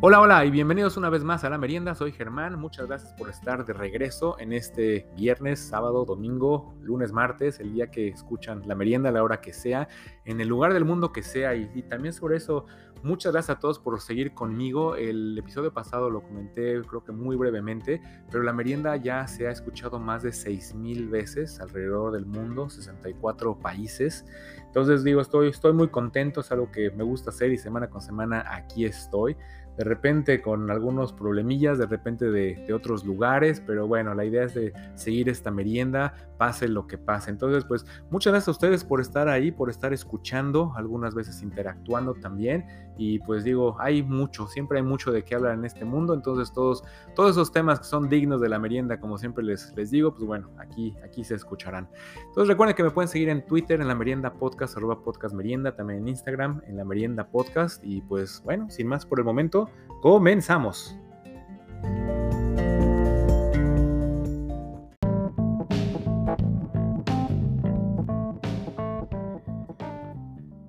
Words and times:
Hola, 0.00 0.20
hola 0.20 0.44
y 0.44 0.52
bienvenidos 0.52 0.96
una 0.96 1.10
vez 1.10 1.24
más 1.24 1.42
a 1.42 1.50
la 1.50 1.58
merienda. 1.58 1.92
Soy 1.92 2.12
Germán. 2.12 2.56
Muchas 2.56 2.86
gracias 2.86 3.12
por 3.14 3.28
estar 3.28 3.66
de 3.66 3.72
regreso 3.72 4.38
en 4.38 4.52
este 4.52 5.08
viernes, 5.16 5.58
sábado, 5.58 6.04
domingo, 6.04 6.72
lunes, 6.80 7.10
martes, 7.10 7.58
el 7.58 7.74
día 7.74 7.90
que 7.90 8.06
escuchan 8.06 8.62
la 8.66 8.76
merienda, 8.76 9.08
a 9.08 9.12
la 9.12 9.24
hora 9.24 9.40
que 9.40 9.52
sea, 9.52 9.88
en 10.24 10.40
el 10.40 10.46
lugar 10.46 10.72
del 10.72 10.84
mundo 10.84 11.10
que 11.10 11.24
sea. 11.24 11.56
Y, 11.56 11.82
también 11.82 12.14
sobre 12.14 12.36
eso, 12.36 12.66
muchas 13.02 13.32
gracias 13.32 13.56
a 13.56 13.58
todos 13.58 13.80
por 13.80 14.00
seguir 14.00 14.34
conmigo. 14.34 14.94
El 14.94 15.36
episodio 15.36 15.74
pasado 15.74 16.10
lo 16.10 16.22
comenté, 16.22 16.80
creo 16.82 17.02
que 17.02 17.10
muy 17.10 17.34
brevemente, 17.34 18.00
pero 18.30 18.44
la 18.44 18.52
merienda 18.52 18.94
ya 18.94 19.26
se 19.26 19.48
ha 19.48 19.50
escuchado 19.50 19.98
más 19.98 20.22
de 20.22 20.30
6000 20.30 21.08
veces 21.08 21.58
alrededor 21.58 22.12
del 22.12 22.24
mundo, 22.24 22.70
64 22.70 23.58
países. 23.58 24.24
Entonces 24.64 25.02
digo, 25.02 25.20
estoy, 25.20 25.48
estoy 25.48 25.72
muy 25.72 25.88
contento, 25.88 26.42
es 26.42 26.52
algo 26.52 26.70
que 26.70 26.92
me 26.92 27.02
gusta 27.02 27.30
hacer 27.30 27.50
y 27.50 27.58
semana 27.58 27.90
con 27.90 28.00
semana 28.00 28.44
aquí 28.46 28.84
estoy 28.84 29.36
de 29.78 29.84
repente 29.84 30.42
con 30.42 30.72
algunos 30.72 31.12
problemillas, 31.12 31.78
de 31.78 31.86
repente 31.86 32.30
de, 32.32 32.74
otros 32.74 33.04
lugares, 33.04 33.62
pero 33.64 33.86
bueno, 33.86 34.12
la 34.12 34.24
idea 34.24 34.42
es 34.42 34.54
de 34.54 34.72
seguir 34.94 35.28
esta 35.28 35.52
merienda, 35.52 36.14
pase 36.36 36.66
lo 36.66 36.88
que 36.88 36.98
pase. 36.98 37.30
Entonces, 37.30 37.64
pues 37.64 37.86
muchas 38.10 38.32
gracias 38.32 38.48
a 38.48 38.50
ustedes 38.50 38.84
por 38.84 39.00
estar 39.00 39.28
ahí, 39.28 39.52
por 39.52 39.70
estar 39.70 39.92
escuchando, 39.92 40.72
algunas 40.76 41.14
veces 41.14 41.42
interactuando 41.42 42.14
también. 42.14 42.66
Y 42.98 43.20
pues 43.20 43.44
digo, 43.44 43.76
hay 43.78 44.02
mucho, 44.02 44.46
siempre 44.46 44.78
hay 44.78 44.84
mucho 44.84 45.12
de 45.12 45.24
qué 45.24 45.34
hablar 45.34 45.54
en 45.54 45.64
este 45.64 45.84
mundo, 45.84 46.12
entonces 46.12 46.52
todos, 46.52 46.84
todos 47.14 47.30
esos 47.30 47.52
temas 47.52 47.78
que 47.78 47.86
son 47.86 48.08
dignos 48.08 48.40
de 48.40 48.48
la 48.48 48.58
merienda, 48.58 49.00
como 49.00 49.16
siempre 49.16 49.42
les, 49.42 49.72
les 49.76 49.90
digo, 49.90 50.12
pues 50.12 50.26
bueno, 50.26 50.50
aquí, 50.58 50.94
aquí 51.04 51.24
se 51.24 51.34
escucharán. 51.34 51.88
Entonces 52.26 52.48
recuerden 52.48 52.76
que 52.76 52.82
me 52.82 52.90
pueden 52.90 53.08
seguir 53.08 53.30
en 53.30 53.46
Twitter, 53.46 53.80
en 53.80 53.88
la 53.88 53.94
merienda 53.94 54.34
podcast, 54.34 54.76
arroba 54.76 55.02
podcast 55.02 55.34
merienda, 55.34 55.74
también 55.74 56.00
en 56.00 56.08
Instagram, 56.08 56.60
en 56.66 56.76
la 56.76 56.84
merienda 56.84 57.26
podcast. 57.28 57.82
Y 57.82 58.02
pues 58.02 58.42
bueno, 58.44 58.68
sin 58.68 58.88
más 58.88 59.06
por 59.06 59.18
el 59.20 59.24
momento, 59.24 59.70
Comenzamos. 60.00 60.96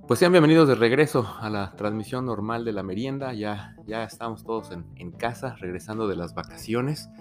Pues 0.09 0.17
sean 0.17 0.31
bienvenidos 0.31 0.67
de 0.67 0.73
regreso 0.73 1.35
a 1.39 1.51
la 1.51 1.73
transmisión 1.73 2.25
normal 2.25 2.65
de 2.65 2.73
la 2.73 2.81
merienda. 2.81 3.31
Ya, 3.33 3.75
ya 3.85 4.03
estamos 4.03 4.43
todos 4.43 4.71
en, 4.71 4.83
en 4.95 5.11
casa, 5.11 5.55
regresando 5.59 6.07
de 6.07 6.15
las 6.15 6.33
vacaciones 6.33 7.11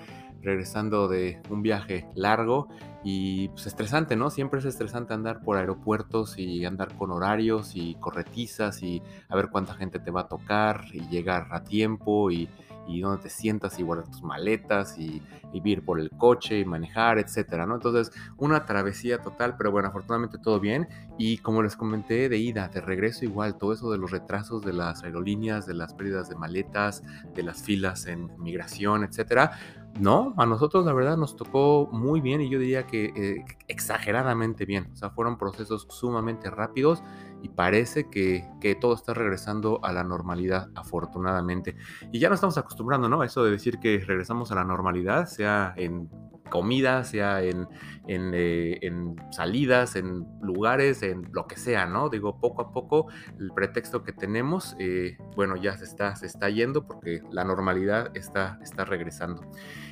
regresando 0.42 1.08
de 1.08 1.40
un 1.50 1.62
viaje 1.62 2.06
largo 2.14 2.68
y 3.04 3.48
pues 3.48 3.66
estresante, 3.66 4.16
¿no? 4.16 4.30
Siempre 4.30 4.60
es 4.60 4.66
estresante 4.66 5.14
andar 5.14 5.40
por 5.42 5.56
aeropuertos 5.56 6.38
y 6.38 6.64
andar 6.64 6.94
con 6.96 7.10
horarios 7.10 7.72
y 7.74 7.94
corretizas 7.96 8.82
y 8.82 9.02
a 9.28 9.36
ver 9.36 9.48
cuánta 9.50 9.74
gente 9.74 9.98
te 9.98 10.10
va 10.10 10.22
a 10.22 10.28
tocar 10.28 10.84
y 10.92 11.08
llegar 11.08 11.48
a 11.50 11.64
tiempo 11.64 12.30
y, 12.30 12.48
y 12.88 13.00
dónde 13.00 13.22
te 13.24 13.30
sientas 13.30 13.78
y 13.78 13.82
guardar 13.82 14.08
tus 14.08 14.22
maletas 14.22 14.98
y, 14.98 15.22
vivir 15.50 15.82
por 15.82 15.98
el 15.98 16.10
coche 16.10 16.58
y 16.58 16.66
manejar, 16.66 17.18
etcétera, 17.18 17.64
¿no? 17.64 17.76
Entonces, 17.76 18.12
una 18.36 18.66
travesía 18.66 19.22
total, 19.22 19.56
pero 19.56 19.70
bueno, 19.70 19.88
afortunadamente 19.88 20.36
todo 20.36 20.60
bien. 20.60 20.86
Y 21.16 21.38
como 21.38 21.62
les 21.62 21.74
comenté, 21.74 22.28
de 22.28 22.36
ida, 22.36 22.68
de 22.68 22.82
regreso 22.82 23.24
igual, 23.24 23.56
todo 23.56 23.72
eso 23.72 23.90
de 23.90 23.96
los 23.96 24.10
retrasos 24.10 24.60
de 24.60 24.74
las 24.74 25.04
aerolíneas, 25.04 25.66
de 25.66 25.72
las 25.72 25.94
pérdidas 25.94 26.28
de 26.28 26.36
maletas, 26.36 27.02
de 27.34 27.42
las 27.42 27.62
filas 27.62 28.06
en 28.06 28.30
migración, 28.38 29.04
etcétera, 29.04 29.52
no, 30.00 30.34
a 30.36 30.46
nosotros 30.46 30.86
la 30.86 30.92
verdad 30.92 31.16
nos 31.16 31.36
tocó 31.36 31.88
muy 31.90 32.20
bien 32.20 32.40
y 32.40 32.48
yo 32.48 32.58
diría 32.58 32.86
que 32.86 33.06
eh, 33.16 33.44
exageradamente 33.66 34.64
bien. 34.64 34.90
O 34.92 34.96
sea, 34.96 35.10
fueron 35.10 35.38
procesos 35.38 35.86
sumamente 35.90 36.50
rápidos 36.50 37.02
y 37.42 37.48
parece 37.48 38.08
que, 38.10 38.48
que, 38.60 38.74
todo 38.74 38.94
está 38.94 39.14
regresando 39.14 39.80
a 39.82 39.92
la 39.92 40.04
normalidad, 40.04 40.68
afortunadamente. 40.74 41.76
Y 42.12 42.18
ya 42.18 42.28
nos 42.28 42.36
estamos 42.36 42.58
acostumbrando, 42.58 43.08
¿no? 43.08 43.22
Eso 43.22 43.44
de 43.44 43.50
decir 43.50 43.78
que 43.78 43.98
regresamos 43.98 44.50
a 44.52 44.54
la 44.54 44.64
normalidad, 44.64 45.26
sea 45.26 45.74
en 45.76 46.08
comida, 46.48 47.04
sea 47.04 47.42
en, 47.42 47.68
eh, 48.06 48.78
en, 48.82 49.16
salidas, 49.30 49.96
en 49.96 50.26
lugares, 50.40 51.02
en 51.02 51.28
lo 51.32 51.46
que 51.46 51.56
sea, 51.56 51.86
¿no? 51.86 52.08
Digo, 52.08 52.40
poco 52.40 52.62
a 52.62 52.72
poco 52.72 53.06
el 53.38 53.52
pretexto 53.52 54.02
que 54.02 54.12
tenemos, 54.12 54.74
eh, 54.78 55.16
bueno, 55.36 55.56
ya 55.56 55.76
se 55.76 55.84
está, 55.84 56.16
se 56.16 56.26
está 56.26 56.48
yendo 56.50 56.86
porque 56.86 57.22
la 57.30 57.44
normalidad 57.44 58.16
está, 58.16 58.58
está 58.62 58.84
regresando. 58.84 59.42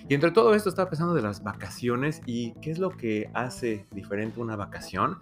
Y 0.09 0.15
entre 0.15 0.31
todo 0.31 0.55
esto 0.55 0.69
estaba 0.69 0.89
pensando 0.89 1.15
de 1.15 1.23
las 1.23 1.43
vacaciones 1.43 2.23
y 2.27 2.55
qué 2.61 2.71
es 2.71 2.79
lo 2.79 2.91
que 2.91 3.31
hace 3.35 3.87
diferente 3.91 4.41
una 4.41 4.57
vacación. 4.57 5.21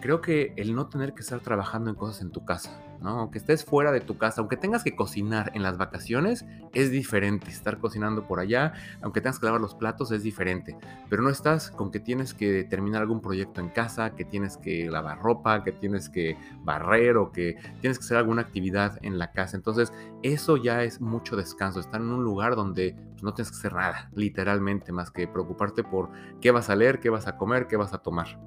Creo 0.00 0.20
que 0.20 0.52
el 0.56 0.74
no 0.74 0.88
tener 0.88 1.14
que 1.14 1.22
estar 1.22 1.40
trabajando 1.40 1.90
en 1.90 1.96
cosas 1.96 2.22
en 2.22 2.30
tu 2.30 2.44
casa. 2.44 2.80
Aunque 3.02 3.38
estés 3.38 3.64
fuera 3.64 3.92
de 3.92 4.00
tu 4.00 4.18
casa, 4.18 4.40
aunque 4.40 4.56
tengas 4.56 4.82
que 4.84 4.96
cocinar 4.96 5.52
en 5.54 5.62
las 5.62 5.78
vacaciones, 5.78 6.44
es 6.74 6.90
diferente. 6.90 7.50
Estar 7.50 7.78
cocinando 7.78 8.26
por 8.26 8.40
allá, 8.40 8.72
aunque 9.02 9.20
tengas 9.20 9.38
que 9.38 9.46
lavar 9.46 9.60
los 9.60 9.74
platos, 9.74 10.10
es 10.12 10.22
diferente. 10.22 10.76
Pero 11.08 11.22
no 11.22 11.30
estás 11.30 11.70
con 11.70 11.90
que 11.90 12.00
tienes 12.00 12.34
que 12.34 12.64
terminar 12.64 13.02
algún 13.02 13.20
proyecto 13.20 13.60
en 13.60 13.68
casa, 13.68 14.14
que 14.14 14.24
tienes 14.24 14.56
que 14.56 14.90
lavar 14.90 15.20
ropa, 15.20 15.64
que 15.64 15.72
tienes 15.72 16.08
que 16.08 16.36
barrer 16.64 17.16
o 17.16 17.32
que 17.32 17.56
tienes 17.80 17.98
que 17.98 18.04
hacer 18.04 18.16
alguna 18.16 18.42
actividad 18.42 18.98
en 19.02 19.18
la 19.18 19.32
casa. 19.32 19.56
Entonces, 19.56 19.92
eso 20.22 20.56
ya 20.56 20.82
es 20.82 21.00
mucho 21.00 21.36
descanso. 21.36 21.80
Estar 21.80 22.00
en 22.00 22.08
un 22.08 22.24
lugar 22.24 22.56
donde 22.56 22.94
pues, 23.16 23.22
no 23.22 23.32
tienes 23.32 23.50
que 23.50 23.56
hacer 23.56 23.72
nada, 23.72 24.10
literalmente, 24.14 24.92
más 24.92 25.10
que 25.10 25.26
preocuparte 25.26 25.82
por 25.82 26.10
qué 26.40 26.50
vas 26.50 26.68
a 26.68 26.76
leer, 26.76 27.00
qué 27.00 27.08
vas 27.08 27.26
a 27.26 27.38
comer, 27.38 27.66
qué 27.66 27.76
vas 27.76 27.94
a 27.94 27.98
tomar. 27.98 28.38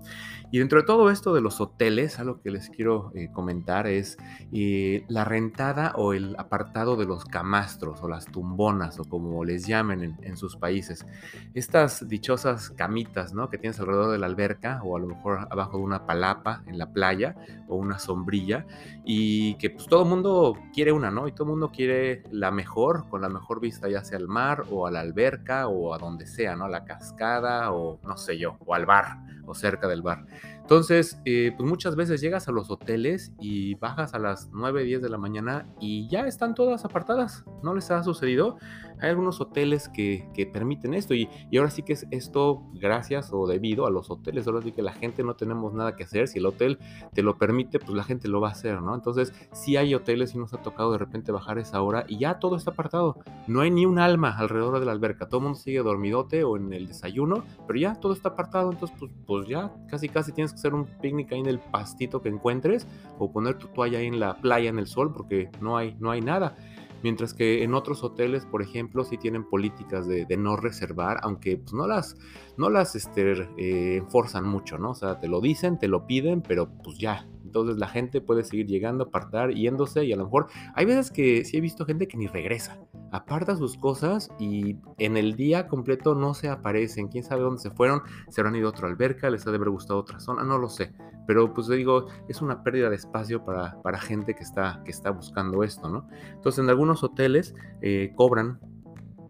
Y 0.52 0.60
dentro 0.60 0.80
de 0.80 0.86
todo 0.86 1.10
esto 1.10 1.34
de 1.34 1.42
los 1.42 1.60
hoteles, 1.60 2.20
algo 2.20 2.42
que 2.42 2.52
les 2.52 2.70
quiero 2.70 3.12
eh, 3.16 3.30
comentar 3.32 3.88
es 3.88 4.18
eh, 4.52 5.06
la 5.08 5.26
rentada 5.26 5.94
o 5.96 6.14
el 6.14 6.36
apartado 6.38 6.96
de 6.96 7.06
los 7.06 7.26
camastros 7.26 8.02
o 8.02 8.08
las 8.08 8.26
tumbonas 8.26 9.00
o 9.00 9.06
como 9.06 9.44
les 9.46 9.68
llamen 9.68 10.18
en, 10.22 10.38
sus 10.38 10.56
países. 10.56 11.06
Estas 11.54 12.08
dichosas 12.08 12.70
camitas 12.72 13.34
¿no? 13.34 13.50
que 13.50 13.58
tienes 13.58 13.80
alrededor 13.80 14.12
de 14.12 14.18
la 14.18 14.26
alberca 14.28 14.82
o 14.84 14.96
a 14.96 15.00
lo 15.00 15.08
mejor 15.08 15.48
abajo 15.50 15.78
de 15.78 15.84
una 15.84 16.06
palapa 16.06 16.64
en 16.66 16.78
la 16.78 16.92
playa 16.92 17.36
o 17.68 17.76
una 17.76 18.00
sombrilla 18.00 18.66
y 19.06 19.56
que 19.56 19.70
pues 19.70 19.88
todo 19.88 20.04
el 20.04 20.10
mundo 20.10 20.58
quiere 20.74 20.92
una, 20.92 21.12
¿no? 21.12 21.28
Y 21.28 21.32
todo 21.32 21.44
el 21.44 21.50
mundo 21.52 21.72
quiere 21.72 22.24
la 22.32 22.52
mejor, 22.52 23.10
con 23.10 23.22
la 23.22 23.30
mejor 23.30 23.60
vista 23.60 23.90
ya 23.90 24.04
sea 24.04 24.18
al 24.18 24.28
mar 24.28 24.66
o 24.70 24.88
a 24.88 24.92
la 24.92 25.00
alberca 25.00 25.68
o 25.68 25.94
a 25.94 25.98
donde 25.98 26.26
sea, 26.26 26.56
¿no? 26.56 26.66
A 26.66 26.70
la 26.70 26.86
cascada 26.86 27.72
o 27.72 28.00
no 28.04 28.18
sé 28.18 28.38
yo, 28.38 28.58
o 28.66 28.74
al 28.74 28.86
bar 28.86 29.18
o 29.46 29.56
cerca 29.56 29.88
del 29.88 30.02
bar. 30.02 30.26
Entonces, 30.70 31.20
eh, 31.26 31.52
pues 31.58 31.68
muchas 31.68 31.96
veces 31.96 32.22
llegas 32.22 32.48
a 32.48 32.52
los 32.52 32.70
hoteles 32.70 33.32
y 33.40 33.74
bajas 33.74 34.14
a 34.14 34.20
las 34.20 34.52
9, 34.54 34.84
10 34.84 35.02
de 35.02 35.10
la 35.10 35.18
mañana 35.18 35.66
y 35.80 36.08
ya 36.10 36.28
están 36.28 36.54
todas 36.54 36.86
apartadas. 36.86 37.44
¿No 37.64 37.74
les 37.74 37.90
ha 37.90 38.04
sucedido? 38.04 38.58
Hay 39.02 39.10
algunos 39.10 39.40
hoteles 39.42 39.90
que, 39.90 40.30
permiten 40.52 40.94
esto 40.94 41.14
y, 41.14 41.30
ahora 41.58 41.70
sí 41.70 41.84
que 41.84 41.94
es 41.94 42.08
esto 42.12 42.64
gracias 42.74 43.32
o 43.34 43.48
debido 43.48 43.86
a 43.86 43.92
los 43.92 44.10
hoteles. 44.10 44.48
Ahora 44.48 44.62
sí 44.62 44.72
que 44.72 44.82
la 44.82 44.94
gente 44.94 45.24
no 45.24 45.36
tenemos 45.36 45.74
nada 45.74 45.96
que 45.96 46.04
hacer. 46.04 46.28
Si 46.28 46.40
el 46.40 46.46
hotel 46.46 46.80
te 47.14 47.22
lo 47.22 47.38
permite, 47.38 47.80
pues 47.80 47.92
la 47.92 48.04
gente 48.04 48.28
lo 48.28 48.42
va 48.42 48.50
a 48.50 48.52
hacer, 48.52 48.82
¿no? 48.82 48.96
Entonces, 48.96 49.34
sí 49.52 49.78
hay 49.78 49.94
hoteles 49.94 50.34
y 50.34 50.38
nos 50.38 50.54
ha 50.54 50.62
tocado 50.62 50.92
de 50.92 50.98
repente 50.98 51.32
bajar 51.32 51.60
esa 51.60 51.82
hora 51.82 52.06
y 52.08 52.18
ya 52.18 52.40
todo 52.40 52.56
está 52.56 52.72
apartado. 52.72 53.18
No 53.48 53.62
hay 53.62 53.72
ni 53.72 53.86
un 53.86 54.00
alma 54.00 54.38
alrededor 54.38 54.80
de 54.80 54.86
la 54.86 54.92
alberca. 54.92 55.28
Todo 55.28 55.40
el 55.40 55.44
mundo 55.44 55.60
sigue 55.60 55.80
dormidote 55.80 56.44
o 56.44 56.58
en 56.58 56.74
el 56.74 56.88
desayuno, 56.88 57.44
pero 57.68 57.80
ya 57.80 57.96
todo 57.96 58.14
está 58.14 58.30
apartado. 58.30 58.72
Entonces, 58.72 58.96
pues, 59.00 59.12
pues 59.26 59.48
ya 59.48 59.72
casi 59.90 60.10
casi 60.10 60.32
tienes 60.32 60.52
que 60.52 60.58
hacer 60.58 60.74
un 60.74 60.86
picnic 60.86 61.32
ahí 61.32 61.40
en 61.40 61.48
el 61.48 61.60
pastito 61.60 62.22
que 62.22 62.30
encuentres 62.30 62.88
o 63.18 63.32
poner 63.32 63.58
tu 63.58 63.68
toalla 63.68 64.00
ahí 64.00 64.08
en 64.08 64.20
la 64.20 64.38
playa 64.38 64.70
en 64.70 64.80
el 64.80 64.88
sol 64.88 65.14
porque 65.14 65.50
no 65.62 65.78
hay, 65.78 65.96
no 66.00 66.12
hay 66.12 66.22
nada. 66.22 66.56
Mientras 67.04 67.34
que 67.34 67.64
en 67.64 67.74
otros 67.74 68.04
hoteles, 68.04 68.46
por 68.46 68.62
ejemplo, 68.62 69.04
sí 69.04 69.18
tienen 69.18 69.44
políticas 69.44 70.08
de, 70.08 70.26
no 70.38 70.56
reservar, 70.56 71.18
aunque 71.24 71.58
pues, 71.58 71.74
no 71.74 71.88
las, 71.88 72.18
no 72.58 72.70
las 72.70 72.96
este, 72.96 73.48
eh, 73.58 74.04
mucho, 74.44 74.78
¿no? 74.78 74.92
O 74.92 74.96
sea, 74.96 75.20
te 75.20 75.28
lo 75.28 75.42
dicen, 75.42 75.80
te 75.80 75.88
lo 75.88 76.06
piden, 76.06 76.42
pero 76.42 76.70
pues 76.84 76.98
ya, 76.98 77.28
entonces 77.50 77.78
la 77.78 77.88
gente 77.88 78.22
puede 78.22 78.44
seguir 78.44 78.68
llegando, 78.68 79.06
apartar, 79.06 79.52
yéndose 79.52 80.06
y 80.06 80.14
a 80.14 80.16
lo 80.16 80.26
mejor 80.26 80.48
hay 80.76 80.86
veces 80.86 81.10
que 81.10 81.44
sí 81.46 81.58
he 81.58 81.62
visto 81.62 81.84
gente 81.84 82.08
que 82.08 82.16
ni 82.16 82.28
regresa. 82.28 82.80
Aparta 83.12 83.56
sus 83.56 83.76
cosas 83.76 84.30
y 84.40 84.78
en 85.00 85.18
el 85.18 85.36
día 85.36 85.68
completo 85.68 86.14
no 86.14 86.36
se 86.36 86.48
aparecen. 86.48 87.08
Quién 87.08 87.24
sabe 87.24 87.42
dónde 87.42 87.60
se 87.60 87.72
fueron. 87.72 88.04
Se 88.30 88.40
habrán 88.40 88.56
ido 88.56 88.68
a 88.68 88.70
otra 88.70 88.88
alberca, 88.88 89.32
les 89.32 89.48
ha 89.48 89.50
de 89.50 89.58
haber 89.58 89.72
gustado 89.72 90.00
otra 90.00 90.20
zona, 90.20 90.44
no 90.44 90.60
lo 90.60 90.70
sé. 90.70 90.94
Pero 91.26 91.52
pues 91.52 91.68
digo, 91.68 92.06
es 92.28 92.40
una 92.42 92.64
pérdida 92.64 92.90
de 92.90 92.98
espacio 92.98 93.44
para, 93.44 93.82
para 93.82 94.00
gente 94.00 94.36
que 94.36 94.44
está, 94.44 94.84
que 94.86 94.92
está 94.92 95.10
buscando 95.10 95.64
esto, 95.64 95.90
¿no? 95.90 96.08
Entonces 96.34 96.64
en 96.64 96.70
algunos 96.70 97.04
hoteles 97.04 97.56
eh, 97.82 98.14
cobran 98.16 98.60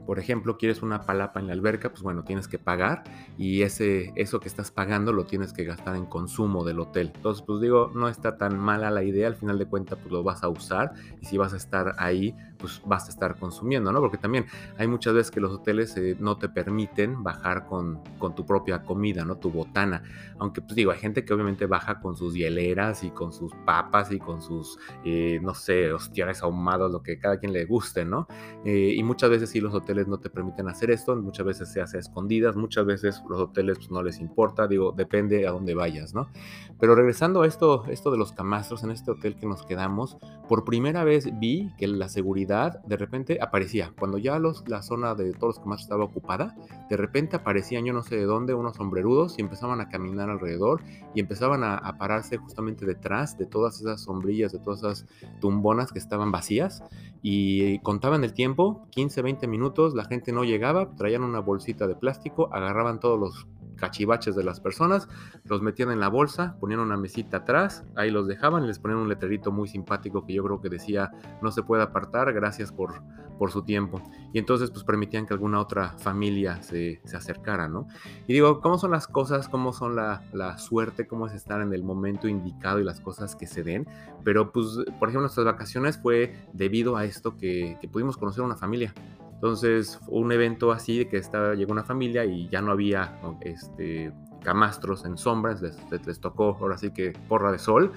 por 0.09 0.17
ejemplo, 0.17 0.57
quieres 0.57 0.81
una 0.81 1.03
palapa 1.03 1.39
en 1.39 1.45
la 1.45 1.53
alberca, 1.53 1.91
pues 1.91 2.01
bueno, 2.01 2.23
tienes 2.23 2.47
que 2.47 2.57
pagar 2.57 3.03
y 3.37 3.61
ese, 3.61 4.11
eso 4.15 4.39
que 4.39 4.47
estás 4.47 4.71
pagando 4.71 5.13
lo 5.13 5.27
tienes 5.27 5.53
que 5.53 5.65
gastar 5.65 5.95
en 5.95 6.07
consumo 6.07 6.63
del 6.63 6.79
hotel. 6.79 7.11
Entonces, 7.13 7.43
pues 7.45 7.61
digo, 7.61 7.91
no 7.93 8.09
está 8.09 8.35
tan 8.35 8.57
mala 8.57 8.89
la 8.89 9.03
idea, 9.03 9.27
al 9.27 9.35
final 9.35 9.59
de 9.59 9.67
cuentas, 9.67 9.99
pues 9.99 10.11
lo 10.11 10.23
vas 10.23 10.43
a 10.43 10.49
usar 10.49 10.93
y 11.21 11.27
si 11.27 11.37
vas 11.37 11.53
a 11.53 11.57
estar 11.57 11.93
ahí, 11.99 12.35
pues 12.57 12.81
vas 12.85 13.05
a 13.05 13.09
estar 13.09 13.37
consumiendo, 13.37 13.93
¿no? 13.93 13.99
Porque 13.99 14.17
también 14.17 14.47
hay 14.79 14.87
muchas 14.87 15.13
veces 15.13 15.29
que 15.29 15.39
los 15.39 15.51
hoteles 15.53 15.95
eh, 15.95 16.17
no 16.19 16.37
te 16.37 16.49
permiten 16.49 17.23
bajar 17.23 17.67
con, 17.67 18.01
con 18.17 18.33
tu 18.33 18.47
propia 18.47 18.81
comida, 18.81 19.23
¿no? 19.23 19.37
Tu 19.37 19.51
botana. 19.51 20.01
Aunque, 20.39 20.61
pues 20.61 20.75
digo, 20.75 20.91
hay 20.91 20.97
gente 20.97 21.23
que 21.23 21.33
obviamente 21.35 21.67
baja 21.67 21.99
con 21.99 22.17
sus 22.17 22.33
hieleras 22.33 23.03
y 23.03 23.11
con 23.11 23.31
sus 23.31 23.53
papas 23.65 24.11
y 24.11 24.19
con 24.19 24.41
sus, 24.41 24.79
eh, 25.05 25.39
no 25.41 25.53
sé, 25.53 25.93
hostiares 25.93 26.41
ahumados, 26.41 26.91
lo 26.91 27.03
que 27.03 27.19
cada 27.19 27.37
quien 27.37 27.53
le 27.53 27.65
guste, 27.65 28.05
¿no? 28.05 28.27
Eh, 28.65 28.93
y 28.95 29.03
muchas 29.03 29.29
veces 29.29 29.49
sí 29.49 29.61
los 29.61 29.73
hoteles 29.73 29.98
no 30.07 30.19
te 30.19 30.29
permiten 30.29 30.67
hacer 30.67 30.91
esto, 30.91 31.15
muchas 31.15 31.45
veces 31.45 31.71
se 31.71 31.81
hace 31.81 31.97
a 31.97 31.99
escondidas, 31.99 32.55
muchas 32.55 32.85
veces 32.85 33.21
los 33.29 33.39
hoteles 33.39 33.77
pues, 33.77 33.91
no 33.91 34.03
les 34.03 34.19
importa, 34.19 34.67
digo, 34.67 34.93
depende 34.95 35.47
a 35.47 35.51
dónde 35.51 35.75
vayas, 35.75 36.13
¿no? 36.13 36.29
Pero 36.79 36.95
regresando 36.95 37.41
a 37.41 37.47
esto, 37.47 37.85
esto 37.87 38.11
de 38.11 38.17
los 38.17 38.31
camastros, 38.31 38.83
en 38.83 38.91
este 38.91 39.11
hotel 39.11 39.35
que 39.35 39.45
nos 39.45 39.65
quedamos, 39.65 40.17
por 40.47 40.63
primera 40.63 41.03
vez 41.03 41.27
vi 41.39 41.71
que 41.77 41.87
la 41.87 42.09
seguridad 42.09 42.81
de 42.83 42.97
repente 42.97 43.39
aparecía, 43.41 43.93
cuando 43.97 44.17
ya 44.17 44.39
los, 44.39 44.67
la 44.67 44.81
zona 44.81 45.15
de 45.15 45.33
todos 45.33 45.55
los 45.55 45.59
camastros 45.59 45.85
estaba 45.85 46.03
ocupada, 46.03 46.55
de 46.89 46.97
repente 46.97 47.35
aparecían 47.35 47.85
yo 47.85 47.93
no 47.93 48.03
sé 48.03 48.15
de 48.15 48.25
dónde 48.25 48.53
unos 48.53 48.77
sombrerudos 48.77 49.37
y 49.37 49.41
empezaban 49.41 49.81
a 49.81 49.89
caminar 49.89 50.29
alrededor 50.29 50.81
y 51.13 51.19
empezaban 51.19 51.63
a, 51.63 51.97
pararse 51.97 52.37
justamente 52.37 52.85
detrás 52.85 53.37
de 53.37 53.45
todas 53.45 53.81
esas 53.81 54.01
sombrillas, 54.01 54.51
de 54.51 54.59
todas 54.59 54.79
esas 54.79 55.05
tumbonas 55.41 55.91
que 55.91 55.99
estaban 55.99 56.31
vacías 56.31 56.83
y 57.21 57.79
contaban 57.79 58.23
el 58.23 58.33
tiempo, 58.33 58.87
15, 58.91 59.21
20 59.21 59.47
minutos, 59.47 59.88
la 59.95 60.05
gente 60.05 60.31
no 60.31 60.43
llegaba, 60.43 60.95
traían 60.95 61.23
una 61.23 61.39
bolsita 61.39 61.87
de 61.87 61.95
plástico, 61.95 62.49
agarraban 62.53 62.99
todos 62.99 63.19
los 63.19 63.47
cachivaches 63.79 64.35
de 64.35 64.43
las 64.43 64.59
personas, 64.59 65.07
los 65.45 65.61
metían 65.61 65.91
en 65.91 65.99
la 65.99 66.09
bolsa, 66.09 66.57
ponían 66.59 66.81
una 66.81 66.97
mesita 66.97 67.37
atrás, 67.37 67.83
ahí 67.95 68.11
los 68.11 68.27
dejaban 68.27 68.63
y 68.63 68.67
les 68.67 68.79
ponían 68.79 68.99
un 68.99 69.09
letrerito 69.09 69.51
muy 69.51 69.67
simpático 69.67 70.25
que 70.25 70.33
yo 70.33 70.43
creo 70.43 70.61
que 70.61 70.69
decía 70.69 71.11
no 71.41 71.51
se 71.51 71.63
puede 71.63 71.81
apartar, 71.81 72.31
gracias 72.33 72.71
por, 72.71 73.01
por 73.37 73.51
su 73.51 73.63
tiempo. 73.63 74.01
Y 74.33 74.39
entonces 74.39 74.69
pues 74.69 74.83
permitían 74.83 75.25
que 75.25 75.33
alguna 75.33 75.59
otra 75.59 75.97
familia 75.97 76.61
se, 76.61 77.01
se 77.05 77.17
acercara, 77.17 77.67
¿no? 77.67 77.87
Y 78.27 78.33
digo, 78.33 78.59
¿cómo 78.59 78.77
son 78.77 78.91
las 78.91 79.07
cosas? 79.07 79.47
¿Cómo 79.47 79.73
son 79.73 79.95
la, 79.95 80.21
la, 80.33 80.57
suerte? 80.57 81.07
¿Cómo 81.07 81.25
es 81.25 81.33
estar 81.33 81.61
en 81.61 81.73
el 81.73 81.83
momento 81.83 82.27
indicado 82.27 82.79
y 82.79 82.83
las 82.83 82.99
cosas 82.99 83.35
que 83.35 83.47
se 83.47 83.63
den? 83.63 83.87
Pero 84.23 84.51
pues, 84.51 84.67
por 84.99 85.09
ejemplo, 85.09 85.21
nuestras 85.21 85.45
vacaciones 85.45 85.97
fue 85.97 86.35
debido 86.53 86.97
a 86.97 87.05
esto 87.05 87.37
que, 87.37 87.77
que 87.79 87.87
pudimos 87.87 88.17
conocer 88.17 88.43
una 88.43 88.57
familia. 88.57 88.93
Entonces, 89.39 90.01
un 90.07 90.33
evento 90.33 90.73
así 90.73 90.97
de 90.97 91.07
que 91.07 91.15
estaba, 91.15 91.55
llegó 91.55 91.71
una 91.71 91.85
familia 91.85 92.25
y 92.25 92.49
ya 92.49 92.61
no 92.61 92.71
había 92.73 93.21
este, 93.39 94.11
camastros 94.43 95.05
en 95.05 95.17
sombras, 95.17 95.61
les, 95.61 95.77
les, 96.05 96.19
tocó 96.19 96.57
ahora 96.59 96.77
sí 96.77 96.91
que 96.91 97.13
porra 97.29 97.49
de 97.49 97.57
sol. 97.57 97.93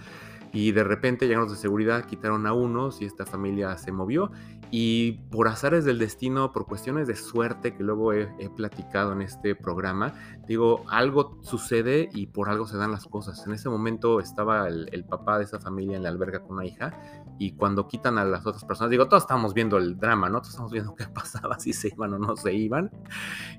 Y 0.52 0.70
de 0.70 0.84
repente 0.84 1.26
llegaron 1.26 1.48
los 1.48 1.56
de 1.56 1.60
seguridad, 1.60 2.04
quitaron 2.04 2.46
a 2.46 2.52
unos 2.52 3.02
y 3.02 3.06
esta 3.06 3.26
familia 3.26 3.76
se 3.76 3.90
movió 3.90 4.30
y 4.74 5.12
por 5.30 5.48
azares 5.48 5.84
del 5.84 5.98
destino, 5.98 6.50
por 6.50 6.64
cuestiones 6.64 7.06
de 7.06 7.14
suerte 7.14 7.74
que 7.74 7.82
luego 7.82 8.14
he, 8.14 8.34
he, 8.38 8.48
platicado 8.48 9.12
en 9.12 9.20
este 9.20 9.54
programa, 9.54 10.14
digo, 10.48 10.84
algo 10.88 11.38
sucede 11.42 12.08
y 12.14 12.28
por 12.28 12.48
algo 12.48 12.66
se 12.66 12.78
dan 12.78 12.90
las 12.90 13.04
cosas. 13.04 13.46
En 13.46 13.52
ese 13.52 13.68
momento 13.68 14.18
estaba 14.18 14.66
el, 14.68 14.88
el, 14.92 15.04
papá 15.04 15.36
de 15.36 15.44
esa 15.44 15.60
familia 15.60 15.98
en 15.98 16.02
la 16.04 16.08
alberga 16.08 16.40
con 16.40 16.52
una 16.52 16.64
hija 16.64 16.94
y 17.42 17.52
cuando 17.56 17.88
quitan 17.88 18.18
a 18.18 18.24
las 18.24 18.46
otras 18.46 18.64
personas, 18.64 18.92
digo, 18.92 19.08
todos 19.08 19.24
estamos 19.24 19.52
viendo 19.52 19.76
el 19.76 19.98
drama, 19.98 20.28
¿no? 20.28 20.38
Todos 20.38 20.50
estamos 20.50 20.70
viendo 20.70 20.94
qué 20.94 21.06
pasaba, 21.12 21.58
si 21.58 21.72
se 21.72 21.88
iban 21.88 22.14
o 22.14 22.18
no 22.18 22.36
se 22.36 22.54
iban. 22.54 22.88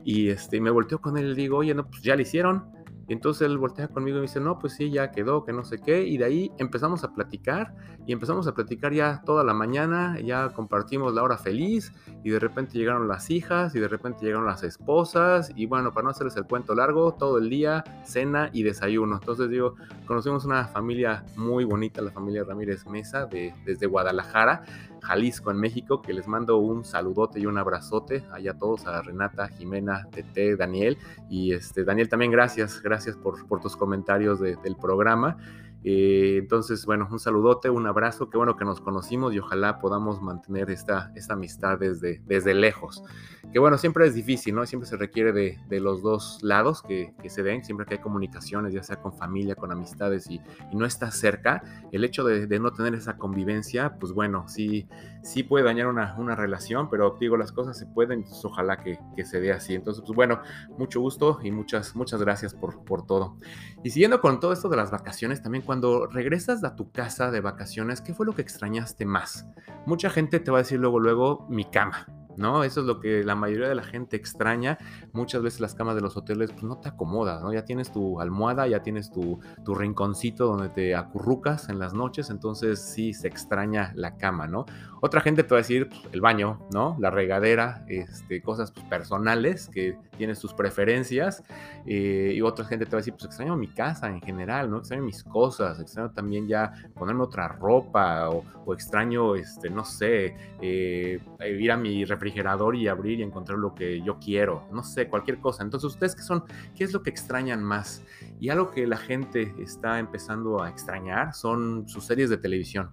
Y 0.06 0.30
este, 0.30 0.62
me 0.62 0.70
volteó 0.70 1.02
con 1.02 1.18
él 1.18 1.32
y 1.32 1.36
digo, 1.36 1.58
oye, 1.58 1.76
no, 1.76 1.86
pues 1.90 2.02
ya 2.02 2.16
le 2.16 2.22
hicieron 2.22 2.83
y 3.08 3.14
entonces 3.14 3.48
él 3.48 3.58
voltea 3.58 3.90
conmigo 3.90 4.18
y 4.18 4.22
me 4.22 4.28
dice, 4.28 4.40
no, 4.40 4.60
pues 4.60 4.74
sí, 4.74 4.90
ya 4.90 5.12
quedó, 5.12 5.44
que 5.44 5.52
no 5.52 5.64
sé 5.66 5.80
qué. 5.82 6.06
Y 6.06 6.18
de 6.18 6.26
ahí 6.26 6.52
empezamos 6.58 7.04
a 7.04 7.14
platicar 7.14 7.76
y 8.06 8.14
empezamos 8.14 8.48
a 8.48 8.54
platicar 8.54 8.94
ya 8.94 9.22
toda 9.26 9.44
la 9.44 9.54
mañana, 9.54 10.20
ya 10.20 10.50
compartimos 10.50 11.14
la 11.14 11.24
hora 11.24 11.38
feliz 11.38 11.92
y 12.24 12.30
de 12.30 12.40
repente 12.40 12.78
llegaron 12.78 13.08
las 13.08 13.30
hijas 13.30 13.76
y 13.76 13.80
de 13.80 13.88
repente 13.88 14.26
llegaron 14.26 14.46
las 14.46 14.64
esposas 14.64 15.52
y 15.56 15.66
bueno, 15.66 15.94
para 15.94 16.06
no 16.06 16.10
hacerles 16.12 16.36
el 16.38 16.46
cuento 16.46 16.76
largo, 16.76 17.14
todo 17.14 17.38
el 17.38 17.50
día, 17.50 17.84
cena 18.06 18.50
y 18.54 18.64
desayuno. 18.64 19.16
Entonces 19.16 19.50
digo, 19.50 19.76
conocimos 20.06 20.46
una 20.46 20.68
familia 20.68 21.26
muy 21.36 21.66
bonita, 21.66 22.02
la 22.02 22.12
familia 22.12 22.44
Ramírez 22.44 22.86
Mesa, 22.88 23.26
de, 23.26 23.54
desde 23.66 23.86
Guadalajara. 23.86 24.64
Jalisco, 25.04 25.52
en 25.52 25.58
México, 25.58 26.02
que 26.02 26.14
les 26.14 26.28
mando 26.28 26.58
un 26.58 26.84
saludote 26.86 27.40
y 27.40 27.46
un 27.46 27.58
abrazote 27.58 28.24
allá 28.32 28.52
a 28.52 28.58
todos, 28.58 28.88
a 28.88 29.02
Renata, 29.02 29.48
Jimena, 29.50 30.08
Tete, 30.12 30.56
Daniel. 30.56 30.98
Y 31.30 31.54
este, 31.54 31.84
Daniel, 31.84 32.10
también 32.10 32.32
gracias, 32.32 32.82
gracias 32.82 33.16
por, 33.16 33.46
por 33.48 33.60
tus 33.60 33.76
comentarios 33.76 34.40
de, 34.40 34.56
del 34.58 34.76
programa. 34.76 35.38
Eh, 35.84 36.38
entonces, 36.40 36.86
bueno, 36.86 37.08
un 37.12 37.20
saludote, 37.20 37.70
un 37.70 37.86
abrazo, 37.88 38.30
qué 38.30 38.38
bueno 38.38 38.56
que 38.56 38.64
nos 38.64 38.80
conocimos 38.80 39.34
y 39.34 39.40
ojalá 39.40 39.80
podamos 39.80 40.22
mantener 40.22 40.70
esta, 40.70 41.12
esta 41.16 41.34
amistad 41.34 41.78
desde, 41.78 42.22
desde 42.26 42.54
lejos. 42.54 43.04
Que 43.52 43.60
bueno, 43.60 43.78
siempre 43.78 44.08
es 44.08 44.16
difícil, 44.16 44.56
¿no? 44.56 44.66
Siempre 44.66 44.88
se 44.88 44.96
requiere 44.96 45.34
de, 45.34 45.60
de 45.68 45.80
los 45.80 46.02
dos 46.02 46.40
lados 46.42 46.82
que, 46.82 47.14
que, 47.22 47.30
se 47.30 47.44
den, 47.44 47.64
siempre 47.64 47.86
que 47.86 47.96
hay 47.96 48.00
comunicaciones, 48.00 48.74
ya 48.74 48.82
sea 48.82 48.96
con 48.96 49.14
familia, 49.14 49.56
con 49.56 49.72
amistades 49.72 50.30
y, 50.30 50.42
y 50.72 50.76
no 50.76 50.86
estás 50.86 51.16
cerca, 51.16 51.62
el 51.92 52.04
hecho 52.04 52.24
de, 52.24 52.48
de, 52.48 52.60
no 52.60 52.72
tener 52.72 52.96
esa 52.96 53.18
convivencia, 53.18 53.98
pues 54.00 54.14
bueno, 54.14 54.48
sí, 54.48 54.88
sí 55.24 55.42
puede 55.42 55.66
dañar 55.66 55.88
una, 55.88 56.16
una 56.18 56.36
relación, 56.36 56.90
pero 56.90 57.18
digo, 57.20 57.38
las 57.38 57.52
cosas 57.52 57.78
se 57.78 57.86
pueden, 57.86 58.20
entonces 58.20 58.44
ojalá 58.46 58.78
que, 58.78 59.00
que, 59.16 59.26
se 59.26 59.40
dé 59.40 59.52
así. 59.52 59.74
Entonces, 59.74 60.04
pues 60.06 60.16
bueno, 60.16 60.42
mucho 60.78 61.00
gusto 61.00 61.40
y 61.42 61.52
muchas, 61.52 61.96
muchas 61.96 62.22
gracias 62.22 62.54
por, 62.54 62.84
por 62.84 63.06
todo. 63.06 63.38
Y 63.84 63.90
siguiendo 63.90 64.22
con 64.22 64.40
todo 64.40 64.54
esto 64.54 64.70
de 64.70 64.78
las 64.78 64.92
vacaciones, 64.92 65.42
también 65.42 65.64
cuando 65.64 66.08
regresas 66.08 66.64
a 66.64 66.76
tu 66.76 66.92
casa 66.92 67.32
de 67.32 67.42
vacaciones, 67.42 68.02
¿qué 68.02 68.14
fue 68.14 68.26
lo 68.26 68.36
que 68.36 68.42
extrañaste 68.42 69.06
más? 69.06 69.48
Mucha 69.86 70.10
gente 70.10 70.40
te 70.40 70.52
va 70.52 70.60
a 70.60 70.62
decir 70.62 70.80
luego, 70.80 71.00
luego, 71.00 71.48
mi 71.50 71.66
cama. 71.66 72.06
¿No? 72.38 72.64
Eso 72.64 72.82
es 72.82 72.86
lo 72.86 73.00
que 73.00 73.24
la 73.24 73.36
mayoría 73.36 73.68
de 73.68 73.76
la 73.76 73.84
gente 73.84 74.16
extraña. 74.16 74.78
Muchas 75.12 75.42
veces 75.42 75.60
las 75.60 75.76
camas 75.76 75.96
de 75.96 76.02
los 76.02 76.18
hoteles 76.18 76.52
pues, 76.52 76.64
no 76.64 76.78
te 76.80 76.90
acomodas, 76.90 77.42
¿no? 77.42 77.54
Ya 77.54 77.66
tienes 77.66 77.92
tu 77.92 78.20
almohada, 78.20 78.68
ya 78.68 78.82
tienes 78.82 79.12
tu, 79.12 79.40
tu, 79.64 79.76
rinconcito 79.76 80.46
donde 80.46 80.70
te 80.70 80.96
acurrucas 80.96 81.70
en 81.70 81.80
las 81.80 81.94
noches, 81.94 82.30
entonces 82.30 82.80
sí 82.80 83.14
se 83.14 83.28
extraña 83.28 83.92
la 83.96 84.18
cama, 84.18 84.48
¿no? 84.48 84.66
Otra 85.02 85.22
gente 85.22 85.44
te 85.44 85.50
va 85.50 85.58
a 85.58 85.62
decir 85.62 85.90
pues, 85.90 86.02
el 86.12 86.22
baño, 86.22 86.66
¿no? 86.72 86.96
La 87.00 87.10
regadera, 87.10 87.86
este, 87.88 88.42
cosas 88.42 88.72
pues, 88.72 88.86
personales 88.86 89.70
que 89.70 89.98
tienes 90.18 90.40
tus 90.40 90.54
preferencias. 90.54 91.44
Eh, 91.86 92.34
y 92.36 92.42
otra 92.42 92.66
gente 92.66 92.86
te 92.86 92.92
va 92.92 92.98
a 92.98 93.02
decir, 93.02 93.14
pues 93.14 93.26
extraño 93.26 93.56
mi 93.56 93.68
casa 93.68 94.08
en 94.08 94.22
general, 94.22 94.70
¿no? 94.70 94.78
Extraño 94.78 95.04
mis 95.04 95.24
cosas, 95.24 95.80
extraño 95.80 96.12
también 96.12 96.48
ya 96.48 96.72
ponerme 96.96 97.24
otra 97.24 97.48
ropa 97.48 98.30
o, 98.30 98.74
extraño, 98.74 99.36
este, 99.36 99.70
no 99.70 99.84
sé, 99.84 100.36
eh, 100.62 101.20
ir 101.60 101.72
a 101.72 101.78
mi 101.78 102.06
refrigerador 102.24 102.76
y 102.76 102.88
abrir 102.88 103.20
y 103.20 103.24
encontrar 103.24 103.60
lo 103.60 103.76
que 103.76 104.02
yo 104.02 104.18
quiero, 104.20 104.68
no 104.72 104.84
sé, 104.84 105.08
cualquier 105.08 105.40
cosa. 105.40 105.64
Entonces, 105.64 105.92
¿ustedes 105.92 106.16
qué 106.16 106.24
son? 106.24 106.44
¿Qué 106.76 106.84
es 106.84 106.94
lo 106.94 107.04
que 107.04 107.10
extrañan 107.10 107.64
más? 107.64 108.04
Y 108.40 108.50
algo 108.50 108.72
que 108.72 108.88
la 108.88 108.98
gente 108.98 109.54
está 109.60 110.00
empezando 110.00 110.62
a 110.62 110.70
extrañar 110.70 111.34
son 111.34 111.88
sus 111.88 112.06
series 112.06 112.30
de 112.30 112.38
televisión. 112.38 112.92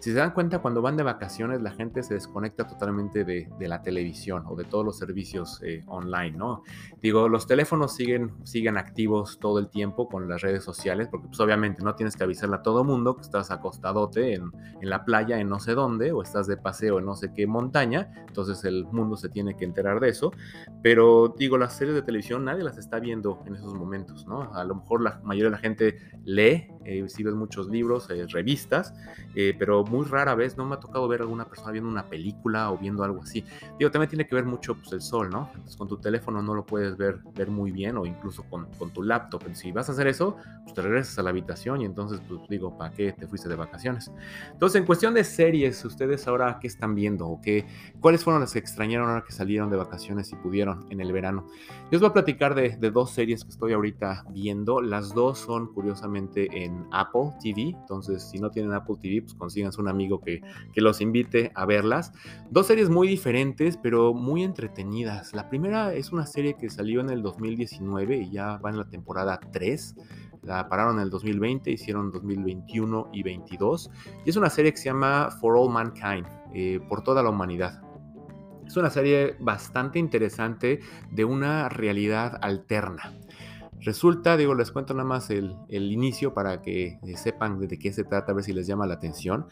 Si 0.00 0.12
se 0.12 0.16
dan 0.16 0.32
cuenta, 0.32 0.60
cuando 0.60 0.80
van 0.80 0.96
de 0.96 1.02
vacaciones, 1.02 1.60
la 1.60 1.72
gente 1.72 2.04
se 2.04 2.14
desconecta 2.14 2.66
totalmente 2.66 3.24
de, 3.24 3.48
de 3.58 3.68
la 3.68 3.82
televisión 3.82 4.44
o 4.46 4.54
de 4.54 4.64
todos 4.64 4.84
los 4.84 4.96
servicios 4.96 5.60
eh, 5.64 5.82
online, 5.88 6.36
¿no? 6.36 6.62
Digo, 7.02 7.28
los 7.28 7.48
teléfonos 7.48 7.96
siguen, 7.96 8.32
siguen 8.44 8.78
activos 8.78 9.38
todo 9.40 9.58
el 9.58 9.68
tiempo 9.68 10.08
con 10.08 10.28
las 10.28 10.40
redes 10.40 10.62
sociales, 10.62 11.08
porque 11.10 11.26
pues 11.26 11.40
obviamente 11.40 11.82
no 11.82 11.96
tienes 11.96 12.16
que 12.16 12.22
avisarle 12.22 12.56
a 12.56 12.62
todo 12.62 12.84
mundo 12.84 13.16
que 13.16 13.22
estás 13.22 13.50
acostadote 13.50 14.34
en, 14.34 14.52
en 14.80 14.88
la 14.88 15.04
playa 15.04 15.40
en 15.40 15.48
no 15.48 15.58
sé 15.58 15.74
dónde, 15.74 16.12
o 16.12 16.22
estás 16.22 16.46
de 16.46 16.56
paseo 16.56 17.00
en 17.00 17.04
no 17.04 17.16
sé 17.16 17.32
qué 17.34 17.48
montaña, 17.48 18.12
entonces 18.28 18.64
el 18.64 18.84
mundo 18.86 19.16
se 19.16 19.28
tiene 19.28 19.56
que 19.56 19.64
enterar 19.64 19.98
de 19.98 20.10
eso. 20.10 20.30
Pero 20.80 21.34
digo, 21.36 21.58
las 21.58 21.76
series 21.76 21.96
de 21.96 22.02
televisión 22.02 22.44
nadie 22.44 22.62
las 22.62 22.78
está 22.78 23.00
viendo 23.00 23.42
en 23.46 23.56
esos 23.56 23.74
momentos, 23.74 24.26
¿no? 24.28 24.54
A 24.54 24.62
lo 24.62 24.76
mejor 24.76 25.02
la 25.02 25.20
mayoría 25.24 25.50
de 25.50 25.56
la 25.56 25.58
gente 25.58 25.98
lee, 26.24 26.68
eh, 26.84 27.04
si 27.08 27.22
ves 27.22 27.34
muchos 27.34 27.68
libros, 27.68 28.08
eh, 28.10 28.26
revistas, 28.28 28.94
eh, 29.34 29.54
pero 29.58 29.84
muy 29.88 30.06
rara 30.06 30.34
vez 30.34 30.56
no 30.56 30.64
me 30.64 30.74
ha 30.74 30.80
tocado 30.80 31.06
ver 31.08 31.20
a 31.20 31.24
alguna 31.24 31.46
persona 31.46 31.72
viendo 31.72 31.90
una 31.90 32.06
película 32.06 32.70
o 32.70 32.78
viendo 32.78 33.02
algo 33.04 33.22
así. 33.22 33.44
Digo, 33.78 33.90
también 33.90 34.10
tiene 34.10 34.26
que 34.26 34.34
ver 34.34 34.44
mucho 34.44 34.74
pues, 34.74 34.92
el 34.92 35.00
sol, 35.00 35.30
¿no? 35.30 35.48
Entonces 35.54 35.76
con 35.76 35.88
tu 35.88 35.98
teléfono 35.98 36.42
no 36.42 36.54
lo 36.54 36.64
puedes 36.64 36.96
ver, 36.96 37.20
ver 37.34 37.50
muy 37.50 37.70
bien 37.70 37.96
o 37.96 38.06
incluso 38.06 38.44
con, 38.44 38.66
con 38.78 38.90
tu 38.90 39.02
laptop. 39.02 39.42
Si 39.52 39.72
vas 39.72 39.88
a 39.88 39.92
hacer 39.92 40.06
eso, 40.06 40.36
pues 40.62 40.74
te 40.74 40.82
regresas 40.82 41.18
a 41.18 41.22
la 41.22 41.30
habitación 41.30 41.80
y 41.82 41.84
entonces, 41.84 42.20
pues 42.28 42.40
digo, 42.48 42.76
¿para 42.76 42.92
qué 42.92 43.12
te 43.12 43.26
fuiste 43.26 43.48
de 43.48 43.56
vacaciones? 43.56 44.10
Entonces, 44.52 44.80
en 44.80 44.86
cuestión 44.86 45.14
de 45.14 45.24
series, 45.24 45.84
¿ustedes 45.84 46.26
ahora 46.28 46.58
qué 46.60 46.66
están 46.66 46.94
viendo 46.94 47.26
o 47.26 47.40
qué, 47.40 47.66
cuáles 48.00 48.24
fueron 48.24 48.40
las 48.40 48.52
que 48.52 48.58
extrañaron 48.58 49.08
ahora 49.08 49.24
que 49.24 49.32
salieron 49.32 49.70
de 49.70 49.76
vacaciones 49.76 50.32
y 50.32 50.36
pudieron 50.36 50.86
en 50.90 51.00
el 51.00 51.12
verano? 51.12 51.46
Yo 51.90 51.96
os 51.96 52.00
voy 52.00 52.10
a 52.10 52.12
platicar 52.12 52.54
de, 52.54 52.76
de 52.76 52.90
dos 52.90 53.10
series 53.10 53.44
que 53.44 53.50
estoy 53.50 53.72
ahorita 53.72 54.24
viendo. 54.30 54.80
Las 54.80 55.14
dos 55.14 55.38
son 55.38 55.72
curiosamente 55.72 56.48
en 56.64 56.86
Apple 56.92 57.32
TV. 57.40 57.76
Entonces, 57.78 58.22
si 58.22 58.38
no 58.38 58.50
tienen 58.50 58.72
Apple 58.72 58.96
TV, 59.00 59.22
pues 59.22 59.34
consigan 59.34 59.72
un 59.78 59.88
amigo 59.88 60.20
que, 60.20 60.42
que 60.72 60.80
los 60.80 61.00
invite 61.00 61.52
a 61.54 61.66
verlas. 61.66 62.12
Dos 62.50 62.66
series 62.66 62.90
muy 62.90 63.08
diferentes, 63.08 63.76
pero 63.76 64.14
muy 64.14 64.44
entretenidas. 64.44 65.34
La 65.34 65.48
primera 65.48 65.94
es 65.94 66.12
una 66.12 66.26
serie 66.26 66.54
que 66.54 66.70
salió 66.70 67.00
en 67.00 67.10
el 67.10 67.22
2019 67.22 68.16
y 68.18 68.30
ya 68.30 68.58
va 68.58 68.70
en 68.70 68.78
la 68.78 68.88
temporada 68.88 69.40
3. 69.52 69.96
La 70.42 70.68
pararon 70.68 70.96
en 70.96 71.02
el 71.02 71.10
2020, 71.10 71.70
hicieron 71.70 72.10
2021 72.10 73.10
y 73.12 73.22
22. 73.22 73.90
Y 74.24 74.30
es 74.30 74.36
una 74.36 74.50
serie 74.50 74.72
que 74.72 74.78
se 74.78 74.86
llama 74.86 75.30
For 75.40 75.56
All 75.56 75.70
Mankind, 75.70 76.26
eh, 76.54 76.80
por 76.88 77.02
toda 77.02 77.22
la 77.22 77.30
humanidad. 77.30 77.82
Es 78.66 78.76
una 78.76 78.90
serie 78.90 79.34
bastante 79.40 79.98
interesante 79.98 80.80
de 81.10 81.24
una 81.24 81.68
realidad 81.70 82.38
alterna. 82.42 83.14
Resulta, 83.80 84.36
digo, 84.36 84.54
les 84.54 84.72
cuento 84.72 84.92
nada 84.94 85.08
más 85.08 85.30
el, 85.30 85.54
inicio 85.68 86.34
para 86.34 86.62
que 86.62 86.98
eh, 87.02 87.16
sepan 87.16 87.60
de 87.60 87.78
qué 87.78 87.92
se 87.92 88.04
trata, 88.04 88.32
a 88.32 88.34
ver 88.34 88.44
si 88.44 88.52
les 88.52 88.66
llama 88.66 88.86
la 88.86 88.94
atención. 88.94 89.46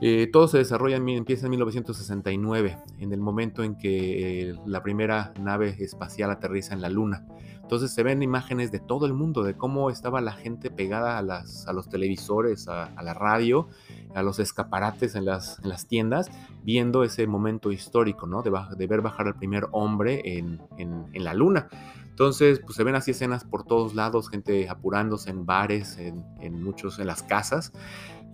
Eh, 0.00 0.28
todo 0.32 0.48
se 0.48 0.58
desarrolla, 0.58 0.96
en, 0.96 1.08
empieza 1.08 1.46
en 1.46 1.50
1969, 1.50 2.78
en 2.98 3.12
el 3.12 3.20
momento 3.20 3.64
en 3.64 3.76
que 3.76 4.50
eh, 4.50 4.54
la 4.66 4.82
primera 4.82 5.32
nave 5.40 5.76
espacial 5.80 6.30
aterriza 6.30 6.74
en 6.74 6.80
la 6.80 6.88
Luna. 6.88 7.26
Entonces 7.60 7.92
se 7.92 8.02
ven 8.02 8.22
imágenes 8.22 8.70
de 8.70 8.80
todo 8.80 9.06
el 9.06 9.14
mundo, 9.14 9.42
de 9.42 9.56
cómo 9.56 9.88
estaba 9.88 10.20
la 10.20 10.32
gente 10.32 10.70
pegada 10.70 11.16
a, 11.16 11.22
las, 11.22 11.66
a 11.66 11.72
los 11.72 11.88
televisores, 11.88 12.68
a, 12.68 12.90
la 13.02 13.14
radio, 13.14 13.68
a 14.14 14.22
los 14.22 14.38
escaparates 14.38 15.14
en 15.14 15.24
las, 15.24 15.58
en 15.60 15.70
las, 15.70 15.86
tiendas, 15.86 16.30
viendo 16.64 17.02
ese 17.02 17.26
momento 17.26 17.72
histórico, 17.72 18.26
¿no? 18.26 18.42
De, 18.42 18.52
de 18.76 18.86
ver 18.86 19.00
bajar 19.00 19.26
al 19.26 19.36
primer 19.36 19.68
hombre 19.72 20.20
en, 20.36 20.60
en 20.76 21.24
la 21.24 21.32
Luna. 21.32 21.68
Entonces, 22.12 22.60
pues 22.60 22.76
se 22.76 22.84
ven 22.84 22.94
así 22.94 23.12
escenas 23.12 23.42
por 23.42 23.64
todos 23.64 23.94
lados, 23.94 24.28
gente 24.28 24.68
apurándose 24.68 25.30
en 25.30 25.46
bares, 25.46 25.96
en, 25.96 26.62
muchos, 26.62 26.98
en 26.98 27.06
las 27.06 27.22
casas. 27.22 27.72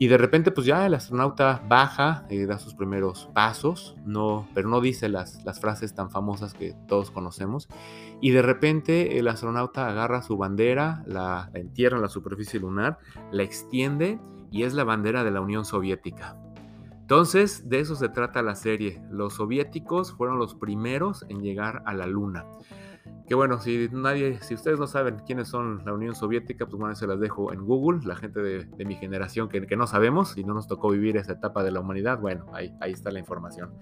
Y 0.00 0.08
de 0.08 0.18
repente, 0.18 0.50
pues 0.50 0.66
ya 0.66 0.84
el 0.84 0.94
astronauta 0.94 1.62
baja, 1.68 2.26
eh, 2.28 2.44
da 2.46 2.58
sus 2.58 2.74
primeros 2.74 3.28
pasos, 3.34 3.96
no, 4.04 4.48
pero 4.52 4.68
no 4.68 4.80
dice 4.80 5.08
las, 5.08 5.44
las 5.44 5.60
frases 5.60 5.94
tan 5.94 6.10
famosas 6.10 6.54
que 6.54 6.74
todos 6.88 7.12
conocemos. 7.12 7.68
Y 8.20 8.32
de 8.32 8.42
repente 8.42 9.20
el 9.20 9.28
astronauta 9.28 9.86
agarra 9.86 10.22
su 10.22 10.36
bandera, 10.36 11.04
la, 11.06 11.48
la 11.52 11.60
entierra 11.60 11.96
en 11.96 12.02
la 12.02 12.08
superficie 12.08 12.58
lunar, 12.58 12.98
la 13.30 13.44
extiende 13.44 14.18
y 14.50 14.64
es 14.64 14.74
la 14.74 14.82
bandera 14.82 15.22
de 15.22 15.30
la 15.30 15.40
Unión 15.40 15.64
Soviética. 15.64 16.36
Entonces, 17.08 17.68
de 17.68 17.78
eso 17.78 17.94
se 17.94 18.08
trata 18.08 18.42
la 18.42 18.56
serie. 18.56 19.00
Los 19.08 19.34
soviéticos 19.34 20.12
fueron 20.12 20.38
los 20.38 20.56
primeros 20.56 21.24
en 21.28 21.42
llegar 21.42 21.82
a 21.86 21.94
la 21.94 22.06
Luna. 22.06 22.44
Que 23.28 23.34
bueno, 23.34 23.60
si 23.60 23.88
nadie, 23.92 24.38
si 24.40 24.54
ustedes 24.54 24.78
no 24.78 24.86
saben 24.86 25.18
quiénes 25.26 25.48
son 25.48 25.82
la 25.84 25.92
Unión 25.92 26.14
Soviética, 26.14 26.64
pues 26.66 26.78
bueno, 26.78 26.94
se 26.94 27.06
las 27.06 27.20
dejo 27.20 27.52
en 27.52 27.66
Google, 27.66 28.00
la 28.06 28.16
gente 28.16 28.40
de, 28.40 28.84
mi 28.86 28.94
generación 28.94 29.48
que, 29.50 29.66
que, 29.66 29.76
no 29.76 29.86
sabemos 29.86 30.38
y 30.38 30.44
no 30.44 30.54
nos 30.54 30.66
tocó 30.66 30.90
vivir 30.90 31.18
esa 31.18 31.32
etapa 31.32 31.62
de 31.62 31.70
la 31.70 31.80
humanidad, 31.80 32.18
bueno, 32.20 32.46
ahí, 32.54 32.72
ahí 32.80 32.92
está 32.92 33.10
la 33.10 33.18
información. 33.18 33.74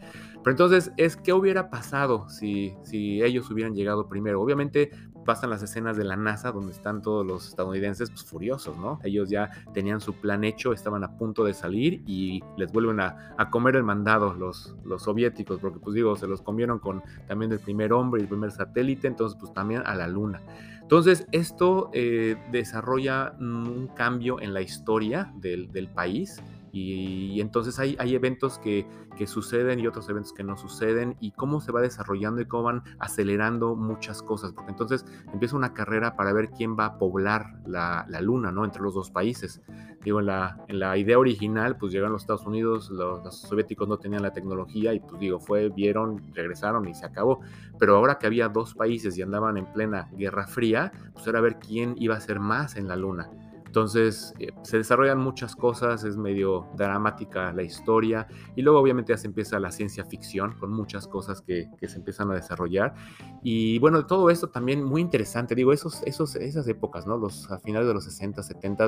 Pero 0.42 0.50
entonces, 0.50 0.90
es 0.96 1.16
qué 1.16 1.32
hubiera 1.32 1.70
pasado 1.70 2.28
si, 2.28 2.74
si 2.82 3.22
ellos 3.22 3.48
hubieran 3.50 3.74
llegado 3.74 4.08
primero. 4.08 4.40
Obviamente 4.40 4.90
pasan 5.26 5.50
las 5.50 5.62
escenas 5.62 5.98
de 5.98 6.04
la 6.04 6.16
NASA 6.16 6.52
donde 6.52 6.72
están 6.72 7.02
todos 7.02 7.26
los 7.26 7.48
estadounidenses 7.48 8.10
pues, 8.10 8.24
furiosos, 8.24 8.78
¿no? 8.78 9.00
Ellos 9.02 9.28
ya 9.28 9.50
tenían 9.74 10.00
su 10.00 10.14
plan 10.14 10.44
hecho, 10.44 10.72
estaban 10.72 11.04
a 11.04 11.18
punto 11.18 11.44
de 11.44 11.52
salir 11.52 12.02
y 12.06 12.42
les 12.56 12.72
vuelven 12.72 13.00
a, 13.00 13.34
a 13.36 13.50
comer 13.50 13.76
el 13.76 13.82
mandado 13.82 14.32
los, 14.32 14.74
los 14.84 15.02
soviéticos, 15.02 15.58
porque 15.60 15.80
pues 15.80 15.94
digo, 15.94 16.16
se 16.16 16.26
los 16.26 16.40
comieron 16.40 16.78
con 16.78 17.02
también 17.26 17.52
el 17.52 17.58
primer 17.58 17.92
hombre 17.92 18.20
y 18.20 18.22
el 18.22 18.28
primer 18.28 18.52
satélite, 18.52 19.08
entonces 19.08 19.35
pues 19.38 19.52
también 19.52 19.82
a 19.84 19.94
la 19.94 20.08
luna. 20.08 20.40
Entonces, 20.80 21.26
esto 21.32 21.90
eh, 21.92 22.36
desarrolla 22.52 23.34
un 23.40 23.88
cambio 23.88 24.40
en 24.40 24.54
la 24.54 24.60
historia 24.62 25.32
del, 25.34 25.72
del 25.72 25.88
país 25.88 26.40
y, 26.78 27.40
entonces 27.40 27.78
hay, 27.78 27.96
hay 27.98 28.14
eventos 28.14 28.58
que, 28.58 28.86
que, 29.16 29.26
suceden 29.26 29.80
y 29.80 29.86
otros 29.86 30.08
eventos 30.10 30.34
que 30.34 30.44
no 30.44 30.56
suceden 30.58 31.16
y 31.20 31.32
cómo 31.32 31.60
se 31.60 31.72
va 31.72 31.80
desarrollando 31.80 32.42
y 32.42 32.46
cómo 32.46 32.64
van 32.64 32.82
acelerando 32.98 33.76
muchas 33.76 34.22
cosas. 34.22 34.52
Porque 34.52 34.72
entonces 34.72 35.06
empieza 35.32 35.56
una 35.56 35.72
carrera 35.72 36.16
para 36.16 36.34
ver 36.34 36.50
quién 36.50 36.76
va 36.78 36.84
a 36.84 36.98
poblar 36.98 37.60
la, 37.66 38.04
la 38.08 38.20
luna, 38.20 38.52
¿no? 38.52 38.64
Entre 38.64 38.82
los 38.82 38.94
dos 38.94 39.10
países. 39.10 39.62
Digo, 40.04 40.20
en 40.20 40.26
la, 40.26 40.64
en 40.68 40.78
la 40.78 40.96
idea 40.98 41.18
original, 41.18 41.78
pues 41.78 41.92
llegaron 41.92 42.12
los 42.12 42.22
Estados 42.22 42.46
Unidos, 42.46 42.90
los, 42.90 43.24
los, 43.24 43.40
soviéticos 43.40 43.88
no 43.88 43.98
tenían 43.98 44.22
la 44.22 44.32
tecnología 44.32 44.92
y 44.92 45.00
pues 45.00 45.18
digo, 45.18 45.40
fue, 45.40 45.70
vieron, 45.70 46.32
regresaron 46.34 46.86
y 46.88 46.94
se 46.94 47.06
acabó. 47.06 47.40
Pero 47.78 47.96
ahora 47.96 48.18
que 48.18 48.26
había 48.26 48.48
dos 48.48 48.74
países 48.74 49.16
y 49.16 49.22
andaban 49.22 49.56
en 49.56 49.66
plena 49.72 50.08
Guerra 50.12 50.46
Fría, 50.46 50.92
pues 51.14 51.26
era 51.26 51.40
ver 51.40 51.58
quién 51.58 51.94
iba 51.98 52.16
a 52.16 52.20
ser 52.20 52.38
más 52.38 52.76
en 52.76 52.86
la 52.86 52.96
luna. 52.96 53.30
Entonces 53.76 54.32
eh, 54.38 54.52
se 54.62 54.78
desarrollan 54.78 55.18
muchas 55.18 55.54
cosas, 55.54 56.02
es 56.02 56.16
medio 56.16 56.66
dramática 56.78 57.52
la 57.52 57.62
historia 57.62 58.26
y 58.56 58.62
luego 58.62 58.80
obviamente 58.80 59.12
ya 59.12 59.18
se 59.18 59.26
empieza 59.26 59.60
la 59.60 59.70
ciencia 59.70 60.02
ficción 60.06 60.54
con 60.58 60.70
muchas 60.70 61.06
cosas 61.06 61.42
que, 61.42 61.68
que 61.78 61.86
se 61.86 61.98
empiezan 61.98 62.30
a 62.30 62.34
desarrollar. 62.34 62.94
Y 63.42 63.78
bueno, 63.78 64.06
todo 64.06 64.30
esto 64.30 64.48
también 64.48 64.82
muy 64.82 65.02
interesante, 65.02 65.54
digo, 65.54 65.74
esos, 65.74 66.02
esos, 66.04 66.36
esas 66.36 66.66
épocas, 66.68 67.06
¿no? 67.06 67.18
Los, 67.18 67.50
a 67.50 67.58
finales 67.58 67.86
de 67.86 67.92
los 67.92 68.04
60, 68.04 68.42
70, 68.42 68.86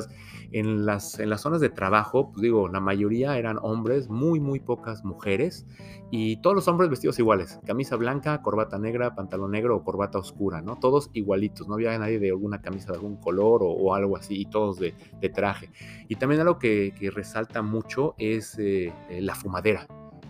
en 0.53 0.87
las, 0.87 1.19
en 1.19 1.29
las 1.29 1.43
zonas 1.43 1.61
de 1.61 1.69
trabajo, 1.69 2.33
pues 2.33 2.41
digo, 2.41 2.67
la 2.69 2.81
mayoría 2.81 3.37
eran 3.37 3.59
hombres, 3.61 4.09
muy, 4.09 4.41
muy 4.41 4.59
pocas 4.59 5.05
mujeres 5.05 5.67
y 6.11 6.41
todos 6.41 6.57
los 6.57 6.67
hombres 6.67 6.89
vestidos 6.89 7.19
iguales, 7.19 7.61
camisa 7.67 7.97
blanca, 7.97 8.41
corbata 8.41 8.79
negra, 8.79 9.15
pantalón 9.15 9.51
negro 9.51 9.77
o 9.77 9.85
corbata 9.85 10.19
oscura, 10.19 10.63
¿no? 10.63 10.77
Todos 10.77 11.11
igualitos, 11.13 11.69
no 11.69 11.75
había 11.75 11.99
nadie 11.99 12.19
de 12.19 12.31
alguna 12.31 12.63
camisa 12.63 12.93
de 12.93 12.95
algún 12.95 13.17
color 13.17 13.63
o, 13.63 13.69
o 13.69 13.95
algo 13.95 14.17
así 14.17 14.41
y 14.41 14.47
todos 14.47 14.78
de, 14.79 14.95
traje. 15.29 15.71
Y 16.09 16.17
también 16.17 16.41
algo 16.41 16.59
que, 16.59 16.93
resalta 17.15 17.63
mucho 17.63 18.15
es 18.19 18.59
eh, 18.59 18.93
eh, 19.11 19.21
la 19.21 19.35
fumadera. 19.35 19.87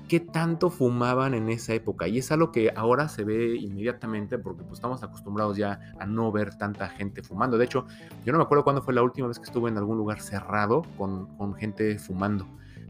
¿Qué 0.08 0.20
tanto 0.20 0.70
fumaban 0.70 1.34
en 1.34 1.50
esa 1.50 1.74
época? 1.74 2.08
Y 2.08 2.18
es 2.18 2.32
algo 2.32 2.50
que 2.50 2.72
ahora 2.74 3.08
se 3.10 3.24
ve 3.24 3.56
inmediatamente 3.56 4.38
porque 4.38 4.62
pues, 4.62 4.78
estamos 4.78 5.02
acostumbrados 5.02 5.58
ya 5.58 5.80
a 6.00 6.06
no 6.06 6.32
ver 6.32 6.56
tanta 6.56 6.88
gente 6.88 7.22
fumando. 7.22 7.58
De 7.58 7.66
hecho, 7.66 7.84
yo 8.24 8.32
no 8.32 8.38
me 8.38 8.44
acuerdo 8.44 8.64
cuándo 8.64 8.80
fue 8.80 8.94
la 8.94 9.02
última 9.02 9.28
vez 9.28 9.38
que 9.38 9.44
estuve 9.44 9.68
en 9.68 9.76
algún 9.76 9.98
lugar 9.98 10.22
cerrado 10.22 10.82
con, 10.96 11.26
con 11.36 11.54
gente 11.54 11.98
fumando. 11.98 12.46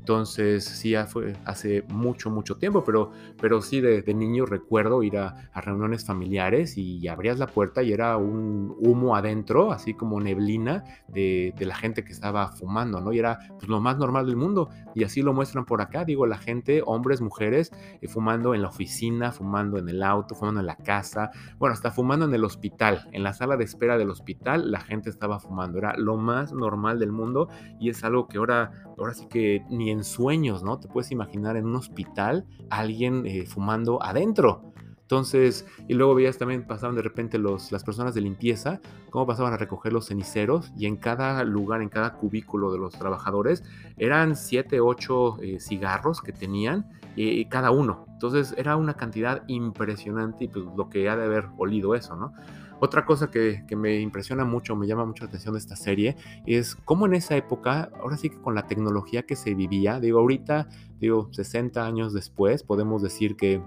Entonces, 0.09 0.65
sí, 0.65 0.95
fue 1.07 1.35
hace 1.45 1.85
mucho, 1.91 2.31
mucho 2.31 2.57
tiempo, 2.57 2.83
pero, 2.83 3.13
pero 3.39 3.61
sí, 3.61 3.83
de, 3.83 4.03
niño 4.15 4.47
recuerdo 4.47 5.03
ir 5.03 5.19
a, 5.19 5.51
reuniones 5.55 6.07
familiares 6.07 6.79
y 6.79 7.07
abrías 7.09 7.39
la 7.39 7.47
puerta 7.47 7.83
y 7.83 7.93
era 7.93 8.17
un 8.17 8.75
humo 8.79 9.17
adentro, 9.17 9.71
así 9.71 9.93
como 9.93 10.19
neblina 10.19 10.83
de, 11.09 11.53
la 11.59 11.75
gente 11.75 12.05
que 12.05 12.13
estaba 12.13 12.53
fumando, 12.53 13.03
¿no? 13.03 13.13
Y 13.13 13.19
era 13.19 13.39
pues, 13.59 13.69
lo 13.69 13.81
más 13.81 13.99
normal 13.99 14.25
del 14.25 14.37
mundo. 14.37 14.71
Y 14.95 15.05
así 15.05 15.21
lo 15.21 15.35
muestran 15.35 15.67
por 15.67 15.83
acá, 15.83 16.07
digo, 16.07 16.27
la 16.27 16.39
gente, 16.39 16.83
hombres, 16.87 17.21
mujeres, 17.21 17.71
eh, 18.01 18.09
fumando 18.09 18.55
en 18.55 18.63
la 18.63 18.69
oficina, 18.69 19.31
fumando 19.31 19.77
en 19.77 19.91
el 19.91 20.03
auto, 20.03 20.35
fumando 20.35 20.61
en 20.61 20.67
la 20.67 20.77
casa, 20.77 21.33
bueno, 21.59 21.75
hasta 21.75 21.91
fumando 21.91 22.25
en 22.25 22.33
el 22.33 22.45
hospital, 22.45 23.07
en 23.13 23.23
la 23.23 23.35
sala 23.35 23.59
de 23.59 23.65
espera 23.65 23.99
del 23.99 24.09
hospital, 24.09 24.71
la 24.71 24.81
gente 24.81 25.11
estaba 25.11 25.39
fumando. 25.39 25.77
Era 25.77 25.99
lo 25.99 26.17
más 26.17 26.55
normal 26.55 26.99
del 26.99 27.13
mundo 27.13 27.51
y 27.79 27.91
es 27.91 28.03
algo 28.05 28.27
que 28.27 28.39
ahora, 28.39 28.73
ahora 28.99 29.15
sí 29.15 29.27
que 29.27 29.65
ni 29.71 29.91
en 29.91 30.05
sueños, 30.05 30.63
¿no? 30.63 30.79
Te 30.79 30.89
puedes 30.89 31.11
imaginar 31.11 31.57
en 31.57 31.67
un 31.67 31.77
hospital 31.77 32.47
alguien 32.71 33.27
eh, 33.27 33.47
fumando 33.47 34.03
adentro. 34.03 34.73
Entonces, 35.03 35.67
y 35.89 35.95
luego 35.95 36.15
veías 36.15 36.37
también 36.37 36.67
pasaban 36.67 36.95
de 36.95 37.01
repente 37.01 37.39
los, 37.39 37.73
las 37.73 37.83
personas 37.83 38.15
de 38.15 38.21
limpieza, 38.21 38.79
cómo 39.09 39.27
pasaban 39.27 39.55
a 39.55 39.57
recoger 39.57 39.91
los 39.91 40.09
ceniceros 40.09 40.71
y 40.77 40.85
en 40.85 40.97
cada 40.97 41.43
lugar, 41.45 41.81
en 41.81 41.89
cada 41.89 42.13
cubículo 42.13 42.71
de 42.71 42.79
los 42.79 42.93
trabajadores, 42.93 43.65
eran 43.97 44.37
7, 44.37 44.81
8 44.81 45.39
eh, 45.41 45.61
cigarros 45.61 46.21
que 46.21 46.33
tenían 46.33 46.91
y 47.17 47.47
cada 47.47 47.73
uno. 47.73 48.05
Entonces 48.13 48.55
era 48.57 48.77
una 48.77 48.95
cantidad 48.95 49.43
impresionante 49.49 50.45
y 50.45 50.49
pues 50.49 50.67
lo 50.77 50.89
que 50.89 51.09
ha 51.09 51.17
de 51.17 51.25
haber 51.25 51.47
olido 51.57 51.95
eso, 51.97 52.15
¿no? 52.15 52.33
Otra 52.81 53.05
cosa 53.05 53.31
que, 53.31 53.65
me 53.77 54.01
impresiona 54.01 54.45
mucho, 54.45 54.77
me 54.77 54.87
llama 54.87 55.05
mucho 55.05 55.25
la 55.25 55.29
atención 55.29 55.55
de 55.55 55.59
esta 55.59 55.75
serie, 55.75 56.17
es 56.47 56.77
cómo 56.77 57.07
en 57.07 57.15
esa 57.15 57.37
época, 57.37 57.91
ahora 58.01 58.17
sí 58.17 58.31
que 58.31 58.41
con 58.41 58.55
la 58.55 58.67
tecnología 58.67 59.25
que 59.25 59.35
se 59.35 59.55
vivía, 59.55 59.99
digo, 59.99 60.21
ahorita, 60.21 60.69
digo, 61.01 61.29
60 61.33 61.85
años 61.85 62.13
después, 62.13 62.63
podemos 62.63 63.03
decir 63.03 63.37
que 63.37 63.61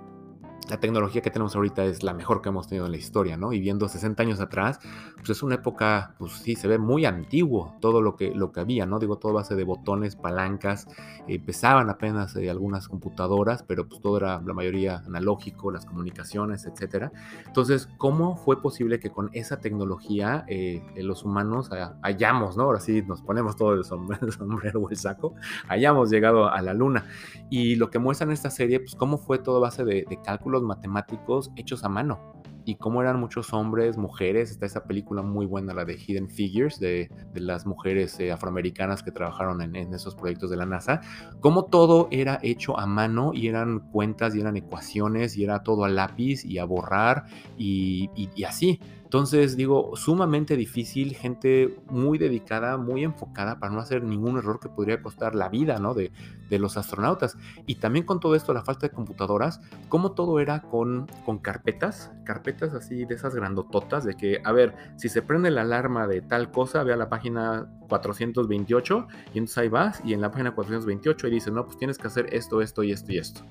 la 0.69 0.79
tecnología 0.79 1.21
que 1.21 1.31
tenemos 1.31 1.55
ahorita 1.55 1.83
es 1.85 2.03
la 2.03 2.13
mejor 2.13 2.41
que 2.41 2.49
hemos 2.49 2.67
tenido 2.67 2.85
en 2.85 2.91
la 2.91 2.97
historia, 2.97 3.35
¿no? 3.35 3.51
Y 3.51 3.59
viendo 3.59 3.87
60 3.87 4.23
años 4.23 4.39
atrás, 4.39 4.79
pues 5.15 5.29
es 5.31 5.43
una 5.43 5.55
época, 5.55 6.15
pues 6.17 6.33
sí, 6.33 6.55
se 6.55 6.67
ve 6.67 6.77
muy 6.77 7.05
antiguo 7.05 7.75
todo 7.81 8.01
lo 8.01 8.15
que, 8.15 8.33
lo 8.33 8.51
que 8.51 8.61
había, 8.61 8.85
¿no? 8.85 8.99
Digo, 8.99 9.17
todo 9.17 9.33
base 9.33 9.55
de 9.55 9.63
botones, 9.63 10.15
palancas, 10.15 10.87
empezaban 11.27 11.89
apenas 11.89 12.35
eh, 12.35 12.49
algunas 12.49 12.87
computadoras, 12.87 13.63
pero 13.63 13.87
pues 13.87 14.01
todo 14.01 14.17
era 14.17 14.41
la 14.41 14.53
mayoría 14.53 15.03
analógico, 15.05 15.71
las 15.71 15.85
comunicaciones, 15.85 16.65
etcétera. 16.65 17.11
Entonces, 17.45 17.89
¿cómo 17.97 18.37
fue 18.37 18.61
posible 18.61 18.99
que 18.99 19.09
con 19.09 19.29
esa 19.33 19.59
tecnología 19.59 20.45
eh, 20.47 20.83
los 20.95 21.23
humanos 21.23 21.69
hayamos, 22.01 22.55
¿no? 22.55 22.63
Ahora 22.63 22.79
sí 22.79 23.01
nos 23.01 23.21
ponemos 23.21 23.55
todo 23.55 23.73
el 23.73 23.83
sombrero, 23.83 24.79
o 24.79 24.89
el 24.89 24.97
saco, 24.97 25.33
hayamos 25.67 26.09
llegado 26.09 26.49
a 26.49 26.61
la 26.61 26.73
luna. 26.73 27.05
Y 27.49 27.75
lo 27.75 27.89
que 27.89 27.99
muestra 27.99 28.25
en 28.25 28.31
esta 28.31 28.49
serie, 28.49 28.79
pues 28.79 28.95
cómo 28.95 29.17
fue 29.17 29.39
todo 29.39 29.59
base 29.59 29.83
de, 29.83 30.05
de 30.07 30.21
cálculos 30.51 30.63
matemáticos 30.63 31.51
hechos 31.55 31.84
a 31.84 31.89
mano. 31.89 32.20
y 32.63 32.75
cómo 32.75 33.01
eran 33.01 33.20
muchos 33.20 33.53
hombres, 33.53 33.98
mujeres. 33.98 34.51
Está 34.51 34.67
esa 34.67 34.84
película 34.84 35.24
muy 35.24 35.48
buena, 35.48 35.74
la 35.74 35.84
de 35.84 35.96
Hidden 35.96 36.29
Figures, 36.29 36.79
de, 36.79 37.10
las 37.34 37.65
mujeres 37.65 38.20
eh, 38.20 38.31
afroamericanas 38.31 39.01
que 39.01 39.12
trabajaron 39.12 39.63
en, 39.63 39.75
esos 39.96 40.13
proyectos 40.13 40.51
de 40.51 40.58
la 40.58 40.67
NASA. 40.67 41.01
Cómo 41.39 41.65
todo 41.65 42.08
era 42.12 42.38
hecho 42.43 42.77
a 42.77 42.86
mano 42.86 43.31
y 43.34 43.48
eran 43.48 43.79
cuentas 43.91 44.36
y 44.36 44.41
eran 44.41 44.58
ecuaciones 44.58 45.38
y 45.38 45.43
era 45.43 45.63
todo 45.63 45.86
a 45.86 45.89
lápiz 45.89 46.46
y 46.46 46.60
a 46.60 46.65
borrar 46.65 47.25
y 47.58 48.43
así. 48.46 48.79
Entonces, 49.11 49.57
digo, 49.57 49.97
sumamente 49.97 50.55
difícil, 50.55 51.15
gente 51.15 51.77
muy 51.89 52.17
dedicada, 52.17 52.77
muy 52.77 53.03
enfocada 53.03 53.59
para 53.59 53.73
no 53.73 53.81
hacer 53.81 54.03
ningún 54.03 54.37
error 54.37 54.61
que 54.61 54.69
podría 54.69 55.01
costar 55.01 55.35
la 55.35 55.49
vida 55.49 55.79
¿no? 55.79 55.93
de, 55.93 56.13
los 56.51 56.77
astronautas. 56.77 57.35
Y 57.65 57.75
también 57.75 58.05
con 58.05 58.21
todo 58.21 58.35
esto, 58.35 58.53
la 58.53 58.63
falta 58.63 58.87
de 58.87 58.93
computadoras, 58.93 59.59
como 59.89 60.13
todo 60.13 60.39
era 60.39 60.61
con, 60.61 61.07
con 61.25 61.39
carpetas, 61.39 62.09
carpetas 62.23 62.73
así 62.73 63.03
de 63.03 63.15
esas 63.15 63.35
grandototas, 63.35 64.05
de 64.05 64.15
que, 64.15 64.41
a 64.45 64.53
ver, 64.53 64.75
si 64.95 65.09
se 65.09 65.21
prende 65.21 65.51
la 65.51 65.63
alarma 65.63 66.07
de 66.07 66.21
tal 66.21 66.49
cosa, 66.49 66.81
ve 66.83 66.93
a 66.93 66.97
la 66.97 67.09
página 67.09 67.67
428 67.89 69.07
y 69.33 69.39
entonces 69.39 69.57
ahí 69.57 69.67
vas 69.67 70.01
y 70.05 70.13
en 70.13 70.21
la 70.21 70.31
página 70.31 70.55
428 70.55 71.27
ahí 71.27 71.33
dice, 71.33 71.51
no, 71.51 71.65
pues 71.65 71.77
tienes 71.77 71.97
que 71.97 72.07
hacer 72.07 72.33
esto, 72.33 72.61
esto 72.61 72.81
y 72.81 72.93
esto 72.93 73.11
y 73.11 73.17
esto 73.17 73.41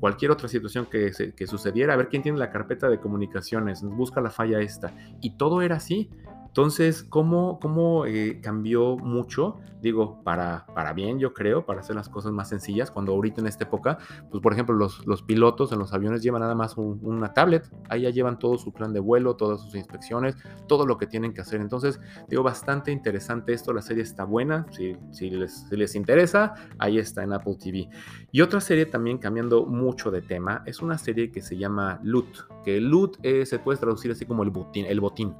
cualquier 0.00 0.30
otra 0.30 0.48
situación 0.48 0.86
que, 0.86 1.46
sucediera, 1.46 1.94
a 1.94 1.96
ver 1.96 2.08
quién 2.08 2.22
tiene 2.22 2.38
la 2.38 2.50
carpeta 2.50 2.88
de 2.88 3.00
comunicaciones, 3.00 3.82
busca 3.82 4.20
la 4.20 4.30
falla 4.30 4.60
esta. 4.60 4.92
Y 5.20 5.36
todo 5.36 5.62
era 5.62 5.76
así. 5.76 6.10
Entonces, 6.48 7.04
¿cómo, 7.04 7.60
cómo 7.60 8.04
eh, 8.06 8.40
cambió 8.42 8.96
mucho? 8.96 9.60
Digo, 9.80 10.20
para, 10.24 10.66
para 10.74 10.92
bien, 10.92 11.20
yo 11.20 11.32
creo, 11.32 11.64
para 11.64 11.80
hacer 11.80 11.94
las 11.94 12.08
cosas 12.08 12.32
más 12.32 12.48
sencillas, 12.48 12.90
cuando 12.90 13.12
ahorita 13.12 13.40
en 13.40 13.46
esta 13.46 13.64
época, 13.64 13.98
pues 14.28 14.42
por 14.42 14.52
ejemplo, 14.52 14.74
los, 14.74 15.06
los 15.06 15.22
pilotos 15.22 15.70
en 15.70 15.78
los 15.78 15.92
aviones 15.92 16.20
llevan 16.22 16.40
nada 16.40 16.56
más 16.56 16.76
una 16.76 17.32
tablet, 17.32 17.70
ahí 17.88 18.02
ya 18.02 18.10
llevan 18.10 18.40
todo 18.40 18.58
su 18.58 18.72
plan 18.72 18.92
de 18.92 18.98
vuelo, 18.98 19.36
todas 19.36 19.60
sus 19.60 19.76
inspecciones, 19.76 20.36
todo 20.66 20.84
lo 20.84 20.98
que 20.98 21.06
tienen 21.06 21.32
que 21.32 21.42
hacer. 21.42 21.60
Entonces, 21.60 22.00
digo, 22.28 22.42
bastante 22.42 22.90
interesante 22.90 23.52
esto, 23.52 23.72
la 23.72 23.82
serie 23.82 24.02
está 24.02 24.24
buena, 24.24 24.66
si, 24.72 24.96
si, 25.12 25.30
les, 25.30 25.68
si 25.68 25.76
les 25.76 25.94
interesa, 25.94 26.54
ahí 26.78 26.98
está 26.98 27.22
en 27.22 27.34
Apple 27.34 27.56
TV. 27.62 27.88
Y 28.32 28.40
otra 28.40 28.60
serie 28.60 28.86
también 28.86 29.18
cambiando 29.18 29.64
mucho 29.64 30.10
de 30.10 30.22
tema, 30.22 30.62
es 30.66 30.82
una 30.82 30.98
serie 30.98 31.30
que 31.30 31.40
se 31.40 31.56
llama 31.56 32.00
Loot, 32.02 32.48
que 32.64 32.80
Loot 32.80 33.18
eh, 33.22 33.46
se 33.46 33.60
puede 33.60 33.78
traducir 33.78 34.10
así 34.10 34.26
como 34.26 34.42
el 34.42 34.50
botín, 34.50 34.86
el 34.86 35.00
botín. 35.00 35.34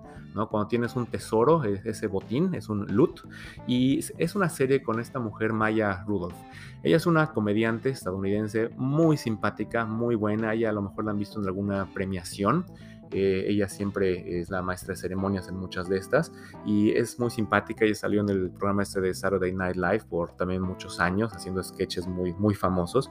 Cuando 0.46 0.68
tienes 0.68 0.94
un 0.94 1.06
tesoro, 1.06 1.64
ese 1.64 2.06
botín 2.06 2.54
es 2.54 2.68
un 2.68 2.86
loot. 2.86 3.22
Y 3.66 4.00
es 4.18 4.34
una 4.36 4.48
serie 4.48 4.82
con 4.82 5.00
esta 5.00 5.18
mujer 5.18 5.52
Maya 5.52 6.04
Rudolph. 6.06 6.36
Ella 6.82 6.96
es 6.96 7.06
una 7.06 7.32
comediante 7.32 7.90
estadounidense 7.90 8.70
muy 8.76 9.16
simpática, 9.16 9.84
muy 9.84 10.14
buena. 10.14 10.54
Ella 10.54 10.70
a 10.70 10.72
lo 10.72 10.82
mejor 10.82 11.04
la 11.04 11.10
han 11.10 11.18
visto 11.18 11.40
en 11.40 11.46
alguna 11.46 11.88
premiación. 11.92 12.66
Eh, 13.10 13.46
ella 13.48 13.68
siempre 13.68 14.38
es 14.40 14.50
la 14.50 14.60
maestra 14.60 14.92
de 14.92 15.00
ceremonias 15.00 15.48
en 15.48 15.56
muchas 15.56 15.88
de 15.88 15.96
estas 15.96 16.32
y 16.64 16.90
es 16.90 17.18
muy 17.18 17.30
simpática. 17.30 17.84
Ella 17.84 17.94
salió 17.94 18.20
en 18.20 18.28
el 18.28 18.50
programa 18.50 18.82
este 18.82 19.00
de 19.00 19.14
Saturday 19.14 19.52
Night 19.52 19.76
Live 19.76 20.02
por 20.08 20.36
también 20.36 20.62
muchos 20.62 21.00
años, 21.00 21.32
haciendo 21.32 21.62
sketches 21.62 22.06
muy, 22.06 22.34
muy 22.34 22.54
famosos. 22.54 23.10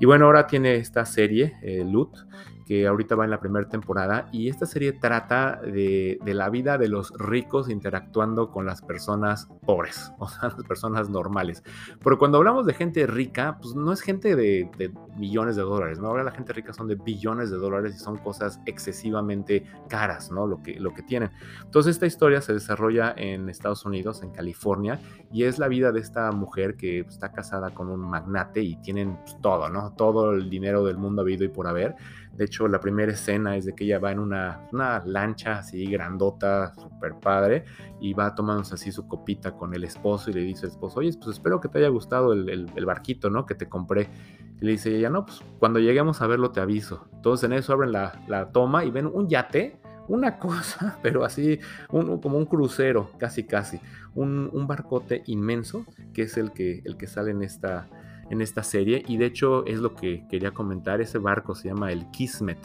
Y 0.00 0.06
bueno, 0.06 0.26
ahora 0.26 0.46
tiene 0.46 0.76
esta 0.76 1.04
serie, 1.06 1.56
eh, 1.62 1.84
Loot, 1.84 2.26
que 2.66 2.86
ahorita 2.86 3.14
va 3.14 3.24
en 3.24 3.30
la 3.30 3.38
primera 3.38 3.68
temporada 3.68 4.28
y 4.32 4.48
esta 4.48 4.66
serie 4.66 4.92
trata 4.92 5.60
de, 5.62 6.18
la 6.24 6.50
vida 6.50 6.76
de 6.78 6.88
los 6.88 7.12
ricos 7.16 7.70
interactuando 7.70 8.50
con 8.50 8.66
las 8.66 8.82
personas 8.82 9.48
pobres, 9.64 10.12
o 10.18 10.28
sea, 10.28 10.50
las 10.50 10.64
personas 10.64 11.08
normales. 11.08 11.62
Pero 12.02 12.18
cuando 12.18 12.38
hablamos 12.38 12.66
de 12.66 12.74
gente 12.74 13.06
rica, 13.06 13.58
pues 13.62 13.74
no 13.76 13.92
es 13.92 14.00
gente 14.00 14.34
de, 14.34 14.68
millones 15.16 15.56
de 15.56 15.62
dólares, 15.62 15.98
¿no? 15.98 16.08
Ahora 16.08 16.24
la 16.24 16.32
gente 16.32 16.52
rica 16.52 16.72
son 16.72 16.88
de 16.88 16.96
billones 16.96 17.50
de 17.50 17.56
dólares 17.56 17.94
y 17.94 17.98
son 17.98 18.18
cosas 18.18 18.60
excesivamente 18.66 19.64
caras, 19.88 20.30
¿no? 20.30 20.46
Lo 20.46 20.62
que, 20.62 20.78
lo 20.78 20.92
que 20.92 21.02
tienen. 21.02 21.30
Entonces 21.64 21.94
esta 21.94 22.06
historia 22.06 22.42
se 22.42 22.52
desarrolla 22.52 23.14
en 23.16 23.48
Estados 23.48 23.86
Unidos, 23.86 24.22
en 24.22 24.30
California, 24.30 25.00
y 25.32 25.44
es 25.44 25.58
la 25.58 25.68
vida 25.68 25.92
de 25.92 26.00
esta 26.00 26.32
mujer 26.32 26.76
que 26.76 27.00
está 27.00 27.32
casada 27.32 27.70
con 27.70 27.88
un 27.88 28.00
magnate 28.00 28.60
y 28.62 28.76
tienen 28.76 29.16
pues, 29.16 29.36
todo, 29.40 29.70
¿no? 29.70 29.92
Todo 29.96 30.32
el 30.32 30.50
dinero 30.50 30.84
del 30.84 30.98
mundo 30.98 31.22
habido 31.22 31.44
y 31.44 31.48
por 31.48 31.66
haber 31.66 31.94
de 32.36 32.44
hecho, 32.44 32.68
la 32.68 32.80
primera 32.80 33.12
escena 33.12 33.56
es 33.56 33.64
de 33.64 33.74
que 33.74 33.84
ella 33.84 33.98
va 33.98 34.12
en 34.12 34.18
una, 34.18 34.68
lancha 35.06 35.58
así 35.58 35.86
grandota, 35.86 36.74
súper 36.74 37.14
padre, 37.14 37.64
y 38.00 38.12
va 38.12 38.34
tomándose 38.34 38.74
así 38.74 38.92
su 38.92 39.08
copita 39.08 39.52
con 39.52 39.74
el 39.74 39.84
esposo 39.84 40.30
y 40.30 40.34
le 40.34 40.40
dice 40.40 40.66
al 40.66 40.72
esposo, 40.72 41.00
oye, 41.00 41.12
pues 41.16 41.36
espero 41.36 41.60
que 41.60 41.68
te 41.68 41.78
haya 41.78 41.88
gustado 41.88 42.34
el, 42.34 42.66
barquito, 42.84 43.30
¿no? 43.30 43.46
Que 43.46 43.54
te 43.54 43.68
compré. 43.68 44.08
Y 44.60 44.64
le 44.66 44.72
dice 44.72 44.94
ella, 44.94 45.08
no, 45.08 45.24
pues 45.24 45.40
cuando 45.58 45.78
lleguemos 45.78 46.20
a 46.20 46.26
verlo 46.26 46.50
te 46.50 46.60
aviso. 46.60 47.08
Entonces 47.14 47.44
en 47.44 47.54
eso 47.54 47.72
abren 47.72 47.92
la, 47.92 48.50
toma 48.52 48.84
y 48.84 48.90
ven 48.90 49.06
un 49.06 49.28
yate, 49.28 49.80
una 50.08 50.38
cosa, 50.38 50.98
pero 51.02 51.24
así 51.24 51.58
como 51.88 52.36
un 52.36 52.46
crucero, 52.46 53.10
casi 53.18 53.44
casi, 53.44 53.80
un, 54.14 54.50
un, 54.52 54.66
barcote 54.66 55.22
inmenso, 55.26 55.86
que 56.12 56.22
es 56.22 56.36
el 56.36 56.52
que, 56.52 56.82
el 56.84 56.98
que 56.98 57.06
sale 57.06 57.30
en 57.30 57.42
esta, 57.42 57.88
en 58.30 58.40
esta 58.40 58.62
serie 58.62 59.02
y 59.06 59.16
de 59.16 59.26
hecho 59.26 59.64
es 59.66 59.78
lo 59.78 59.94
que 59.94 60.26
quería 60.28 60.52
comentar, 60.52 61.00
ese 61.00 61.18
barco 61.18 61.54
se 61.54 61.68
llama 61.68 61.92
el 61.92 62.10
Kismet. 62.10 62.58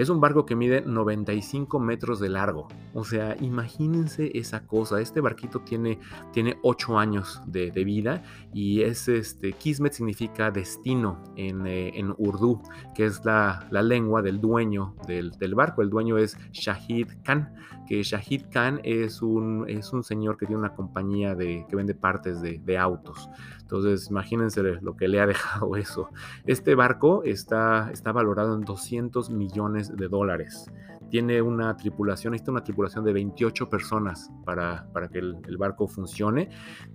Es 0.00 0.08
un 0.08 0.18
barco 0.18 0.46
que 0.46 0.56
mide 0.56 0.80
95 0.80 1.78
metros 1.78 2.20
de 2.20 2.30
largo. 2.30 2.68
O 2.94 3.04
sea, 3.04 3.36
imagínense 3.38 4.30
esa 4.32 4.66
cosa. 4.66 4.98
Este 4.98 5.20
barquito 5.20 5.60
tiene, 5.60 5.98
tiene 6.32 6.56
8 6.62 6.98
años 6.98 7.42
de, 7.46 7.70
vida 7.84 8.22
y 8.54 8.80
es 8.80 9.08
este, 9.08 9.52
Kismet 9.52 9.92
significa 9.92 10.50
destino 10.50 11.22
en, 11.36 11.66
eh, 11.66 11.92
en 11.98 12.14
Urdu, 12.16 12.62
que 12.94 13.04
es 13.04 13.22
la, 13.26 13.68
la 13.70 13.82
lengua 13.82 14.22
del 14.22 14.40
dueño 14.40 14.94
del, 15.06 15.32
del, 15.32 15.54
barco. 15.54 15.82
El 15.82 15.90
dueño 15.90 16.16
es 16.16 16.34
Shahid 16.52 17.08
Khan, 17.22 17.52
que 17.86 18.02
Shahid 18.02 18.44
Khan 18.50 18.80
es 18.82 19.20
un, 19.20 19.66
es 19.68 19.92
un 19.92 20.02
señor 20.02 20.38
que 20.38 20.46
tiene 20.46 20.60
una 20.60 20.74
compañía 20.74 21.34
de, 21.34 21.66
que 21.68 21.76
vende 21.76 21.94
partes 21.94 22.40
de, 22.40 22.58
de 22.64 22.78
autos. 22.78 23.28
Entonces, 23.70 24.10
imagínense 24.10 24.62
lo 24.62 24.96
que 24.96 25.06
le 25.06 25.20
ha 25.20 25.26
dejado 25.26 25.76
eso. 25.76 26.08
Este 26.44 26.74
barco 26.74 27.22
está, 27.22 27.90
está 27.92 28.10
valorado 28.10 28.56
en 28.56 28.62
200 28.62 29.30
millones 29.30 29.89
de 29.96 30.08
dólares. 30.08 30.66
Tiene 31.10 31.42
una 31.42 31.76
tripulación, 31.76 32.32
necesita 32.32 32.52
una 32.52 32.62
tripulación 32.62 33.04
de 33.04 33.12
28 33.12 33.68
personas 33.68 34.30
para, 34.44 34.86
para 34.92 35.08
que 35.08 35.18
el, 35.18 35.56
barco 35.58 35.88
funcione. 35.88 36.48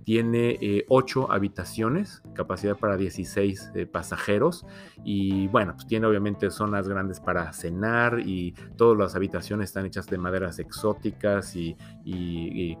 Tiene 0.04 0.58
eh, 0.60 0.84
8 0.88 1.30
habitaciones, 1.30 2.22
capacidad 2.34 2.76
para 2.76 2.96
16 2.96 3.72
eh, 3.74 3.86
pasajeros. 3.86 4.64
Y 5.04 5.48
bueno, 5.48 5.74
pues 5.74 5.86
tiene 5.86 6.06
obviamente 6.06 6.50
zonas 6.50 6.88
grandes 6.88 7.20
para 7.20 7.52
cenar 7.52 8.20
y 8.20 8.52
todas 8.76 8.98
las 8.98 9.14
habitaciones 9.14 9.70
están 9.70 9.86
hechas 9.86 10.06
de 10.06 10.18
maderas 10.18 10.58
exóticas 10.58 11.54
y, 11.54 11.76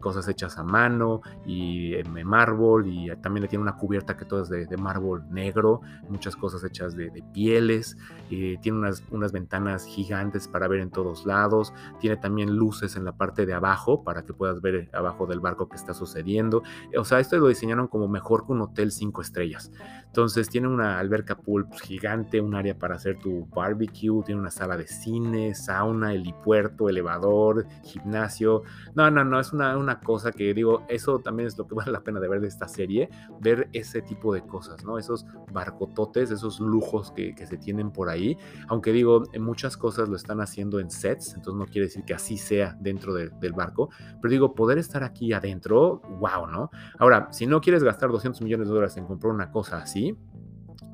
cosas 0.00 0.28
hechas 0.28 0.58
a 0.58 0.62
mano 0.62 1.20
y 1.44 1.94
en 1.94 2.26
mármol. 2.26 2.86
Y 2.86 3.10
también 3.20 3.42
le 3.42 3.48
tiene 3.48 3.62
una 3.62 3.76
cubierta 3.76 4.16
que 4.16 4.24
todo 4.24 4.42
es 4.42 4.48
de, 4.48 4.76
mármol 4.76 5.24
negro, 5.30 5.80
muchas 6.08 6.34
cosas 6.36 6.64
hechas 6.64 6.96
de, 6.96 7.10
pieles. 7.32 7.96
Eh, 8.30 8.56
tiene 8.62 8.78
unas, 8.78 9.02
unas 9.10 9.32
ventanas 9.32 9.84
gigantes 9.84 10.48
para 10.48 10.68
ver 10.68 10.80
en 10.80 10.90
todos 10.90 11.25
lados, 11.26 11.72
tiene 12.00 12.16
también 12.16 12.56
luces 12.56 12.96
en 12.96 13.04
la 13.04 13.16
parte 13.16 13.46
de 13.46 13.54
abajo 13.54 14.02
para 14.04 14.24
que 14.24 14.32
puedas 14.32 14.60
ver 14.60 14.88
abajo 14.92 15.26
del 15.26 15.40
barco 15.40 15.68
que 15.68 15.76
está 15.76 15.94
sucediendo. 15.94 16.62
O 16.96 17.04
sea, 17.04 17.20
esto 17.20 17.38
lo 17.38 17.48
diseñaron 17.48 17.88
como 17.88 18.08
mejor 18.08 18.46
que 18.46 18.52
un 18.52 18.62
hotel 18.62 18.92
cinco 18.92 19.22
estrellas. 19.22 19.70
Entonces 20.06 20.48
tiene 20.48 20.68
una 20.68 20.98
alberca 20.98 21.36
pool 21.36 21.68
pues, 21.68 21.82
gigante, 21.82 22.40
un 22.40 22.54
área 22.54 22.78
para 22.78 22.94
hacer 22.94 23.18
tu 23.18 23.46
barbecue, 23.46 24.22
tiene 24.24 24.40
una 24.40 24.50
sala 24.50 24.76
de 24.76 24.86
cine, 24.86 25.54
sauna, 25.54 26.14
helipuerto, 26.14 26.88
elevador, 26.88 27.66
gimnasio. 27.84 28.62
No, 28.94 29.10
no, 29.10 29.24
no, 29.24 29.38
es 29.40 29.52
una, 29.52 29.76
una 29.76 30.00
cosa 30.00 30.32
que 30.32 30.54
digo, 30.54 30.84
eso 30.88 31.18
también 31.18 31.48
es 31.48 31.58
lo 31.58 31.66
que 31.66 31.74
vale 31.76 31.92
la 31.92 32.00
pena 32.00 32.20
de 32.20 32.28
ver 32.28 32.40
de 32.40 32.48
esta 32.48 32.68
serie, 32.68 33.10
ver 33.40 33.68
ese 33.72 34.00
tipo 34.02 34.32
de 34.32 34.42
cosas, 34.42 34.84
¿no? 34.84 34.98
Esos 34.98 35.26
barcototes, 35.52 36.30
esos 36.30 36.60
lujos 36.60 37.10
que, 37.12 37.34
que 37.34 37.46
se 37.46 37.58
tienen 37.58 37.90
por 37.90 38.08
ahí. 38.08 38.38
Aunque 38.68 38.92
digo, 38.92 39.24
muchas 39.38 39.76
cosas 39.76 40.08
lo 40.08 40.16
están 40.16 40.40
haciendo 40.40 40.80
en 40.80 40.90
set 40.90 41.15
entonces 41.16 41.54
no 41.54 41.66
quiere 41.66 41.86
decir 41.86 42.04
que 42.04 42.14
así 42.14 42.36
sea 42.36 42.76
dentro 42.80 43.14
del 43.14 43.52
barco, 43.52 43.90
pero 44.20 44.30
digo, 44.30 44.54
poder 44.54 44.78
estar 44.78 45.02
aquí 45.02 45.32
adentro, 45.32 46.00
wow, 46.20 46.46
¿no? 46.46 46.70
Ahora, 46.98 47.28
si 47.32 47.46
no 47.46 47.60
quieres 47.60 47.82
gastar 47.82 48.10
200 48.10 48.42
millones 48.42 48.68
de 48.68 48.74
dólares 48.74 48.96
en 48.96 49.06
comprar 49.06 49.32
una 49.32 49.50
cosa 49.50 49.78
así, 49.78 50.16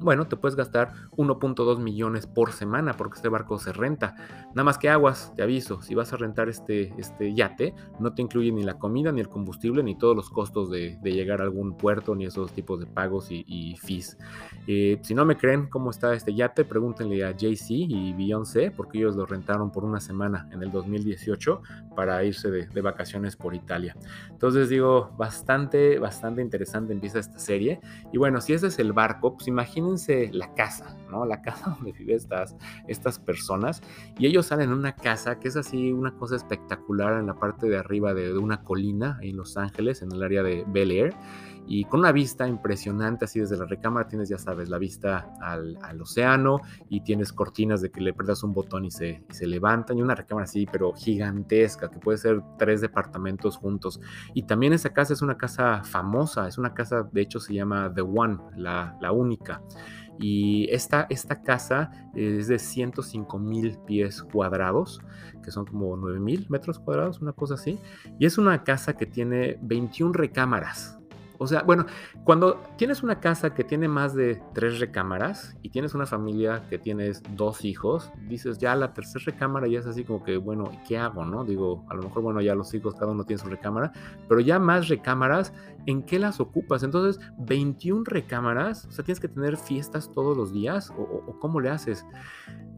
bueno, 0.00 0.26
te 0.26 0.36
puedes 0.36 0.56
gastar 0.56 0.92
1.2 1.16 1.78
millones 1.78 2.26
por 2.26 2.52
semana 2.52 2.94
porque 2.94 3.16
este 3.16 3.28
barco 3.28 3.58
se 3.58 3.72
renta. 3.72 4.14
Nada 4.48 4.64
más 4.64 4.78
que 4.78 4.88
aguas, 4.88 5.32
te 5.34 5.42
aviso, 5.42 5.82
si 5.82 5.94
vas 5.94 6.12
a 6.12 6.16
rentar 6.16 6.48
este, 6.48 6.92
este 6.98 7.34
yate, 7.34 7.74
no 7.98 8.14
te 8.14 8.22
incluye 8.22 8.52
ni 8.52 8.62
la 8.62 8.78
comida, 8.78 9.12
ni 9.12 9.20
el 9.20 9.28
combustible, 9.28 9.82
ni 9.82 9.96
todos 9.96 10.16
los 10.16 10.30
costos 10.30 10.70
de, 10.70 10.98
llegar 11.02 11.40
a 11.40 11.44
algún 11.44 11.76
puerto, 11.76 12.14
ni 12.14 12.24
esos 12.24 12.52
tipos 12.52 12.80
de 12.80 12.86
pagos 12.86 13.28
y, 13.30 13.76
fees. 13.76 14.16
Eh, 14.66 14.98
si 15.02 15.14
no 15.14 15.24
me 15.24 15.36
creen 15.36 15.68
cómo 15.68 15.90
está 15.90 16.14
este 16.14 16.34
yate, 16.34 16.64
pregúntenle 16.64 17.24
a 17.24 17.34
Jay-Z 17.38 17.66
y 17.70 18.12
Beyoncé, 18.14 18.70
porque 18.70 18.98
ellos 18.98 19.14
lo 19.14 19.26
rentaron 19.26 19.70
por 19.70 19.84
una 19.84 20.00
semana 20.00 20.48
en 20.52 20.62
el 20.62 20.70
2018 20.70 21.62
para 21.94 22.24
irse 22.24 22.50
de, 22.50 22.66
de 22.66 22.80
vacaciones 22.80 23.36
por 23.36 23.54
Italia. 23.54 23.96
Entonces 24.30 24.68
digo, 24.68 25.12
bastante, 25.18 25.98
bastante 25.98 26.40
interesante 26.40 26.92
empieza 26.92 27.18
esta 27.18 27.38
serie. 27.38 27.80
Y 28.12 28.18
bueno, 28.18 28.40
si 28.40 28.54
ese 28.54 28.68
es 28.68 28.78
el 28.78 28.92
barco, 28.92 29.34
pues 29.34 29.48
imagínense 29.48 29.71
imagínense 29.72 30.30
la 30.32 30.52
casa, 30.54 30.96
¿no? 31.10 31.24
La 31.24 31.40
casa 31.40 31.70
donde 31.76 31.92
viven 31.92 32.16
estas, 32.16 32.56
estas 32.86 33.18
personas 33.18 33.82
y 34.18 34.26
ellos 34.26 34.46
salen 34.46 34.70
en 34.70 34.76
una 34.76 34.94
casa 34.94 35.38
que 35.38 35.48
es 35.48 35.56
así 35.56 35.92
una 35.92 36.12
cosa 36.12 36.36
espectacular 36.36 37.18
en 37.18 37.26
la 37.26 37.34
parte 37.34 37.68
de 37.68 37.78
arriba 37.78 38.14
de, 38.14 38.32
de 38.32 38.38
una 38.38 38.62
colina 38.62 39.18
en 39.22 39.36
Los 39.36 39.56
Ángeles, 39.56 40.02
en 40.02 40.12
el 40.12 40.22
área 40.22 40.42
de 40.42 40.64
Bel 40.68 40.90
Air 40.90 41.14
y 41.66 41.84
con 41.84 42.00
una 42.00 42.12
vista 42.12 42.46
impresionante 42.46 43.24
así 43.24 43.40
desde 43.40 43.56
la 43.56 43.66
recámara 43.66 44.08
tienes 44.08 44.28
ya 44.28 44.38
sabes 44.38 44.68
la 44.68 44.78
vista 44.78 45.32
al, 45.40 45.78
océano 46.00 46.60
y 46.88 47.02
tienes 47.02 47.32
cortinas 47.32 47.80
de 47.80 47.90
que 47.90 48.00
le 48.00 48.12
prendas 48.12 48.42
un 48.42 48.52
botón 48.52 48.84
y 48.84 48.90
se, 48.90 49.22
levantan 49.40 49.98
y 49.98 50.02
una 50.02 50.14
recámara 50.14 50.44
así 50.44 50.66
pero 50.70 50.92
gigantesca 50.92 51.90
que 51.90 51.98
puede 51.98 52.18
ser 52.18 52.42
tres 52.58 52.80
departamentos 52.80 53.56
juntos 53.56 54.00
y 54.34 54.42
también 54.44 54.72
esa 54.72 54.90
casa 54.90 55.12
es 55.12 55.22
una 55.22 55.36
casa 55.36 55.82
famosa 55.84 56.48
es 56.48 56.58
una 56.58 56.74
casa 56.74 57.08
de 57.10 57.20
hecho 57.20 57.40
se 57.40 57.54
llama 57.54 57.92
The 57.94 58.02
One 58.02 58.38
la, 58.56 58.96
la 59.00 59.12
única 59.12 59.62
y 60.18 60.68
esta, 60.70 61.06
esta 61.10 61.42
casa 61.42 61.90
es 62.14 62.48
de 62.48 62.58
105 62.58 63.38
mil 63.38 63.78
pies 63.86 64.22
cuadrados, 64.22 65.00
que 65.42 65.50
son 65.50 65.66
como 65.66 65.96
9 65.96 66.20
mil 66.20 66.46
metros 66.48 66.78
cuadrados, 66.78 67.20
una 67.20 67.32
cosa 67.32 67.54
así. 67.54 67.78
Y 68.18 68.26
es 68.26 68.38
una 68.38 68.62
casa 68.62 68.96
que 68.96 69.06
tiene 69.06 69.58
21 69.62 70.12
recámaras. 70.12 70.98
O 71.42 71.46
sea, 71.46 71.62
bueno, 71.62 71.86
cuando 72.24 72.60
tienes 72.76 73.02
una 73.02 73.18
casa 73.18 73.52
que 73.52 73.64
tiene 73.64 73.88
más 73.88 74.14
de 74.14 74.40
tres 74.54 74.78
recámaras 74.78 75.56
y 75.62 75.70
tienes 75.70 75.94
una 75.94 76.06
familia 76.06 76.62
que 76.70 76.78
tienes 76.78 77.22
dos 77.36 77.64
hijos, 77.64 78.12
dices 78.28 78.58
ya 78.58 78.76
la 78.76 78.94
tercera 78.94 79.24
recámara 79.26 79.66
ya 79.66 79.80
es 79.80 79.86
así 79.86 80.04
como 80.04 80.22
que, 80.22 80.36
bueno, 80.36 80.70
¿qué 80.86 80.98
hago? 80.98 81.24
No? 81.24 81.44
Digo, 81.44 81.84
a 81.88 81.94
lo 81.94 82.02
mejor, 82.02 82.22
bueno, 82.22 82.40
ya 82.40 82.54
los 82.54 82.72
hijos, 82.74 82.94
cada 82.94 83.10
uno 83.10 83.24
tiene 83.24 83.42
su 83.42 83.48
recámara, 83.48 83.92
pero 84.28 84.40
ya 84.40 84.60
más 84.60 84.88
recámaras, 84.88 85.52
¿en 85.86 86.02
qué 86.02 86.20
las 86.20 86.38
ocupas? 86.38 86.84
Entonces, 86.84 87.20
21 87.38 88.04
recámaras, 88.04 88.86
o 88.86 88.92
sea, 88.92 89.04
tienes 89.04 89.18
que 89.18 89.28
tener 89.28 89.56
fiestas 89.56 90.12
todos 90.12 90.36
los 90.36 90.52
días, 90.52 90.90
o, 90.90 91.02
o 91.02 91.38
cómo 91.40 91.60
le 91.60 91.70
haces? 91.70 92.06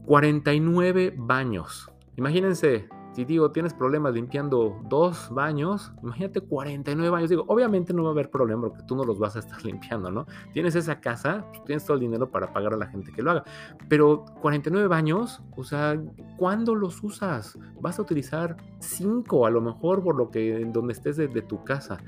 49 0.05 1.13
baños. 1.15 1.91
Imagínense, 2.17 2.87
si 3.15 3.23
digo, 3.23 3.49
tienes 3.51 3.73
problemas 3.73 4.13
limpiando 4.13 4.77
dos 4.89 5.29
baños, 5.31 5.93
imagínate 6.03 6.41
49 6.41 7.09
baños. 7.09 7.29
Digo, 7.29 7.45
obviamente 7.47 7.93
no 7.93 8.03
va 8.03 8.09
a 8.09 8.11
haber 8.11 8.29
problema 8.29 8.67
porque 8.67 8.83
tú 8.83 8.97
no 8.97 9.05
los 9.05 9.19
vas 9.19 9.37
a 9.37 9.39
estar 9.39 9.63
limpiando, 9.65 10.11
¿no? 10.11 10.25
Tienes 10.51 10.75
esa 10.75 10.99
casa, 10.99 11.45
pues, 11.49 11.63
tienes 11.63 11.85
todo 11.85 11.95
el 11.95 12.01
dinero 12.01 12.29
para 12.29 12.51
pagar 12.51 12.73
a 12.73 12.77
la 12.77 12.87
gente 12.87 13.13
que 13.13 13.23
lo 13.23 13.31
haga. 13.31 13.45
Pero 13.87 14.25
49 14.41 14.89
baños, 14.89 15.41
o 15.55 15.63
sea, 15.63 15.97
¿cuándo 16.35 16.75
los 16.75 17.01
usas? 17.03 17.57
Vas 17.79 17.99
a 17.99 18.01
utilizar 18.01 18.57
5 18.79 19.45
a 19.45 19.49
lo 19.49 19.61
mejor 19.61 20.03
por 20.03 20.17
lo 20.17 20.29
que 20.29 20.59
en 20.59 20.73
donde 20.73 20.91
estés 20.91 21.15
de, 21.15 21.29
de 21.29 21.41
tu 21.41 21.63
casa. 21.63 21.99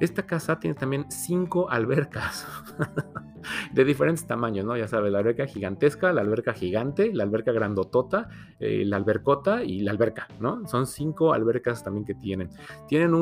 Esta 0.00 0.26
casa 0.26 0.58
tiene 0.58 0.74
también 0.74 1.06
cinco 1.10 1.70
albercas 1.70 2.46
de 3.72 3.84
diferentes 3.84 4.26
tamaños, 4.26 4.64
¿no? 4.64 4.76
Ya 4.76 4.88
sabes, 4.88 5.12
la 5.12 5.18
alberca 5.18 5.46
gigantesca, 5.46 6.12
la 6.12 6.20
alberca 6.20 6.52
gigante, 6.52 7.12
la 7.12 7.24
alberca 7.24 7.52
grandotota, 7.52 8.28
eh, 8.58 8.84
la 8.84 8.96
albercota 8.96 9.62
y 9.62 9.80
la 9.80 9.92
alberca, 9.92 10.28
¿no? 10.40 10.66
Son 10.66 10.86
cinco 10.86 11.32
albercas 11.32 11.82
también 11.82 12.04
que 12.04 12.14
tienen. 12.14 12.50
Tienen 12.88 13.14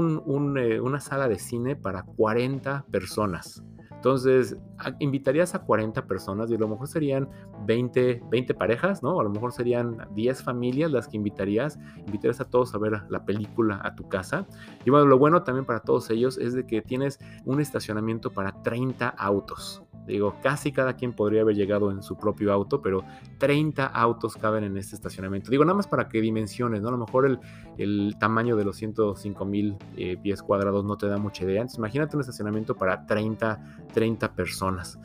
eh, 0.56 0.80
una 0.80 1.00
sala 1.00 1.28
de 1.28 1.38
cine 1.38 1.76
para 1.76 2.02
40 2.02 2.87
personas. 2.90 3.62
Entonces, 4.04 4.54
invitarías 4.98 5.54
a 5.54 5.60
40 5.60 6.06
personas 6.06 6.50
y 6.50 6.56
a 6.56 6.58
lo 6.58 6.68
mejor 6.68 6.88
serían 6.88 7.26
20, 7.64 8.24
20 8.30 8.52
parejas, 8.52 9.02
¿no? 9.02 9.18
A 9.18 9.24
lo 9.24 9.30
mejor 9.30 9.50
serían 9.52 9.96
10 10.14 10.42
familias 10.42 10.90
las 10.90 11.08
que 11.08 11.16
invitarías. 11.16 11.78
Invitarías 12.04 12.38
a 12.42 12.44
todos 12.44 12.74
a 12.74 12.78
ver 12.78 13.00
la 13.08 13.24
película 13.24 13.80
a 13.82 13.94
tu 13.94 14.06
casa. 14.06 14.46
Y 14.84 14.90
bueno, 14.90 15.06
lo 15.06 15.16
bueno 15.16 15.42
también 15.42 15.64
para 15.64 15.80
todos 15.80 16.10
ellos 16.10 16.36
es 16.36 16.52
de 16.52 16.66
que 16.66 16.82
tienes 16.82 17.18
un 17.46 17.62
estacionamiento 17.62 18.30
para 18.30 18.62
30 18.62 19.08
autos. 19.08 19.82
Digo, 20.06 20.36
casi 20.42 20.72
cada 20.72 20.94
quien 20.94 21.12
podría 21.12 21.42
haber 21.42 21.56
llegado 21.56 21.90
en 21.90 22.02
su 22.02 22.16
propio 22.16 22.52
auto, 22.52 22.82
pero 22.82 23.04
30 23.38 23.86
autos 23.86 24.36
caben 24.36 24.64
en 24.64 24.76
este 24.76 24.96
estacionamiento. 24.96 25.50
Digo, 25.50 25.64
nada 25.64 25.76
más 25.76 25.86
para 25.86 26.08
que 26.08 26.20
dimensiones, 26.20 26.82
¿no? 26.82 26.88
A 26.88 26.92
lo 26.92 26.98
mejor 26.98 27.26
el, 27.26 27.38
el 27.78 28.16
tamaño 28.18 28.56
de 28.56 28.64
los 28.64 28.76
105 28.76 29.44
mil 29.44 29.76
eh, 29.96 30.16
pies 30.22 30.42
cuadrados 30.42 30.84
no 30.84 30.96
te 30.96 31.06
da 31.06 31.16
mucha 31.16 31.44
idea. 31.44 31.62
Entonces, 31.62 31.78
imagínate 31.78 32.16
un 32.16 32.20
estacionamiento 32.20 32.74
para 32.74 33.06
30, 33.06 33.86
30 33.92 34.34
personas. 34.34 34.98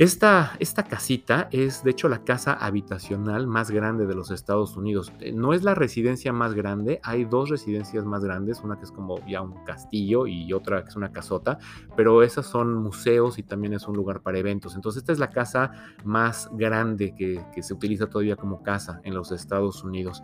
Esta, 0.00 0.56
esta, 0.60 0.84
casita 0.84 1.50
es 1.52 1.84
de 1.84 1.90
hecho 1.90 2.08
la 2.08 2.24
casa 2.24 2.54
habitacional 2.54 3.46
más 3.46 3.70
grande 3.70 4.06
de 4.06 4.14
los 4.14 4.30
Estados 4.30 4.74
Unidos. 4.78 5.12
Eh, 5.20 5.30
no 5.30 5.52
es 5.52 5.62
la 5.62 5.74
residencia 5.74 6.32
más 6.32 6.54
grande, 6.54 7.00
hay 7.02 7.26
dos 7.26 7.50
residencias 7.50 8.06
más 8.06 8.24
grandes, 8.24 8.62
una 8.62 8.78
que 8.78 8.84
es 8.84 8.92
como 8.92 9.22
ya 9.26 9.42
un 9.42 9.62
castillo 9.66 10.26
y 10.26 10.50
otra 10.54 10.84
que 10.84 10.88
es 10.88 10.96
una 10.96 11.12
casota, 11.12 11.58
pero 11.98 12.22
esas 12.22 12.46
son 12.46 12.76
museos 12.76 13.38
y 13.38 13.42
también 13.42 13.74
es 13.74 13.86
un 13.88 13.94
lugar 13.94 14.22
para 14.22 14.38
eventos. 14.38 14.74
Entonces 14.74 15.02
esta 15.02 15.12
es 15.12 15.18
la 15.18 15.28
casa 15.28 15.72
más 16.02 16.48
grande 16.54 17.14
que, 17.14 17.44
se 17.60 17.74
utiliza 17.74 18.06
todavía 18.06 18.36
como 18.36 18.62
casa 18.62 19.02
en 19.04 19.12
los 19.12 19.32
Estados 19.32 19.84
Unidos. 19.84 20.22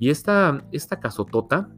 Y 0.00 0.10
esta, 0.10 0.66
esta 0.72 0.98
casotota 0.98 1.68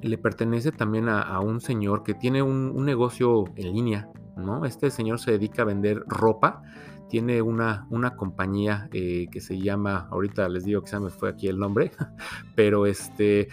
le 0.00 0.16
pertenece 0.16 0.72
también 0.72 1.10
a, 1.10 1.38
un 1.40 1.60
señor 1.60 2.02
que 2.02 2.14
tiene 2.14 2.40
un 2.40 2.82
negocio 2.86 3.44
en 3.56 3.74
línea 3.74 4.08
¿no? 4.36 4.64
Este 4.64 4.90
señor 4.90 5.18
se 5.18 5.32
dedica 5.32 5.62
a 5.62 5.66
vender 5.66 6.02
ropa, 6.06 6.62
tiene 7.08 7.42
una, 7.42 7.86
una 7.90 8.16
compañía 8.16 8.88
eh, 8.92 9.26
que 9.30 9.40
se 9.40 9.58
llama, 9.58 10.08
ahorita 10.10 10.48
les 10.48 10.64
digo 10.64 10.82
que 10.82 10.88
se 10.88 11.00
me 11.00 11.10
fue 11.10 11.30
aquí 11.30 11.48
el 11.48 11.58
nombre, 11.58 11.92
pero 12.54 12.86
este 12.86 13.48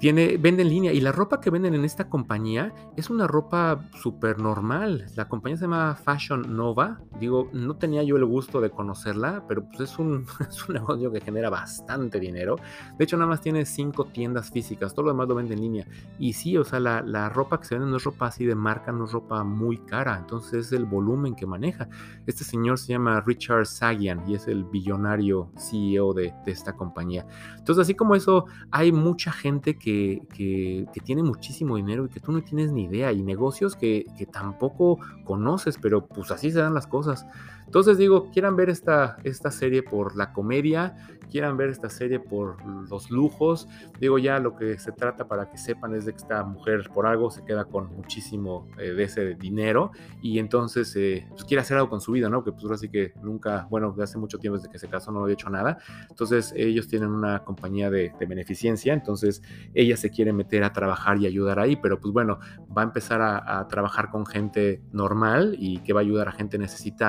tiene, 0.00 0.38
vende 0.38 0.62
en 0.62 0.70
línea 0.70 0.92
y 0.94 1.00
la 1.02 1.12
ropa 1.12 1.42
que 1.42 1.50
venden 1.50 1.74
en 1.74 1.84
esta 1.84 2.08
compañía 2.08 2.72
es 2.96 3.10
una 3.10 3.26
ropa 3.26 3.84
súper 4.00 4.38
normal. 4.38 5.04
La 5.14 5.28
compañía 5.28 5.58
se 5.58 5.64
llama 5.64 5.94
Fashion 5.94 6.56
Nova. 6.56 7.02
Digo, 7.20 7.50
no 7.52 7.76
tenía 7.76 8.02
yo 8.02 8.16
el 8.16 8.24
gusto 8.24 8.62
de 8.62 8.70
conocerla, 8.70 9.44
pero 9.46 9.62
pues 9.68 9.80
es 9.80 9.98
un, 9.98 10.24
es 10.48 10.66
un 10.66 10.76
negocio 10.76 11.12
que 11.12 11.20
genera 11.20 11.50
bastante 11.50 12.18
dinero. 12.18 12.56
De 12.96 13.04
hecho, 13.04 13.18
nada 13.18 13.28
más 13.28 13.42
tiene 13.42 13.66
cinco 13.66 14.06
tiendas 14.06 14.50
físicas, 14.50 14.94
todo 14.94 15.04
lo 15.04 15.12
demás 15.12 15.28
lo 15.28 15.34
vende 15.34 15.52
en 15.52 15.60
línea. 15.60 15.86
Y 16.18 16.32
sí, 16.32 16.56
o 16.56 16.64
sea, 16.64 16.80
la, 16.80 17.02
la 17.02 17.28
ropa 17.28 17.60
que 17.60 17.66
se 17.66 17.74
vende 17.74 17.90
no 17.90 17.98
es 17.98 18.04
ropa 18.04 18.28
así 18.28 18.46
de 18.46 18.54
marca, 18.54 18.92
no 18.92 19.04
es 19.04 19.12
ropa 19.12 19.44
muy 19.44 19.76
cara. 19.76 20.16
Entonces 20.18 20.68
es 20.68 20.72
el 20.72 20.86
volumen 20.86 21.34
que 21.34 21.44
maneja. 21.44 21.90
Este 22.26 22.42
señor 22.42 22.78
se 22.78 22.94
llama 22.94 23.20
Richard 23.20 23.66
Sagian 23.66 24.26
y 24.26 24.34
es 24.34 24.48
el 24.48 24.64
billonario 24.64 25.52
CEO 25.58 26.14
de, 26.14 26.32
de 26.46 26.52
esta 26.52 26.74
compañía. 26.74 27.26
Entonces, 27.58 27.82
así 27.82 27.94
como 27.94 28.14
eso, 28.14 28.46
hay 28.70 28.92
mucha 28.92 29.30
gente 29.30 29.76
que 29.76 29.89
que, 30.34 30.86
tiene 31.04 31.22
muchísimo 31.22 31.76
dinero 31.76 32.06
y 32.06 32.08
que 32.08 32.20
tú 32.20 32.32
no 32.32 32.42
tienes 32.42 32.72
ni 32.72 32.84
idea, 32.84 33.12
y 33.12 33.22
negocios 33.22 33.76
que, 33.76 34.06
que 34.16 34.26
tampoco 34.26 34.98
conoces, 35.24 35.78
pero 35.80 36.06
pues 36.06 36.30
así 36.30 36.50
se 36.50 36.60
dan 36.60 36.74
las 36.74 36.86
cosas. 36.86 37.26
Entonces 37.66 37.98
digo, 37.98 38.30
quieran 38.30 38.56
ver 38.56 38.68
esta, 38.68 39.16
esta 39.22 39.50
serie 39.50 39.82
por 39.82 40.16
la 40.16 40.32
comedia, 40.32 40.96
quieran 41.30 41.56
ver 41.56 41.70
esta 41.70 41.88
serie 41.88 42.20
por 42.20 42.64
los 42.88 43.10
lujos, 43.10 43.68
digo 43.98 44.18
ya 44.18 44.38
lo 44.38 44.56
que 44.56 44.78
se 44.78 44.92
trata 44.92 45.26
para 45.28 45.50
que 45.50 45.56
sepan 45.56 45.94
es 45.94 46.04
de 46.04 46.12
que 46.12 46.18
esta 46.18 46.44
mujer 46.44 46.90
por 46.92 47.06
algo 47.06 47.30
se 47.30 47.44
queda 47.44 47.64
con 47.64 47.94
muchísimo 47.96 48.68
eh, 48.78 48.90
de 48.90 49.04
ese 49.04 49.34
dinero 49.34 49.92
y 50.20 50.38
entonces 50.38 50.94
eh, 50.96 51.26
pues 51.30 51.44
quiere 51.44 51.62
hacer 51.62 51.76
algo 51.76 51.88
con 51.88 52.00
su 52.00 52.12
vida, 52.12 52.28
¿no? 52.28 52.44
Que 52.44 52.52
pues 52.52 52.64
ahora 52.64 52.76
sí 52.76 52.88
que 52.88 53.14
nunca, 53.22 53.66
bueno, 53.70 53.92
de 53.92 54.04
hace 54.04 54.18
mucho 54.18 54.38
tiempo 54.38 54.58
desde 54.58 54.70
que 54.70 54.78
se 54.78 54.88
casó 54.88 55.12
no 55.12 55.22
había 55.22 55.34
hecho 55.34 55.48
nada. 55.48 55.78
Entonces 56.08 56.52
ellos 56.56 56.88
tienen 56.88 57.10
una 57.10 57.44
compañía 57.44 57.90
de, 57.90 58.12
beneficencia, 58.20 58.92
entonces 58.92 59.42
ella 59.74 59.96
se 59.96 60.10
quiere 60.10 60.32
meter 60.32 60.62
a 60.62 60.72
trabajar 60.72 61.18
y 61.18 61.26
ayudar 61.26 61.58
ahí, 61.58 61.74
pero 61.74 61.98
pues 61.98 62.12
bueno, 62.12 62.38
va 62.76 62.82
a 62.82 62.84
empezar 62.84 63.20
a, 63.22 63.58
a 63.58 63.66
trabajar 63.66 64.10
con 64.10 64.24
gente 64.24 64.82
normal 64.92 65.56
y 65.58 65.78
que 65.78 65.92
va 65.92 66.00
a 66.00 66.02
ayudar 66.02 66.28
a 66.28 66.32
gente 66.32 66.58
necesitada 66.58 67.00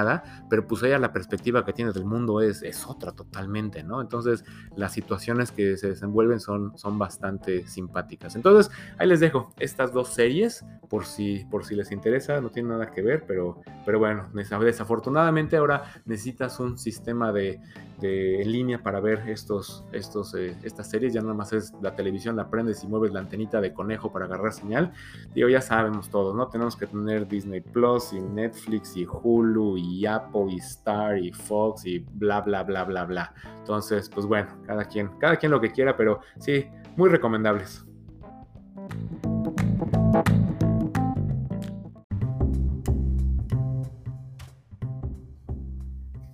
pero 0.50 0.68
pues 0.68 0.84
ella 0.84 1.00
la 1.00 1.14
perspectiva 1.14 1.66
que 1.66 1.74
tiene 1.74 1.92
del 1.92 2.06
mundo 2.06 2.42
es, 2.42 2.62
es 2.62 2.86
otra 2.86 3.12
totalmente, 3.12 3.84
¿no? 3.84 4.02
Entonces 4.12 4.44
las 4.76 4.92
situaciones 4.92 5.52
que 5.52 5.78
se 5.78 5.90
desenvuelven 5.90 6.42
son, 6.42 6.78
son 6.78 7.00
bastante 7.00 7.66
simpáticas. 7.66 8.36
Entonces 8.36 8.72
ahí 8.98 9.08
les 9.08 9.22
dejo 9.22 9.54
estas 9.58 9.94
dos 9.94 10.10
series 10.10 10.66
por 10.90 11.06
si, 11.06 11.46
por 11.50 11.64
si 11.64 11.76
les 11.76 11.92
interesa, 11.94 12.42
no 12.42 12.50
tiene 12.50 12.70
nada 12.70 12.92
que 12.92 13.02
ver, 13.02 13.24
pero, 13.26 13.62
pero 13.86 14.00
bueno, 14.00 14.30
desafortunadamente 14.34 15.56
ahora 15.56 15.84
necesitas 16.06 16.60
un 16.60 16.78
sistema 16.78 17.32
de, 17.32 17.62
de 18.02 18.42
en 18.42 18.52
línea 18.52 18.84
para 18.84 19.00
ver 19.00 19.30
estos, 19.30 19.86
estos, 19.92 20.34
eh, 20.36 20.58
estas 20.64 20.90
series, 20.90 21.14
ya 21.14 21.22
nada 21.22 21.34
más 21.34 21.54
es 21.54 21.74
la 21.82 21.96
televisión, 21.96 22.36
la 22.36 22.50
prendes 22.50 22.84
y 22.84 22.88
mueves 22.88 23.12
la 23.12 23.20
antenita 23.20 23.62
de 23.62 23.74
conejo 23.74 24.12
para 24.12 24.26
agarrar 24.26 24.54
señal. 24.54 24.92
Digo, 25.34 25.48
ya 25.48 25.62
sabemos 25.62 26.10
todos, 26.10 26.36
¿no? 26.36 26.48
Tenemos 26.48 26.76
que 26.76 26.88
tener 26.88 27.28
Disney 27.28 27.62
Plus 27.62 28.14
y 28.14 28.20
Netflix 28.20 28.98
y 28.98 29.06
Hulu 29.06 29.78
y 29.78 30.06
Apple 30.06 30.48
y 30.50 30.58
Star 30.58 31.18
y 31.18 31.32
Fox 31.32 31.86
y 31.86 32.00
bla, 32.00 32.42
bla, 32.42 32.64
bla, 32.64 32.84
bla, 32.84 33.06
bla. 33.06 33.34
Entonces, 33.60 34.10
pues 34.10 34.26
bueno, 34.26 34.50
cada 34.66 34.86
quien, 34.86 35.10
cada 35.20 35.38
quien 35.38 35.52
lo 35.52 35.62
que 35.62 35.72
quiera, 35.72 35.96
pero 35.96 36.20
sí, 36.40 36.66
muy 36.98 37.10
recomendables. 37.10 37.86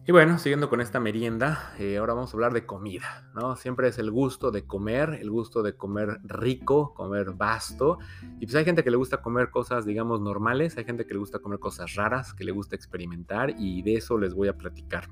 Y 0.07 0.13
bueno, 0.13 0.39
siguiendo 0.39 0.69
con 0.69 0.79
esta 0.79 1.01
merienda, 1.01 1.73
eh, 1.79 1.97
ahora 1.97 2.13
vamos 2.13 2.31
a 2.31 2.37
hablar 2.37 2.53
de 2.53 2.65
comida, 2.65 3.29
¿no? 3.35 3.57
Siempre 3.57 3.89
es 3.89 3.99
el 3.99 4.09
gusto 4.09 4.51
de 4.51 4.65
comer, 4.65 5.17
el 5.19 5.29
gusto 5.29 5.61
de 5.61 5.75
comer 5.75 6.21
rico, 6.23 6.93
comer 6.93 7.31
vasto. 7.33 7.99
Y 8.39 8.45
pues 8.45 8.55
hay 8.55 8.63
gente 8.63 8.85
que 8.85 8.89
le 8.89 8.95
gusta 8.95 9.21
comer 9.21 9.49
cosas, 9.49 9.85
digamos, 9.85 10.21
normales, 10.21 10.77
hay 10.77 10.85
gente 10.85 11.05
que 11.05 11.13
le 11.13 11.19
gusta 11.19 11.39
comer 11.39 11.59
cosas 11.59 11.95
raras, 11.95 12.33
que 12.33 12.45
le 12.45 12.53
gusta 12.53 12.73
experimentar 12.73 13.53
y 13.59 13.81
de 13.81 13.95
eso 13.95 14.17
les 14.17 14.33
voy 14.33 14.47
a 14.47 14.57
platicar. 14.57 15.09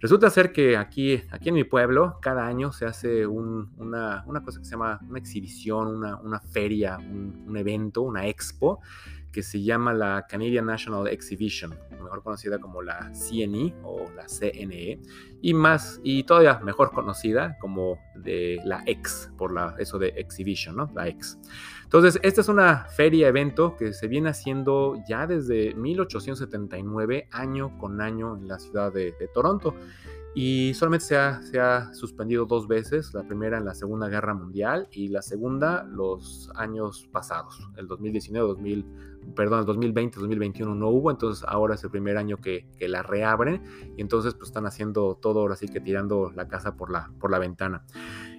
Resulta 0.00 0.30
ser 0.30 0.52
que 0.52 0.78
aquí, 0.78 1.22
aquí 1.30 1.50
en 1.50 1.56
mi 1.56 1.64
pueblo, 1.64 2.18
cada 2.22 2.46
año 2.46 2.72
se 2.72 2.86
hace 2.86 3.26
una, 3.26 4.24
cosa 4.42 4.58
que 4.58 4.64
se 4.64 4.70
llama 4.70 5.00
una 5.06 5.18
exhibición, 5.18 6.02
una, 6.02 6.40
feria, 6.40 6.96
un, 6.96 7.44
un 7.46 7.56
evento, 7.58 8.00
una 8.00 8.26
expo 8.26 8.80
que 9.32 9.42
se 9.42 9.62
llama 9.62 9.92
la 9.92 10.26
Canadian 10.28 10.66
National 10.66 11.08
Exhibition, 11.08 11.78
mejor 11.90 12.22
conocida 12.22 12.58
como 12.58 12.82
la 12.82 13.12
CNE 13.12 13.74
o 13.82 14.10
la 14.16 14.26
CNE, 14.26 15.00
y 15.40 15.54
más, 15.54 16.00
y 16.02 16.24
todavía 16.24 16.58
mejor 16.60 16.92
conocida 16.92 17.56
como 17.60 17.98
de 18.14 18.60
la 18.64 18.82
X, 18.86 19.30
por 19.38 19.52
la, 19.52 19.74
eso 19.78 19.98
de 19.98 20.08
Exhibition, 20.16 20.76
¿no? 20.76 20.90
La 20.94 21.08
X. 21.08 21.38
Entonces, 21.84 22.20
esta 22.22 22.40
es 22.40 22.48
una 22.48 22.84
feria 22.84 23.28
evento 23.28 23.76
que 23.76 23.92
se 23.92 24.06
viene 24.06 24.30
haciendo 24.30 25.02
ya 25.08 25.26
desde 25.26 25.74
1879, 25.74 27.28
año 27.30 27.76
con 27.78 28.00
año, 28.00 28.36
en 28.36 28.48
la 28.48 28.58
ciudad 28.58 28.92
de, 28.92 29.12
de 29.18 29.28
Toronto 29.28 29.74
y 30.34 30.72
solamente 30.74 31.06
se 31.06 31.16
ha, 31.16 31.42
se 31.42 31.58
ha, 31.58 31.92
suspendido 31.92 32.46
dos 32.46 32.68
veces, 32.68 33.12
la 33.14 33.24
primera 33.24 33.58
en 33.58 33.64
la 33.64 33.74
Segunda 33.74 34.08
Guerra 34.08 34.34
Mundial 34.34 34.86
y 34.92 35.08
la 35.08 35.22
segunda 35.22 35.84
los 35.84 36.50
años 36.54 37.08
pasados, 37.10 37.68
el 37.76 37.88
2019, 37.88 38.46
2000, 38.48 38.86
perdón, 39.34 39.60
el 39.60 39.66
2020, 39.66 40.18
2021 40.18 40.74
no 40.74 40.88
hubo, 40.88 41.10
entonces 41.10 41.44
ahora 41.46 41.74
es 41.74 41.84
el 41.84 41.90
primer 41.90 42.16
año 42.16 42.38
que, 42.38 42.66
que, 42.78 42.88
la 42.88 43.02
reabren 43.02 43.62
y 43.96 44.00
entonces 44.02 44.34
pues 44.34 44.48
están 44.48 44.66
haciendo 44.66 45.16
todo 45.20 45.40
ahora 45.40 45.56
sí 45.56 45.68
que 45.68 45.80
tirando 45.80 46.32
la 46.34 46.48
casa 46.48 46.76
por 46.76 46.90
la, 46.90 47.10
por 47.18 47.30
la 47.30 47.38
ventana. 47.38 47.84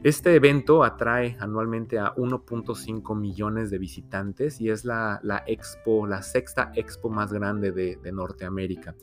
Este 0.03 0.35
evento 0.35 0.83
atrae 0.83 1.37
anualmente 1.39 1.99
a 1.99 2.13
1.5 2.15 3.15
millones 3.15 3.69
de 3.69 3.77
visitantes 3.77 4.59
y 4.59 4.69
es 4.69 4.83
la, 4.83 5.19
la, 5.23 5.43
expo, 5.45 6.07
la 6.07 6.21
sexta 6.21 6.71
expo 6.75 7.09
más 7.09 7.31
grande 7.31 7.71
de, 7.71 7.97
de 7.97 8.11
Norteamérica. 8.11 8.95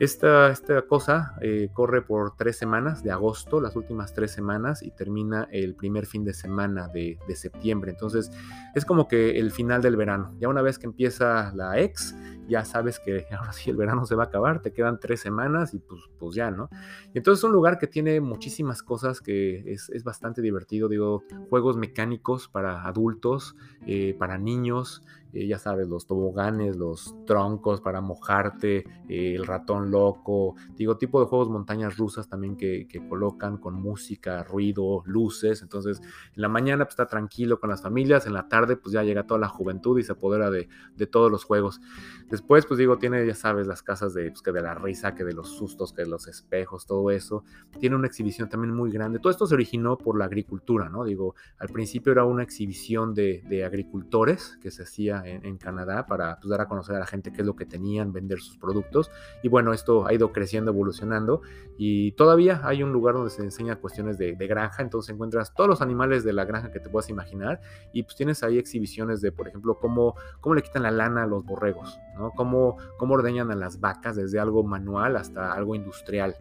Esta, 0.00 0.52
esta 0.52 0.82
cosa 0.82 1.34
eh, 1.40 1.70
corre 1.72 2.02
por 2.02 2.36
tres 2.36 2.56
semanas 2.56 3.02
de 3.02 3.10
agosto, 3.10 3.60
las 3.60 3.74
últimas 3.74 4.14
tres 4.14 4.30
semanas, 4.30 4.80
y 4.80 4.92
termina 4.92 5.48
el 5.50 5.74
primer 5.74 6.06
fin 6.06 6.24
de 6.24 6.34
semana 6.34 6.86
de, 6.86 7.18
septiembre. 7.34 7.90
Entonces 7.90 8.30
es 8.76 8.84
como 8.84 9.08
que 9.08 9.38
el 9.38 9.50
final 9.50 9.82
del 9.82 9.96
verano. 9.96 10.36
Ya 10.38 10.48
una 10.48 10.62
vez 10.62 10.78
que 10.78 10.86
empieza 10.86 11.52
la 11.54 11.80
ex, 11.80 12.14
ya 12.48 12.64
sabes 12.64 13.00
que 13.00 13.26
ahora 13.36 13.52
sí 13.52 13.70
el 13.70 13.76
verano 13.76 14.06
se 14.06 14.14
va 14.14 14.24
a 14.24 14.26
acabar, 14.26 14.62
te 14.62 14.72
quedan 14.72 15.00
tres 15.00 15.20
semanas 15.20 15.74
y 15.74 15.80
pues, 15.80 16.00
pues 16.18 16.36
ya, 16.36 16.52
¿no? 16.52 16.70
Y 17.12 17.18
entonces 17.18 17.40
es 17.40 17.44
un 17.44 17.52
lugar 17.52 17.78
que 17.78 17.88
tiene 17.88 18.20
muchísimas 18.20 18.84
cosas 18.84 19.20
que 19.20 19.64
es, 19.72 19.90
es 19.90 20.04
bastante 20.04 20.42
divertido, 20.42 20.88
digo, 20.88 21.24
juegos 21.50 21.76
mecánicos 21.76 22.48
para 22.48 22.84
adultos, 22.84 23.56
eh, 23.84 24.14
para 24.16 24.38
niños, 24.38 25.02
eh, 25.32 25.46
ya 25.46 25.58
sabes, 25.58 25.88
los 25.88 26.06
toboganes, 26.06 26.76
los 26.76 27.14
troncos 27.26 27.82
para 27.82 28.00
mojarte, 28.00 28.78
eh, 29.08 29.34
el 29.34 29.46
ratón 29.46 29.90
loco, 29.90 30.54
digo, 30.74 30.96
tipo 30.96 31.20
de 31.20 31.26
juegos 31.26 31.50
montañas 31.50 31.96
rusas 31.98 32.28
también 32.28 32.56
que, 32.56 32.86
colocan 33.08 33.58
con 33.58 33.74
música, 33.74 34.42
ruido, 34.42 35.02
luces. 35.06 35.62
Entonces, 35.62 36.00
en 36.00 36.42
la 36.42 36.48
mañana 36.48 36.84
pues, 36.84 36.92
está 36.92 37.06
tranquilo 37.06 37.60
con 37.60 37.70
las 37.70 37.82
familias, 37.82 38.26
en 38.26 38.32
la 38.32 38.48
tarde 38.48 38.76
pues 38.76 38.92
ya 38.92 39.02
llega 39.02 39.26
toda 39.26 39.38
la 39.38 39.48
juventud 39.48 39.98
y 39.98 40.02
se 40.02 40.12
apodera 40.12 40.50
de, 40.50 40.68
todos 41.10 41.30
los 41.30 41.44
juegos. 41.44 41.80
Después, 42.28 42.66
pues 42.66 42.78
digo, 42.78 42.98
tiene, 42.98 43.26
ya 43.26 43.34
sabes, 43.34 43.66
las 43.66 43.82
casas 43.82 44.14
de, 44.14 44.30
pues, 44.30 44.42
que 44.42 44.52
de 44.52 44.62
la 44.62 44.74
risa, 44.74 45.14
que 45.14 45.24
de 45.24 45.32
los 45.32 45.50
sustos, 45.50 45.92
que 45.92 46.02
de 46.02 46.08
los 46.08 46.26
espejos, 46.26 46.86
todo 46.86 47.10
eso. 47.10 47.44
Tiene 47.78 47.96
una 47.96 48.06
exhibición 48.06 48.48
también 48.48 48.74
muy 48.74 48.90
grande. 48.90 49.18
Todo 49.18 49.30
esto 49.30 49.46
se 49.46 49.54
originó 49.54 49.96
por 49.96 50.18
la 50.18 50.24
agricultura, 50.24 50.88
¿no? 50.88 51.04
Digo, 51.04 51.34
al 51.58 51.68
principio 51.68 52.12
era 52.12 52.24
una 52.24 52.42
exhibición 52.42 53.14
de, 53.14 53.42
de 53.48 53.64
agricultores 53.64 54.58
que 54.60 54.70
se 54.70 54.82
hacía 54.82 55.17
en, 55.24 55.58
Canadá 55.58 56.06
para 56.06 56.36
pues, 56.36 56.48
dar 56.50 56.60
a 56.60 56.66
conocer 56.66 56.96
a 56.96 57.00
la 57.00 57.06
gente 57.06 57.32
qué 57.32 57.40
es 57.40 57.46
lo 57.46 57.56
que 57.56 57.66
tenían, 57.66 58.12
vender 58.12 58.40
sus 58.40 58.56
productos. 58.56 59.10
Y 59.42 59.48
bueno, 59.48 59.72
esto 59.72 60.06
ha 60.06 60.14
ido 60.14 60.32
creciendo, 60.32 60.70
evolucionando 60.70 61.42
y 61.76 62.12
todavía 62.12 62.60
hay 62.64 62.82
un 62.82 62.92
lugar 62.92 63.14
donde 63.14 63.30
se 63.30 63.42
enseña 63.42 63.76
cuestiones 63.76 64.18
de, 64.18 64.34
granja, 64.48 64.82
entonces 64.82 65.14
encuentras 65.14 65.52
todos 65.54 65.68
los 65.68 65.82
animales 65.82 66.24
de 66.24 66.32
la 66.32 66.44
granja 66.44 66.70
que 66.70 66.80
te 66.80 66.88
puedas 66.88 67.10
imaginar 67.10 67.60
y 67.92 68.02
pues 68.02 68.16
tienes 68.16 68.42
ahí 68.42 68.58
exhibiciones 68.58 69.20
de, 69.20 69.30
por 69.30 69.46
ejemplo, 69.46 69.78
cómo, 69.78 70.14
cómo 70.40 70.54
le 70.54 70.62
quitan 70.62 70.82
la 70.84 70.90
lana 70.90 71.24
a 71.24 71.26
los 71.26 71.44
borregos, 71.44 71.98
¿no? 72.16 72.30
Cómo, 72.30 72.78
cómo 72.98 73.14
ordeñan 73.14 73.50
a 73.50 73.54
las 73.54 73.80
vacas 73.80 74.16
desde 74.16 74.40
algo 74.40 74.62
manual 74.64 75.16
hasta 75.16 75.52
algo 75.52 75.74
industrial, 75.74 76.36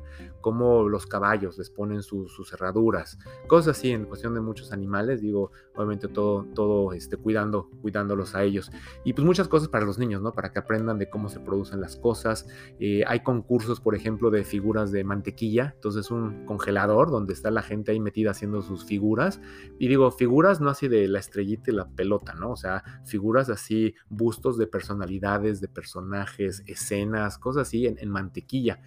cómo 0.48 0.88
los 0.88 1.06
caballos 1.06 1.58
les 1.58 1.70
ponen 1.70 2.02
sus 2.02 2.32
cerraduras, 2.50 3.20
cosas 3.48 3.78
así 3.78 3.92
en 3.92 4.06
cuestión 4.06 4.34
de 4.34 4.40
muchos 4.40 4.72
animales, 4.72 5.22
digo, 5.22 5.52
obviamente 5.76 6.08
todo, 6.08 6.46
todo 6.56 6.94
este, 6.94 7.18
cuidando, 7.18 7.70
cuidándolos 7.82 8.34
a 8.34 8.44
ellos. 8.44 8.72
Y 9.04 9.12
pues 9.12 9.26
muchas 9.26 9.50
cosas 9.50 9.68
para 9.68 9.86
los 9.86 10.00
niños, 10.00 10.22
¿no? 10.22 10.32
Para 10.32 10.54
que 10.54 10.60
aprendan 10.60 11.00
de 11.00 11.10
cómo 11.10 11.28
se 11.28 11.42
producen 11.42 11.82
las 11.82 11.98
cosas. 11.98 12.48
Eh, 12.80 13.04
hay 13.08 13.24
concursos, 13.24 13.82
por 13.82 13.94
ejemplo, 13.94 14.30
de 14.32 14.46
figuras 14.46 14.90
de 14.94 15.04
mantequilla. 15.04 15.74
Entonces 15.76 16.12
un 16.12 16.46
congelador 16.46 17.12
donde 17.12 17.34
está 17.34 17.52
la 17.52 17.62
gente 17.62 17.92
ahí 17.92 18.00
metida 18.00 18.32
haciendo 18.32 18.62
sus 18.62 18.86
figuras. 18.86 19.42
Y 19.80 19.90
digo, 19.90 20.10
figuras 20.12 20.62
no 20.62 20.70
así 20.70 20.88
de 20.88 21.10
la 21.10 21.20
estrellita 21.20 21.72
y 21.72 21.74
la 21.74 21.90
pelota, 21.90 22.36
¿no? 22.36 22.52
O 22.52 22.56
sea, 22.56 22.86
figuras 23.04 23.50
así, 23.50 23.96
bustos 24.08 24.58
de 24.58 24.68
personalidades, 24.68 25.60
de 25.60 25.68
personajes, 25.68 26.64
escenas, 26.68 27.38
cosas 27.38 27.68
así 27.68 27.86
en, 27.86 27.98
en 28.00 28.10
mantequilla. 28.10 28.80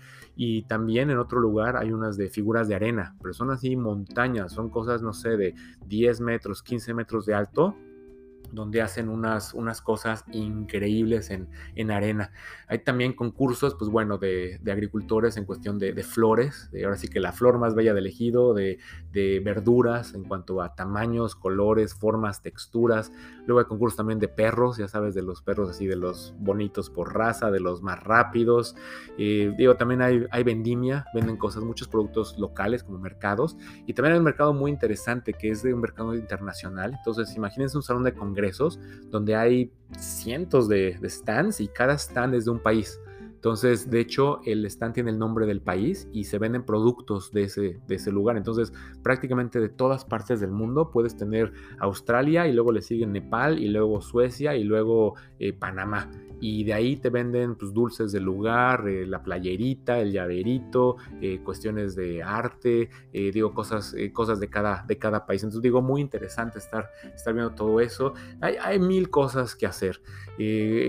Y 0.43 0.63
también 0.63 1.11
en 1.11 1.19
otro 1.19 1.39
lugar 1.39 1.77
hay 1.77 1.93
unas 1.93 2.17
de 2.17 2.31
figuras 2.31 2.67
de 2.67 2.75
arena, 2.75 3.15
pero 3.21 3.35
son 3.35 3.51
así 3.51 3.77
montañas, 3.77 4.53
son 4.53 4.71
cosas, 4.71 5.03
no 5.03 5.13
sé, 5.13 5.37
de 5.37 5.55
10 5.85 6.23
metros, 6.23 6.63
15 6.63 6.95
metros 6.95 7.27
de 7.27 7.35
alto 7.35 7.77
donde 8.53 8.83
hacen 8.83 9.09
unas, 9.09 9.55
unas 9.55 9.81
cosas 9.81 10.25
increíbles 10.33 11.31
en, 11.31 11.49
en, 11.75 11.91
arena. 11.91 12.33
Hay 12.69 12.81
también 12.81 13.13
concursos, 13.13 13.75
pues 13.75 13.91
bueno, 13.91 14.19
de, 14.19 14.61
agricultores 14.71 15.37
en 15.37 15.45
cuestión 15.45 15.79
de, 15.79 16.01
flores, 16.03 16.71
ahora 16.85 16.97
sí 16.97 17.09
que 17.09 17.21
la 17.21 17.33
flor 17.33 17.59
más 17.59 17.75
bella 17.75 17.95
del 17.95 18.07
ejido, 18.07 18.55
de, 18.55 18.79
de, 19.13 19.41
verduras 19.41 20.15
en 20.15 20.25
cuanto 20.25 20.63
a 20.63 20.75
tamaños, 20.75 21.35
colores, 21.35 21.95
formas, 21.95 22.43
texturas. 22.43 23.13
Luego 23.47 23.61
hay 23.61 23.67
concursos 23.67 23.97
también 23.97 24.19
de 24.19 24.29
perros, 24.29 24.79
ya 24.79 24.89
sabes, 24.89 25.15
de 25.15 25.23
los 25.23 25.43
perros 25.43 25.71
así, 25.71 25.87
de 25.87 25.97
los 25.97 26.35
bonitos 26.39 26.91
por 26.91 27.15
raza, 27.15 27.51
de 27.51 27.61
los 27.61 27.83
más 27.83 28.03
rápidos. 28.03 28.77
Eh, 29.19 29.53
digo, 29.57 29.77
también 29.77 30.03
hay, 30.03 30.27
hay 30.31 30.43
vendimia, 30.43 31.05
venden 31.15 31.37
cosas, 31.37 31.63
muchos 31.63 31.89
productos 31.89 32.39
locales 32.39 32.83
como 32.83 32.99
mercados. 32.99 33.57
Y 33.87 33.95
también 33.95 34.15
hay 34.15 34.19
un 34.19 34.25
mercado 34.25 34.53
muy 34.55 34.71
interesante 34.71 35.35
que 35.35 35.51
es 35.51 35.63
de 35.63 35.75
un 35.75 35.81
mercado 35.81 36.15
internacional. 36.15 36.95
Entonces, 36.97 37.37
imagínense 37.37 37.77
un 37.77 37.83
salón 37.83 38.05
de 38.05 38.15
congresos 38.15 38.40
donde 39.11 39.35
hay 39.37 39.73
cientos 39.99 40.69
de, 40.69 40.99
stands 41.05 41.61
y 41.61 41.69
cada 41.69 41.95
stand 41.95 42.35
es 42.35 42.45
de 42.45 42.51
un 42.51 42.61
país. 42.61 43.01
Entonces, 43.35 43.89
de 43.89 44.01
hecho, 44.01 44.41
el 44.45 44.67
stand 44.67 44.93
tiene 44.93 45.11
el 45.11 45.19
nombre 45.19 45.47
del 45.47 45.63
país 45.63 46.07
y 46.13 46.25
se 46.25 46.39
venden 46.39 46.63
productos 46.63 47.33
de 47.33 47.45
ese, 47.45 48.13
lugar. 48.13 48.37
Entonces, 48.37 48.73
prácticamente 49.03 49.61
de 49.61 49.71
todas 49.71 50.05
partes 50.05 50.41
del 50.41 50.51
mundo 50.51 50.91
puedes 50.91 51.17
tener 51.17 51.53
Australia 51.79 52.47
y 52.47 52.53
luego 52.53 52.71
le 52.71 52.83
siguen 52.83 53.13
Nepal 53.13 53.59
y 53.59 53.69
luego 53.69 54.03
Suecia 54.03 54.57
y 54.57 54.65
luego 54.65 55.15
eh, 55.39 55.55
Panamá 55.55 56.11
y 56.41 56.65
de 56.65 56.73
ahí 56.73 56.97
te 56.97 57.11
venden 57.11 57.55
pues, 57.55 57.73
dulces 57.73 58.13
del 58.13 58.25
lugar, 58.25 58.89
eh, 58.89 59.07
la 59.07 59.23
playerita, 59.23 60.01
el 60.01 60.13
llaverito, 60.13 60.97
eh, 61.21 61.41
cuestiones 61.45 61.95
de 61.95 62.23
arte, 62.23 62.89
eh, 63.13 63.31
digo, 63.33 63.53
cosas, 63.53 63.95
cosas 64.13 64.41
de, 64.41 64.49
cada, 64.49 64.85
de 64.87 64.99
cada 64.99 65.27
país. 65.27 65.43
Entonces 65.43 65.63
digo, 65.63 65.83
muy 65.83 66.01
interesante 66.01 66.59
estar, 66.59 66.91
estar 67.15 67.35
viendo 67.35 67.55
todo 67.55 67.81
eso. 67.81 68.15
Hay, 68.41 68.57
hay 68.61 68.79
mil 68.79 69.11
cosas 69.11 69.55
que 69.55 69.67
hacer, 69.67 70.01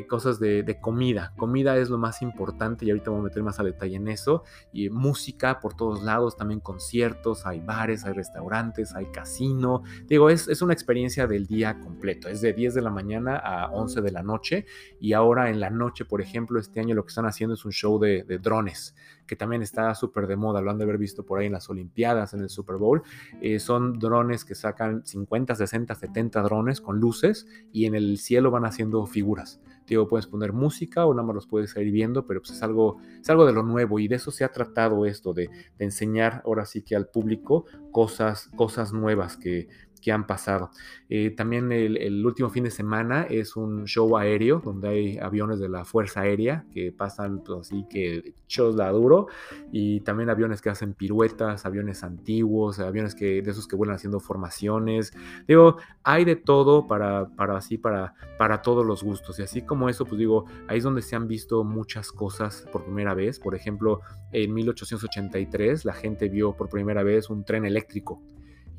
cosas 0.08 0.40
de, 0.40 0.64
de, 0.64 0.80
comida. 0.80 1.34
Comida 1.36 1.78
es 1.78 1.90
lo 1.90 1.98
más 1.98 2.22
importante 2.22 2.86
y 2.86 2.92
ahorita 2.92 3.12
voy 3.12 3.20
a 3.20 3.24
meter 3.24 3.44
más 3.44 3.60
a 3.60 3.64
detalle 3.64 3.98
en 3.98 4.08
eso. 4.08 4.44
Y 4.72 4.90
música 4.90 5.60
por 5.60 5.76
todos 5.76 6.02
lados, 6.04 6.38
también 6.38 6.62
conciertos, 6.62 7.46
hay 7.46 7.60
bares, 7.60 8.06
hay 8.06 8.14
restaurantes, 8.14 8.96
hay 8.96 9.08
casino. 9.08 9.84
Digo, 10.08 10.30
es, 10.30 10.48
es 10.48 10.62
una 10.62 10.74
experiencia 10.74 11.28
del 11.28 11.48
día 11.48 11.80
completo. 11.80 12.30
Es 12.30 12.40
de 12.40 12.54
10 12.54 12.76
de 12.76 12.82
la 12.82 12.90
mañana 12.90 13.36
a 13.36 13.70
11 13.72 14.02
de 14.02 14.12
la 14.12 14.24
noche 14.24 14.66
y 15.00 15.14
ahora 15.14 15.41
en 15.50 15.60
la 15.60 15.70
noche, 15.70 16.06
por 16.06 16.22
ejemplo, 16.22 16.60
este 16.60 16.80
año 16.80 16.96
lo 16.96 17.04
que 17.04 17.10
están 17.10 17.26
haciendo 17.26 17.56
es 17.56 17.66
un 17.66 17.72
show 17.72 18.00
de, 18.00 18.24
drones, 18.42 18.96
que 19.26 19.36
también 19.36 19.62
está 19.62 19.94
súper 19.96 20.28
de 20.28 20.36
moda, 20.36 20.62
lo 20.62 20.72
han 20.72 20.78
de 20.78 20.84
haber 20.84 20.98
visto 20.98 21.26
por 21.26 21.40
ahí 21.40 21.48
en 21.48 21.54
las 21.54 21.70
Olimpiadas, 21.70 22.34
en 22.34 22.42
el 22.42 22.50
Super 22.50 22.78
Bowl. 22.78 23.02
Eh, 23.42 23.60
son 23.60 24.00
drones 24.00 24.46
que 24.46 24.56
sacan 24.56 25.06
50, 25.06 25.56
60, 25.56 25.96
70 25.96 26.42
drones 26.42 26.82
con 26.82 27.00
luces 27.00 27.48
y 27.72 27.86
en 27.86 27.96
el 27.96 28.18
cielo 28.18 28.52
van 28.52 28.66
haciendo 28.66 29.06
figuras. 29.06 29.60
Digo, 29.88 30.08
puedes 30.08 30.28
poner 30.28 30.54
música 30.54 31.06
o 31.06 31.14
nada 31.14 31.28
más 31.28 31.36
los 31.36 31.48
puedes 31.48 31.76
ir 31.76 31.92
viendo, 31.92 32.26
pero 32.26 32.40
pues 32.40 32.52
es 32.52 32.64
algo, 32.64 33.00
es 33.20 33.30
algo 33.30 33.46
de 33.46 33.52
lo 33.52 33.64
nuevo 33.64 34.00
y 34.00 34.08
de 34.08 34.16
eso 34.16 34.32
se 34.32 34.44
ha 34.44 34.50
tratado 34.50 35.06
esto, 35.06 35.34
de, 35.34 35.50
enseñar 35.80 36.42
ahora 36.46 36.66
sí 36.66 36.82
que 36.82 36.96
al 36.96 37.08
público 37.08 37.66
cosas, 37.92 38.50
cosas 38.56 38.94
nuevas 38.94 39.36
que, 39.36 39.68
que 40.02 40.12
han 40.12 40.26
pasado. 40.28 40.72
Eh, 41.10 41.32
también 41.32 41.72
el, 41.72 42.26
último 42.26 42.50
fin 42.50 42.64
de 42.64 42.72
semana 42.72 43.24
es 43.30 43.56
un 43.56 43.86
show 43.86 44.18
aéreo 44.18 44.62
donde 44.64 44.90
hay 44.90 45.18
aviones 45.18 45.60
de 45.60 45.70
la 45.70 45.86
Fuerza 45.86 46.22
Aérea 46.22 46.66
que 46.74 46.92
pasan 46.92 47.44
pues, 47.44 47.68
así 47.68 47.86
que 47.90 48.34
shows 48.48 48.76
la 48.76 48.90
duro 48.92 49.28
y 49.72 50.02
también 50.02 50.30
aviones 50.30 50.62
que 50.62 50.70
hacen 50.70 50.94
piruetas, 50.94 51.66
aviones 51.66 52.04
antiguos, 52.04 52.80
aviones 52.80 53.16
que 53.16 53.42
de 53.42 53.52
esos 53.52 53.68
que 53.68 53.76
vuelan 53.76 53.96
haciendo 53.96 54.20
formaciones. 54.20 55.14
Digo, 55.48 55.78
hay 56.04 56.26
de 56.26 56.36
todo 56.36 56.88
para, 56.88 57.28
para 57.36 57.58
así 57.58 57.78
para 57.78 58.14
para 58.38 58.62
todos 58.64 58.84
los 58.86 59.04
gustos 59.04 59.38
y 59.38 59.44
así 59.44 59.62
como 59.62 59.88
eso, 59.88 60.06
pues 60.06 60.18
digo, 60.18 60.46
ahí 60.68 60.80
es 60.80 60.84
donde 60.84 61.04
se 61.04 61.16
han 61.16 61.28
visto 61.28 61.64
muchas 61.64 62.12
cosas 62.12 62.66
por 62.72 62.84
primera 62.86 63.14
vez. 63.14 63.40
Por 63.40 63.54
ejemplo, 63.54 64.02
en 64.32 64.54
1883 64.54 65.86
la 65.86 65.94
gente 65.94 66.28
vio 66.28 66.54
por 66.54 66.70
primera 66.70 67.04
vez 67.04 67.30
un 67.30 67.44
tren 67.44 67.66
eléctrico 67.66 68.20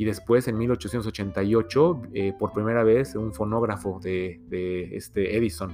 y 0.02 0.04
después 0.04 0.48
en 0.48 0.58
1888 0.58 2.02
eh, 2.12 2.32
por 2.36 2.52
primera 2.52 2.82
vez 2.82 3.14
un 3.14 3.32
fonógrafo 3.32 4.00
de, 4.02 4.40
de 4.48 4.96
este 4.96 5.36
Edison. 5.36 5.72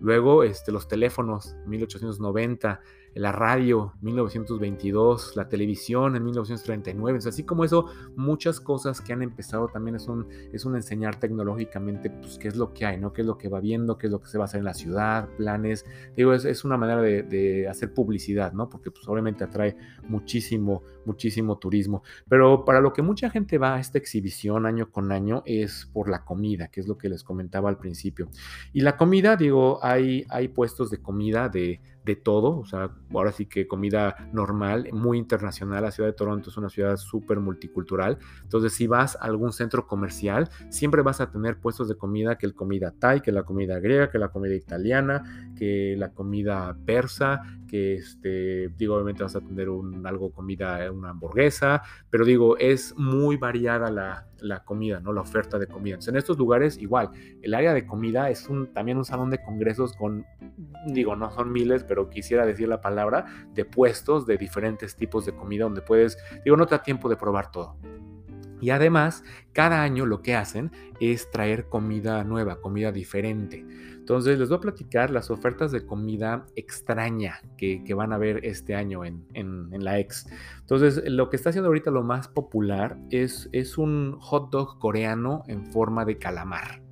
Luego 0.00 0.42
este, 0.42 0.72
los 0.72 0.88
teléfonos, 0.88 1.54
1890, 1.68 2.80
la 3.14 3.32
radio 3.32 3.94
1922, 4.02 5.36
la 5.36 5.48
televisión 5.48 6.16
en 6.16 6.24
1939, 6.24 7.18
así 7.26 7.44
como 7.44 7.64
eso, 7.64 7.86
muchas 8.16 8.60
cosas 8.60 9.00
que 9.00 9.12
han 9.12 9.22
empezado 9.22 9.68
también 9.68 9.96
es 9.96 10.06
un, 10.08 10.26
es 10.52 10.64
un 10.64 10.76
enseñar 10.76 11.18
tecnológicamente 11.18 12.10
pues, 12.10 12.38
qué 12.38 12.48
es 12.48 12.56
lo 12.56 12.72
que 12.72 12.86
hay, 12.86 12.98
¿no? 12.98 13.12
qué 13.12 13.22
es 13.22 13.26
lo 13.26 13.36
que 13.36 13.48
va 13.48 13.60
viendo, 13.60 13.98
qué 13.98 14.06
es 14.06 14.12
lo 14.12 14.20
que 14.20 14.28
se 14.28 14.38
va 14.38 14.44
a 14.44 14.46
hacer 14.46 14.58
en 14.58 14.64
la 14.64 14.74
ciudad, 14.74 15.28
planes, 15.36 15.84
digo, 16.16 16.32
es, 16.32 16.44
es 16.44 16.64
una 16.64 16.76
manera 16.76 17.02
de, 17.02 17.68
hacer 17.68 17.92
publicidad, 17.92 18.52
¿no? 18.52 18.68
Porque 18.68 18.90
pues 18.90 19.06
obviamente 19.08 19.44
atrae 19.44 19.76
muchísimo, 20.08 20.82
muchísimo 21.04 21.58
turismo, 21.58 22.02
pero 22.28 22.64
para 22.64 22.80
lo 22.80 22.92
que 22.92 23.02
mucha 23.02 23.30
gente 23.30 23.58
va 23.58 23.76
a 23.76 23.80
esta 23.80 23.98
exhibición 23.98 24.66
año 24.66 24.90
con 24.90 25.12
año 25.12 25.42
es 25.46 25.88
por 25.92 26.08
la 26.08 26.24
comida, 26.24 26.68
que 26.68 26.80
es 26.80 26.88
lo 26.88 26.98
que 26.98 27.08
les 27.08 27.22
comentaba 27.22 27.68
al 27.68 27.78
principio. 27.78 28.28
Y 28.72 28.80
la 28.80 28.96
comida, 28.96 29.36
digo, 29.36 29.78
hay, 29.82 30.24
hay 30.28 30.48
puestos 30.48 30.90
de 30.90 31.00
comida 31.00 31.48
de 31.48 31.80
de 32.04 32.16
todo, 32.16 32.58
o 32.58 32.64
sea, 32.64 32.90
ahora 33.12 33.32
sí 33.32 33.46
que 33.46 33.66
comida 33.66 34.16
normal, 34.32 34.88
muy 34.92 35.18
internacional. 35.18 35.82
La 35.82 35.90
ciudad 35.90 36.08
de 36.08 36.14
Toronto 36.14 36.50
es 36.50 36.56
una 36.56 36.70
ciudad 36.70 36.96
súper 36.96 37.40
multicultural. 37.40 38.18
Entonces, 38.42 38.72
si 38.72 38.86
vas 38.86 39.16
a 39.16 39.24
algún 39.24 39.52
centro 39.52 39.86
comercial, 39.86 40.48
siempre 40.70 41.02
vas 41.02 41.20
a 41.20 41.30
tener 41.30 41.58
puestos 41.58 41.88
de 41.88 41.96
comida, 41.96 42.38
que 42.38 42.46
el 42.46 42.54
comida 42.54 42.94
thai, 42.98 43.20
que 43.20 43.32
la 43.32 43.42
comida 43.42 43.78
griega, 43.80 44.10
que 44.10 44.18
la 44.18 44.28
comida 44.28 44.54
italiana, 44.54 45.52
que 45.56 45.94
la 45.98 46.12
comida 46.12 46.76
persa, 46.86 47.42
que 47.70 47.94
este, 47.94 48.68
digo, 48.76 48.96
obviamente 48.96 49.22
vas 49.22 49.36
a 49.36 49.40
tener 49.40 49.68
un, 49.68 50.04
algo 50.04 50.32
comida, 50.32 50.90
una 50.90 51.10
hamburguesa, 51.10 51.82
pero 52.10 52.24
digo, 52.24 52.58
es 52.58 52.94
muy 52.96 53.36
variada 53.36 53.90
la, 53.92 54.26
la 54.40 54.64
comida, 54.64 54.98
¿no? 54.98 55.12
La 55.12 55.20
oferta 55.20 55.56
de 55.56 55.68
comida. 55.68 55.98
en 56.04 56.16
estos 56.16 56.36
lugares, 56.36 56.78
igual, 56.78 57.10
el 57.42 57.54
área 57.54 57.72
de 57.72 57.86
comida 57.86 58.28
es 58.28 58.48
un, 58.48 58.72
también 58.72 58.98
un 58.98 59.04
salón 59.04 59.30
de 59.30 59.40
congresos 59.40 59.92
con, 59.92 60.26
digo, 60.86 61.14
no 61.14 61.30
son 61.30 61.52
miles, 61.52 61.84
pero 61.84 62.10
quisiera 62.10 62.44
decir 62.44 62.66
la 62.66 62.80
palabra, 62.80 63.26
de 63.54 63.64
puestos 63.64 64.26
de 64.26 64.36
diferentes 64.36 64.96
tipos 64.96 65.24
de 65.24 65.32
comida 65.32 65.64
donde 65.64 65.82
puedes, 65.82 66.18
digo, 66.44 66.56
no 66.56 66.66
te 66.66 66.74
da 66.74 66.82
tiempo 66.82 67.08
de 67.08 67.16
probar 67.16 67.52
todo. 67.52 67.76
Y 68.60 68.70
además, 68.70 69.24
cada 69.52 69.82
año 69.82 70.04
lo 70.04 70.22
que 70.22 70.34
hacen 70.34 70.70
es 71.00 71.30
traer 71.30 71.68
comida 71.68 72.24
nueva, 72.24 72.60
comida 72.60 72.92
diferente. 72.92 73.64
Entonces, 74.10 74.40
les 74.40 74.48
voy 74.48 74.58
a 74.58 74.60
platicar 74.60 75.10
las 75.12 75.30
ofertas 75.30 75.70
de 75.70 75.86
comida 75.86 76.44
extraña 76.56 77.40
que, 77.56 77.80
van 77.94 78.12
a 78.12 78.18
ver 78.18 78.44
este 78.44 78.74
año 78.74 79.04
en, 79.04 79.70
la 79.70 80.00
ex. 80.00 80.26
Entonces, 80.58 81.00
lo 81.06 81.30
que 81.30 81.36
está 81.36 81.50
haciendo 81.50 81.68
ahorita 81.68 81.92
lo 81.92 82.02
más 82.02 82.26
popular 82.26 82.98
es, 83.10 83.48
es 83.52 83.78
un 83.78 84.18
hot 84.18 84.50
dog 84.50 84.80
coreano 84.80 85.44
en 85.46 85.64
forma 85.64 86.04
de 86.04 86.18
calamar. 86.18 86.82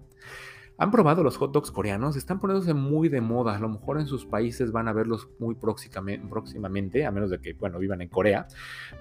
¿Han 0.81 0.93
probado 0.93 1.25
los 1.25 1.37
hot 1.39 1.51
dogs 1.51 1.73
coreanos? 1.73 2.15
Están 2.15 2.39
poniéndose 2.39 2.73
muy 2.73 3.09
de 3.09 3.21
moda. 3.21 3.57
A 3.57 3.59
lo 3.59 3.69
mejor 3.69 3.99
en 3.99 4.07
sus 4.07 4.25
países 4.25 4.71
van 4.71 4.87
a 4.87 4.93
verlos 4.93 5.29
muy 5.41 5.57
próximamente, 5.57 7.05
a 7.05 7.11
menos 7.11 7.31
de 7.31 7.41
que, 7.41 7.55
bueno, 7.55 7.81
vivan 7.81 8.01
en 8.01 8.09
Corea. 8.09 8.47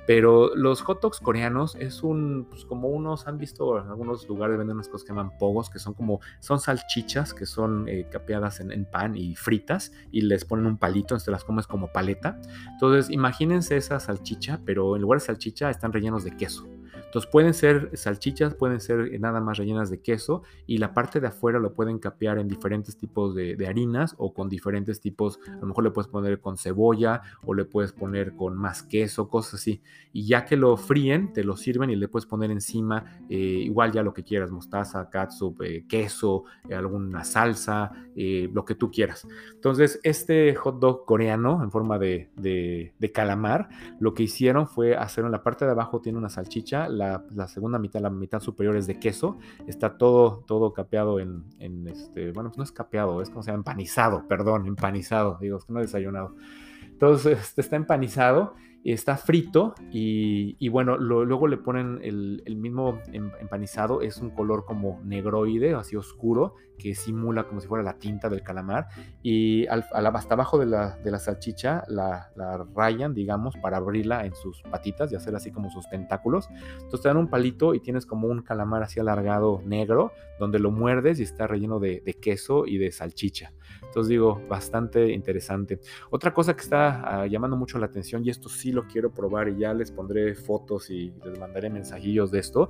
Pero 0.08 0.56
los 0.56 0.82
hot 0.82 1.04
dogs 1.04 1.20
coreanos 1.20 1.76
es 1.76 2.02
un, 2.02 2.48
pues 2.50 2.66
como 2.66 2.88
unos, 2.88 3.28
han 3.28 3.38
visto 3.38 3.80
en 3.80 3.90
algunos 3.90 4.28
lugares 4.28 4.58
venden 4.58 4.78
unas 4.78 4.90
cosas 4.90 5.04
que 5.04 5.10
llaman 5.10 5.38
pogos, 5.38 5.70
que 5.70 5.78
son 5.78 5.94
como, 5.94 6.20
son 6.40 6.60
salchichas 6.60 7.36
que 7.36 7.46
son 7.46 7.88
eh, 7.88 8.08
capeadas 8.12 8.60
en, 8.60 8.86
pan 8.86 9.16
y 9.16 9.36
fritas 9.36 9.92
y 10.12 10.22
les 10.22 10.46
ponen 10.46 10.66
un 10.66 10.78
palito, 10.78 11.14
entonces 11.14 11.32
las 11.32 11.44
comes 11.44 11.68
como 11.68 11.92
paleta. 11.92 12.42
Entonces, 12.72 13.12
imagínense 13.12 13.78
esa 13.78 14.00
salchicha, 14.00 14.62
pero 14.66 14.96
en 14.96 15.04
lugar 15.04 15.20
de 15.20 15.28
salchicha 15.28 15.70
están 15.70 15.94
rellenos 15.94 16.24
de 16.24 16.36
queso. 16.36 16.68
Entonces 17.08 17.32
pueden 17.32 17.54
ser 17.54 17.90
salchichas, 17.94 18.54
pueden 18.54 18.82
ser 18.82 19.18
nada 19.20 19.40
más 19.40 19.58
rellenas 19.58 19.90
de 19.90 20.02
queso 20.02 20.44
y 20.66 20.78
la 20.78 20.94
parte 20.94 21.22
de 21.22 21.28
afuera 21.28 21.58
lo 21.58 21.74
pueden 21.74 22.00
capear 22.00 22.38
en 22.38 22.50
diferentes 22.50 22.98
tipos 22.98 23.34
de, 23.34 23.58
harinas 23.68 24.14
o 24.18 24.34
con 24.34 24.50
diferentes 24.50 25.00
tipos, 25.00 25.40
a 25.48 25.60
lo 25.62 25.68
mejor 25.68 25.86
le 25.86 25.92
puedes 25.92 26.10
poner 26.10 26.40
con 26.40 26.58
cebolla 26.58 27.22
o 27.46 27.54
le 27.54 27.66
puedes 27.66 27.94
poner 27.94 28.36
con 28.36 28.58
más 28.58 28.84
queso, 28.84 29.30
cosas 29.30 29.56
así. 29.56 29.82
Y 30.12 30.28
ya 30.28 30.46
que 30.46 30.58
lo 30.58 30.76
fríen, 30.76 31.34
te 31.34 31.44
lo 31.44 31.56
sirven 31.56 31.90
y 31.90 31.96
le 31.96 32.08
puedes 32.10 32.26
poner 32.26 32.52
encima 32.52 33.22
eh, 33.30 33.36
igual 33.36 33.92
ya 33.94 34.04
lo 34.04 34.14
que 34.14 34.24
quieras, 34.24 34.52
mostaza, 34.52 35.10
catsup, 35.10 35.62
eh, 35.62 35.86
queso, 35.88 36.44
eh, 36.70 36.76
alguna 36.76 37.24
salsa, 37.24 37.92
lo 38.16 38.66
que 38.66 38.74
tú 38.74 38.90
quieras. 38.90 39.28
Entonces 39.54 40.00
este 40.02 40.56
hot 40.56 40.80
dog 40.80 41.06
coreano 41.06 41.62
en 41.64 41.70
forma 41.70 42.00
de, 42.00 42.32
de 42.36 43.12
calamar, 43.12 43.70
lo 44.00 44.16
que 44.16 44.24
hicieron 44.24 44.68
fue 44.68 44.96
hacer 44.96 45.24
en 45.24 45.32
la 45.32 45.44
parte 45.44 45.66
de 45.66 45.72
abajo 45.72 46.02
tiene 46.02 46.18
una 46.18 46.30
salchicha, 46.30 46.90
la, 46.90 47.07
segunda 47.48 47.80
mitad, 47.80 48.02
la 48.02 48.10
mitad 48.10 48.40
superior 48.40 48.76
es 48.76 48.88
de 48.88 49.00
queso, 49.00 49.38
está 49.68 49.98
todo, 49.98 50.44
todo 50.48 50.74
capeado 50.74 51.20
en, 51.20 51.44
este, 51.88 52.32
bueno, 52.32 52.50
pues 52.50 52.58
no 52.58 52.64
es 52.64 52.72
capeado, 52.72 53.22
es 53.22 53.30
como 53.30 53.44
se 53.44 53.52
llama, 53.52 53.60
empanizado, 53.60 54.28
perdón, 54.28 54.68
empanizado, 54.68 55.38
digo, 55.40 55.58
es 55.58 55.66
que 55.66 55.74
no 55.74 55.80
he 55.80 55.84
desayunado. 55.84 56.36
Entonces, 56.84 57.40
este, 57.40 57.62
está 57.62 57.76
empanizado 57.76 58.54
está 58.94 59.18
frito 59.18 59.76
y, 59.92 60.70
bueno, 60.70 60.98
luego 60.98 61.48
le 61.48 61.58
ponen 61.58 62.00
el, 62.04 62.56
mismo 62.56 63.00
em, 63.12 63.32
empanizado, 63.40 64.02
es 64.02 64.18
un 64.18 64.30
color 64.30 64.66
como 64.66 65.02
negroide, 65.04 65.74
así 65.74 65.96
oscuro, 65.96 66.56
que 66.78 66.96
simula 66.96 67.44
como 67.44 67.62
si 67.62 67.68
fuera 67.68 67.84
la 67.84 67.94
tinta 67.94 68.30
del 68.30 68.44
calamar 68.44 68.88
y 69.22 69.68
hasta 69.68 70.34
abajo 70.34 70.58
de 70.58 70.66
la, 70.66 70.98
de 70.98 71.12
la 71.12 71.20
salchicha 71.20 71.84
la, 71.88 72.32
rayan, 72.76 73.14
digamos, 73.14 73.56
para 73.58 73.78
abrirla 73.78 74.26
en 74.26 74.36
sus 74.36 74.62
patitas 74.64 75.12
y 75.12 75.16
hacer 75.16 75.36
así 75.36 75.52
como 75.52 75.70
sus 75.70 75.90
tentáculos. 75.90 76.50
Entonces 76.74 77.02
te 77.02 77.08
dan 77.08 77.18
un 77.18 77.30
palito 77.30 77.74
y 77.74 77.80
tienes 77.80 78.06
como 78.06 78.28
un 78.28 78.42
calamar 78.42 78.84
así 78.84 79.00
alargado 79.00 79.62
negro, 79.66 80.12
donde 80.40 80.60
lo 80.60 80.72
muerdes 80.72 81.20
y 81.20 81.24
está 81.24 81.48
relleno 81.48 81.80
de, 81.80 82.02
de 82.06 82.14
queso 82.14 82.66
y 82.66 82.78
de 82.78 82.92
salchicha. 82.92 83.52
Entonces 83.84 84.10
digo, 84.10 84.42
bastante 84.48 85.12
interesante. 85.12 85.80
Otra 86.10 86.34
cosa 86.34 86.56
que 86.56 86.62
está 86.62 87.22
ah, 87.22 87.28
llamando 87.28 87.58
mucho 87.58 87.80
la 87.80 87.88
atención, 87.88 88.24
y 88.26 88.30
esto 88.30 88.50
sí 88.50 88.72
lo 88.72 88.88
quiero 88.88 89.12
probar 89.12 89.50
y 89.50 89.58
ya 89.58 89.74
les 89.74 89.92
pondré 89.92 90.36
fotos 90.36 90.90
y 90.90 91.14
les 91.26 91.40
mandaré 91.40 91.70
mensajillos 91.70 92.32
de 92.32 92.40
esto. 92.40 92.70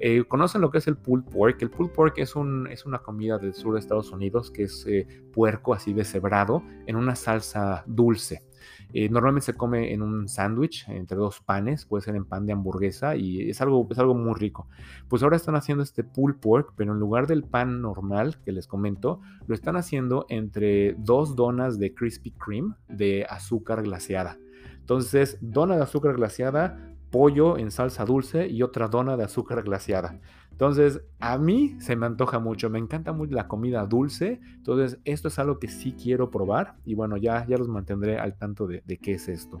Eh, 0.00 0.24
¿Conocen 0.24 0.60
lo 0.60 0.70
que 0.70 0.78
es 0.78 0.86
el 0.86 0.96
pulled 0.96 1.24
pork? 1.24 1.60
El 1.62 1.70
pulled 1.70 1.92
pork 1.92 2.18
es, 2.18 2.34
un, 2.36 2.66
es 2.68 2.86
una 2.86 2.98
comida 2.98 3.38
del 3.44 3.54
sur 3.54 3.74
de 3.74 3.80
Estados 3.80 4.10
Unidos 4.10 4.50
que 4.50 4.64
es 4.64 4.86
eh, 4.86 5.06
puerco 5.32 5.74
así 5.74 5.92
deshebrado 5.92 6.62
en 6.86 6.96
una 6.96 7.14
salsa 7.14 7.84
dulce. 7.86 8.42
Eh, 8.92 9.08
normalmente 9.08 9.46
se 9.46 9.54
come 9.54 9.92
en 9.92 10.02
un 10.02 10.28
sándwich 10.28 10.88
entre 10.88 11.16
dos 11.16 11.40
panes, 11.40 11.84
puede 11.84 12.04
ser 12.04 12.14
en 12.14 12.24
pan 12.24 12.46
de 12.46 12.52
hamburguesa 12.52 13.16
y 13.16 13.50
es 13.50 13.60
algo, 13.60 13.86
es 13.90 13.98
algo 13.98 14.14
muy 14.14 14.34
rico. 14.34 14.68
Pues 15.08 15.22
ahora 15.22 15.36
están 15.36 15.56
haciendo 15.56 15.82
este 15.82 16.04
pulled 16.04 16.36
pork, 16.36 16.74
pero 16.76 16.92
en 16.92 17.00
lugar 17.00 17.26
del 17.26 17.44
pan 17.44 17.82
normal 17.82 18.38
que 18.44 18.52
les 18.52 18.66
comento, 18.66 19.20
lo 19.46 19.54
están 19.54 19.76
haciendo 19.76 20.26
entre 20.28 20.94
dos 20.94 21.34
donas 21.34 21.78
de 21.78 21.92
Krispy 21.92 22.32
Kreme 22.32 22.74
de 22.88 23.26
azúcar 23.28 23.82
glaseada. 23.82 24.38
Entonces, 24.78 25.38
dona 25.40 25.76
de 25.76 25.82
azúcar 25.82 26.14
glaseada, 26.14 26.94
pollo 27.10 27.58
en 27.58 27.70
salsa 27.70 28.04
dulce 28.04 28.48
y 28.48 28.62
otra 28.62 28.88
dona 28.88 29.16
de 29.16 29.24
azúcar 29.24 29.62
glaseada. 29.62 30.20
Entonces, 30.54 31.02
a 31.18 31.36
mí 31.36 31.74
se 31.80 31.96
me 31.96 32.06
antoja 32.06 32.38
mucho, 32.38 32.70
me 32.70 32.78
encanta 32.78 33.12
mucho 33.12 33.34
la 33.34 33.48
comida 33.48 33.84
dulce, 33.86 34.40
entonces 34.54 35.00
esto 35.04 35.26
es 35.26 35.40
algo 35.40 35.58
que 35.58 35.66
sí 35.66 35.96
quiero 36.00 36.30
probar 36.30 36.76
y 36.84 36.94
bueno, 36.94 37.16
ya, 37.16 37.44
ya 37.44 37.58
los 37.58 37.66
mantendré 37.66 38.20
al 38.20 38.36
tanto 38.36 38.68
de, 38.68 38.80
qué 39.02 39.14
es 39.14 39.26
esto. 39.26 39.60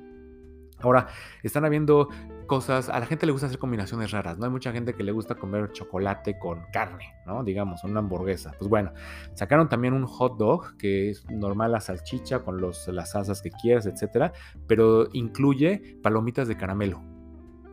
Ahora, 0.78 1.08
están 1.42 1.64
habiendo 1.64 2.10
cosas, 2.46 2.88
a 2.90 3.00
la 3.00 3.06
gente 3.06 3.26
le 3.26 3.32
gusta 3.32 3.48
hacer 3.48 3.58
combinaciones 3.58 4.12
raras, 4.12 4.38
¿no? 4.38 4.44
Hay 4.44 4.52
mucha 4.52 4.70
gente 4.70 4.94
que 4.94 5.02
le 5.02 5.10
gusta 5.10 5.34
comer 5.34 5.72
chocolate 5.72 6.38
con 6.38 6.60
carne, 6.72 7.12
¿no? 7.26 7.42
Digamos, 7.42 7.82
una 7.82 7.98
hamburguesa. 7.98 8.52
Pues 8.56 8.70
bueno, 8.70 8.92
sacaron 9.34 9.68
también 9.68 9.94
un 9.94 10.06
hot 10.06 10.38
dog 10.38 10.76
que 10.76 11.10
es 11.10 11.28
normal 11.28 11.72
la 11.72 11.80
salchicha 11.80 12.44
con 12.44 12.60
los, 12.60 12.86
las 12.86 13.10
salsas 13.10 13.42
que 13.42 13.50
quieras, 13.50 13.86
etcétera, 13.86 14.32
pero 14.68 15.08
incluye 15.12 15.98
palomitas 16.04 16.46
de 16.46 16.56
caramelo. 16.56 17.02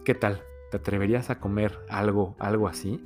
¿Qué 0.03 0.15
tal? 0.15 0.41
¿Te 0.71 0.77
atreverías 0.77 1.29
a 1.29 1.39
comer 1.39 1.77
algo, 1.89 2.35
algo 2.39 2.67
así? 2.67 2.99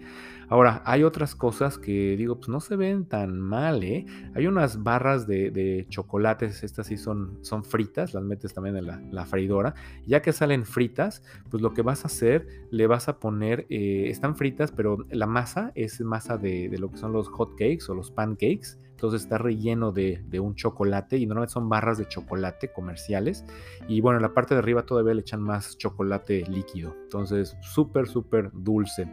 Ahora, 0.47 0.83
hay 0.85 1.03
otras 1.03 1.33
cosas 1.33 1.79
que 1.79 2.15
digo, 2.15 2.35
pues 2.37 2.49
no 2.49 2.59
se 2.59 2.75
ven 2.75 3.05
tan 3.05 3.39
mal, 3.39 3.83
¿eh? 3.83 4.05
Hay 4.35 4.45
unas 4.45 4.83
barras 4.83 5.25
de, 5.25 5.87
chocolates, 5.89 6.63
estas 6.63 6.85
sí 6.85 6.97
son, 6.97 7.39
son 7.41 7.63
fritas, 7.63 8.13
las 8.13 8.23
metes 8.23 8.53
también 8.53 8.77
en 8.77 8.85
la, 8.85 9.25
freidora. 9.25 9.73
Ya 10.05 10.21
que 10.21 10.33
salen 10.33 10.65
fritas, 10.65 11.23
pues 11.49 11.63
lo 11.63 11.73
que 11.73 11.81
vas 11.81 12.03
a 12.03 12.07
hacer, 12.07 12.47
le 12.69 12.85
vas 12.85 13.09
a 13.09 13.19
poner, 13.19 13.65
eh, 13.69 14.05
están 14.09 14.35
fritas, 14.35 14.71
pero 14.71 15.05
la 15.09 15.25
masa 15.25 15.71
es 15.73 15.99
masa 16.01 16.37
de, 16.37 16.69
de 16.69 16.77
lo 16.77 16.91
que 16.91 16.97
son 16.97 17.11
los 17.11 17.27
hot 17.29 17.55
cakes 17.57 17.85
o 17.89 17.95
los 17.95 18.11
pancakes 18.11 18.77
entonces 18.95 19.23
está 19.23 19.37
relleno 19.37 19.91
de, 19.91 20.23
un 20.39 20.55
chocolate 20.55 21.17
y 21.17 21.25
normalmente 21.25 21.53
son 21.53 21.67
barras 21.67 21.97
de 21.97 22.07
chocolate 22.07 22.71
comerciales. 22.71 23.43
Y 23.89 23.99
bueno, 23.99 24.19
en 24.19 24.21
la 24.21 24.33
parte 24.33 24.55
de 24.55 24.59
arriba 24.59 24.85
todavía 24.85 25.13
le 25.13 25.19
echan 25.19 25.41
más 25.41 25.77
chocolate 25.77 26.45
líquido. 26.47 26.95
Entonces, 27.03 27.57
súper, 27.61 28.07
súper 28.07 28.51
dulce. 28.53 29.11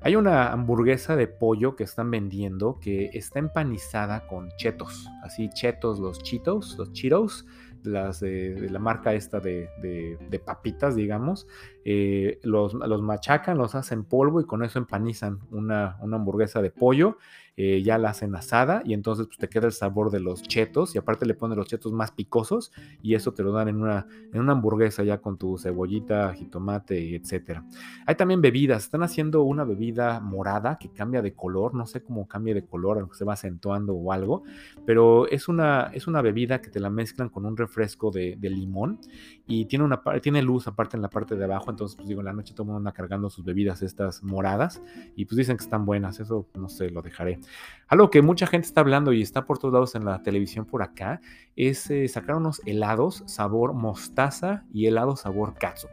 Hay 0.00 0.16
una 0.16 0.50
hamburguesa 0.50 1.14
de 1.14 1.28
pollo 1.28 1.76
que 1.76 1.84
están 1.84 2.10
vendiendo 2.10 2.78
que 2.80 3.10
está 3.12 3.38
empanizada 3.38 4.26
con 4.26 4.48
chetos. 4.56 5.06
Así, 5.22 5.50
chetos, 5.50 5.98
los 5.98 6.22
chitos, 6.22 6.78
los 6.78 6.92
cheetos 6.92 7.44
las 7.84 8.20
de, 8.20 8.68
la 8.70 8.78
marca 8.78 9.14
esta 9.14 9.40
de, 9.40 10.40
papitas, 10.44 10.96
digamos, 10.96 11.46
eh, 11.84 12.40
los, 12.42 12.74
los, 12.74 13.02
machacan, 13.02 13.56
los 13.56 13.74
hacen 13.74 14.04
polvo 14.04 14.40
y 14.40 14.44
con 14.44 14.64
eso 14.64 14.78
empanizan 14.78 15.38
una, 15.50 15.96
una 16.00 16.16
hamburguesa 16.16 16.60
de 16.60 16.70
pollo 16.70 17.18
eh, 17.60 17.82
ya 17.82 17.98
la 17.98 18.10
hacen 18.10 18.36
asada 18.36 18.82
y 18.84 18.94
entonces 18.94 19.26
pues, 19.26 19.36
te 19.36 19.48
queda 19.48 19.66
el 19.66 19.72
sabor 19.72 20.12
de 20.12 20.20
los 20.20 20.42
chetos 20.42 20.94
y 20.94 20.98
aparte 20.98 21.26
le 21.26 21.34
ponen 21.34 21.58
los 21.58 21.66
chetos 21.66 21.92
más 21.92 22.12
picosos 22.12 22.70
y 23.02 23.16
eso 23.16 23.32
te 23.32 23.42
lo 23.42 23.50
dan 23.50 23.66
en 23.66 23.82
una, 23.82 24.06
en 24.32 24.40
una 24.40 24.52
hamburguesa 24.52 25.02
ya 25.02 25.18
con 25.18 25.38
tu 25.38 25.58
cebollita, 25.58 26.32
jitomate, 26.34 27.16
etc. 27.16 27.62
Hay 28.06 28.14
también 28.14 28.40
bebidas, 28.40 28.84
están 28.84 29.02
haciendo 29.02 29.42
una 29.42 29.64
bebida 29.64 30.20
morada 30.20 30.78
que 30.78 30.88
cambia 30.90 31.20
de 31.20 31.34
color, 31.34 31.74
no 31.74 31.84
sé 31.84 32.00
cómo 32.00 32.28
cambia 32.28 32.54
de 32.54 32.64
color, 32.64 33.00
aunque 33.00 33.16
se 33.16 33.24
va 33.24 33.32
acentuando 33.32 33.92
o 33.92 34.12
algo, 34.12 34.44
pero 34.86 35.26
es 35.26 35.48
una, 35.48 35.90
es 35.92 36.06
una 36.06 36.22
bebida 36.22 36.62
que 36.62 36.70
te 36.70 36.78
la 36.78 36.90
mezclan 36.90 37.28
con 37.28 37.44
un 37.44 37.56
refresco 37.56 38.12
de, 38.12 38.36
de 38.38 38.50
limón 38.50 39.00
y 39.48 39.64
tiene, 39.64 39.86
una, 39.86 40.02
tiene 40.20 40.42
luz 40.42 40.68
aparte 40.68 40.96
en 40.96 41.02
la 41.02 41.08
parte 41.08 41.34
de 41.34 41.42
abajo, 41.42 41.70
entonces 41.70 41.96
pues 41.96 42.06
digo, 42.06 42.20
en 42.20 42.26
la 42.26 42.34
noche 42.34 42.52
todo 42.52 42.64
el 42.64 42.66
mundo 42.66 42.78
anda 42.78 42.92
cargando 42.92 43.30
sus 43.30 43.44
bebidas 43.44 43.82
estas 43.82 44.22
moradas 44.22 44.82
y 45.16 45.24
pues 45.24 45.38
dicen 45.38 45.56
que 45.56 45.64
están 45.64 45.86
buenas, 45.86 46.20
eso 46.20 46.46
no 46.54 46.68
sé, 46.68 46.90
lo 46.90 47.00
dejaré. 47.00 47.40
Algo 47.88 48.10
que 48.10 48.20
mucha 48.20 48.46
gente 48.46 48.66
está 48.66 48.82
hablando 48.82 49.12
y 49.12 49.22
está 49.22 49.46
por 49.46 49.58
todos 49.58 49.72
lados 49.72 49.94
en 49.94 50.04
la 50.04 50.22
televisión 50.22 50.66
por 50.66 50.82
acá 50.82 51.22
es 51.56 51.90
eh, 51.90 52.06
sacar 52.08 52.36
unos 52.36 52.60
helados 52.66 53.22
sabor 53.26 53.72
mostaza 53.72 54.64
y 54.72 54.86
helado 54.86 55.16
sabor 55.16 55.54
katsu. 55.54 55.88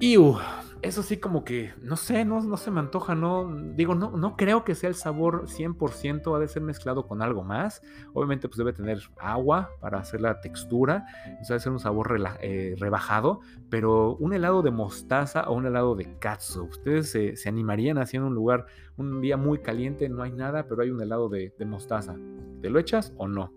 Y 0.00 0.16
eso 0.80 1.02
sí 1.02 1.16
como 1.16 1.44
que, 1.44 1.72
no 1.82 1.96
sé, 1.96 2.24
no, 2.24 2.40
no 2.40 2.56
se 2.56 2.70
me 2.70 2.78
antoja, 2.78 3.16
no, 3.16 3.52
digo, 3.74 3.96
no, 3.96 4.12
no 4.16 4.36
creo 4.36 4.62
que 4.62 4.76
sea 4.76 4.88
el 4.88 4.94
sabor 4.94 5.48
100%, 5.48 6.36
ha 6.36 6.38
de 6.38 6.46
ser 6.46 6.62
mezclado 6.62 7.08
con 7.08 7.20
algo 7.20 7.42
más. 7.42 7.82
Obviamente 8.12 8.48
pues 8.48 8.58
debe 8.58 8.72
tener 8.72 9.00
agua 9.18 9.70
para 9.80 9.98
hacer 9.98 10.20
la 10.20 10.40
textura, 10.40 11.04
eso 11.40 11.54
debe 11.54 11.60
ser 11.60 11.72
un 11.72 11.80
sabor 11.80 12.16
eh, 12.42 12.76
rebajado, 12.78 13.40
pero 13.70 14.14
un 14.16 14.32
helado 14.34 14.62
de 14.62 14.70
mostaza 14.70 15.48
o 15.48 15.54
un 15.54 15.66
helado 15.66 15.96
de 15.96 16.16
katsu, 16.18 16.64
¿ustedes 16.64 17.10
se, 17.10 17.48
animarían 17.48 17.98
haciendo 17.98 18.28
un 18.28 18.34
lugar, 18.34 18.66
un 18.96 19.20
día 19.20 19.36
muy 19.36 19.58
caliente, 19.58 20.08
no 20.08 20.22
hay 20.22 20.30
nada, 20.30 20.68
pero 20.68 20.82
hay 20.82 20.90
un 20.90 21.02
helado 21.02 21.28
de, 21.28 21.52
de 21.58 21.64
mostaza? 21.64 22.14
¿Te 22.62 22.70
lo 22.70 22.78
echas 22.78 23.12
o 23.16 23.26
no? 23.26 23.52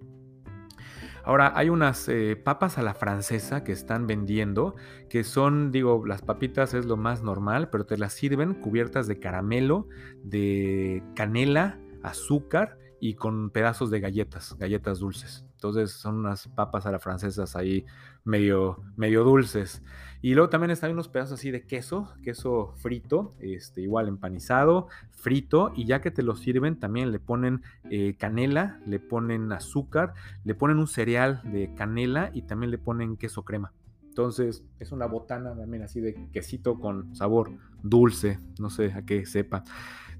Ahora, 1.23 1.53
hay 1.55 1.69
unas 1.69 2.07
eh, 2.09 2.35
papas 2.35 2.77
a 2.77 2.81
la 2.81 2.93
francesa 2.93 3.63
que 3.63 3.71
están 3.71 4.07
vendiendo, 4.07 4.75
que 5.09 5.23
son, 5.23 5.71
digo, 5.71 6.05
las 6.05 6.21
papitas 6.21 6.73
es 6.73 6.85
lo 6.85 6.97
más 6.97 7.21
normal, 7.21 7.69
pero 7.69 7.85
te 7.85 7.97
las 7.97 8.13
sirven 8.13 8.53
cubiertas 8.55 9.07
de 9.07 9.19
caramelo, 9.19 9.87
de 10.23 11.03
canela, 11.15 11.79
azúcar 12.03 12.77
y 12.99 13.15
con 13.15 13.49
pedazos 13.49 13.89
de 13.91 13.99
galletas, 13.99 14.55
galletas 14.57 14.99
dulces. 14.99 15.45
Entonces 15.53 15.91
son 15.91 16.19
unas 16.19 16.47
papas 16.47 16.85
a 16.85 16.91
la 16.91 16.99
francesas 16.99 17.55
ahí 17.55 17.85
medio, 18.23 18.83
medio 18.95 19.23
dulces. 19.23 19.83
Y 20.21 20.35
luego 20.35 20.49
también 20.49 20.69
están 20.69 20.91
unos 20.91 21.07
pedazos 21.07 21.39
así 21.39 21.49
de 21.49 21.65
queso, 21.65 22.13
queso 22.23 22.73
frito, 22.77 23.33
este, 23.39 23.81
igual 23.81 24.07
empanizado, 24.07 24.87
frito, 25.09 25.71
y 25.75 25.85
ya 25.85 25.99
que 25.99 26.11
te 26.11 26.21
lo 26.21 26.35
sirven, 26.35 26.79
también 26.79 27.11
le 27.11 27.19
ponen 27.19 27.63
eh, 27.89 28.15
canela, 28.17 28.79
le 28.85 28.99
ponen 28.99 29.51
azúcar, 29.51 30.13
le 30.43 30.53
ponen 30.53 30.77
un 30.77 30.87
cereal 30.87 31.41
de 31.51 31.73
canela 31.73 32.29
y 32.33 32.43
también 32.43 32.69
le 32.69 32.77
ponen 32.77 33.17
queso 33.17 33.43
crema. 33.43 33.73
Entonces 34.09 34.63
es 34.77 34.91
una 34.91 35.05
botana 35.05 35.55
también 35.55 35.83
así 35.83 36.01
de 36.01 36.29
quesito 36.33 36.79
con 36.79 37.15
sabor 37.15 37.51
dulce, 37.81 38.39
no 38.59 38.69
sé 38.69 38.91
a 38.93 39.03
qué 39.03 39.25
sepa. 39.25 39.63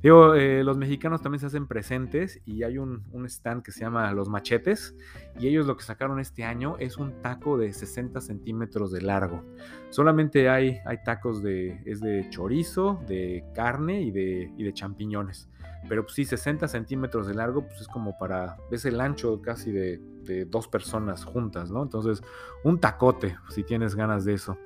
Digo, 0.02 0.34
eh, 0.34 0.64
los 0.64 0.78
mexicanos 0.78 1.22
también 1.22 1.40
se 1.40 1.46
hacen 1.46 1.68
presentes 1.68 2.42
y 2.46 2.64
hay 2.64 2.80
un, 2.80 3.04
stand 3.26 3.62
que 3.62 3.72
se 3.72 3.82
llama 3.82 4.12
Los 4.14 4.30
Machetes 4.30 4.96
y 5.40 5.48
ellos 5.48 5.68
lo 5.68 5.78
que 5.78 5.84
sacaron 5.84 6.20
este 6.20 6.44
año 6.44 6.76
es 6.80 6.98
un 6.98 7.22
taco 7.22 7.58
de 7.58 7.72
60 7.72 8.20
centímetros 8.20 8.92
de 8.92 9.02
largo. 9.02 9.46
Solamente 9.90 10.50
hay, 10.50 10.80
tacos 11.06 11.44
de, 11.44 11.84
es 11.86 12.02
de 12.02 12.28
chorizo, 12.30 13.00
de 13.08 13.46
carne 13.54 14.02
y 14.02 14.10
de 14.12 14.74
champiñones. 14.74 15.51
Pero 15.90 16.04
pues 16.04 16.16
sí, 16.16 16.26
60 16.26 16.68
centímetros 16.68 17.28
de 17.28 17.34
largo, 17.34 17.66
pues 17.66 17.82
es 17.82 17.88
como 17.88 18.18
para, 18.18 18.58
ves 18.70 18.86
el 18.86 19.02
ancho 19.02 19.42
casi 19.42 19.72
de, 19.72 20.00
dos 20.48 20.68
personas 20.70 21.26
juntas, 21.26 21.72
¿no? 21.72 21.84
Entonces, 21.84 22.22
un 22.64 22.80
tacote, 22.80 23.36
si 23.50 23.64
tienes 23.64 23.96
ganas 23.96 24.24
de 24.24 24.34
eso. 24.36 24.58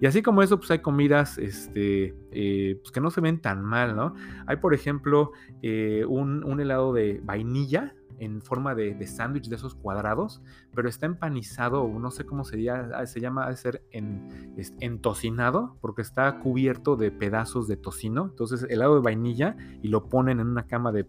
Y 0.00 0.06
así 0.06 0.20
como 0.20 0.42
eso, 0.42 0.58
pues 0.58 0.70
hay 0.72 0.80
comidas 0.80 1.38
este, 1.38 2.16
eh, 2.32 2.80
pues 2.82 2.90
que 2.90 3.00
no 3.00 3.10
se 3.10 3.20
ven 3.20 3.40
tan 3.40 3.62
mal, 3.62 3.94
¿no? 3.94 4.14
Hay, 4.46 4.56
por 4.56 4.74
ejemplo, 4.74 5.30
eh, 5.62 6.04
un, 6.08 6.42
un 6.42 6.60
helado 6.60 6.92
de 6.92 7.20
vainilla, 7.22 7.94
en 8.22 8.40
forma 8.40 8.76
de, 8.76 9.04
sándwich 9.06 9.48
de 9.48 9.56
esos 9.56 9.74
cuadrados, 9.74 10.42
pero 10.72 10.88
está 10.88 11.06
empanizado, 11.06 11.88
no 11.88 12.12
sé 12.12 12.24
cómo 12.24 12.44
sería, 12.44 12.88
ah, 12.94 13.04
se 13.04 13.20
llama 13.20 13.48
de 13.48 13.56
ser 13.56 13.84
en, 13.90 14.54
entocinado, 14.78 15.76
porque 15.80 16.02
está 16.02 16.38
cubierto 16.38 16.94
de 16.94 17.10
pedazos 17.10 17.66
de 17.66 17.76
tocino. 17.76 18.26
Entonces, 18.26 18.64
helado 18.70 18.94
de 18.94 19.00
vainilla 19.00 19.56
y 19.82 19.88
lo 19.88 20.08
ponen 20.08 20.38
en 20.38 20.46
una 20.46 20.66
cama 20.68 20.92
de, 20.92 21.02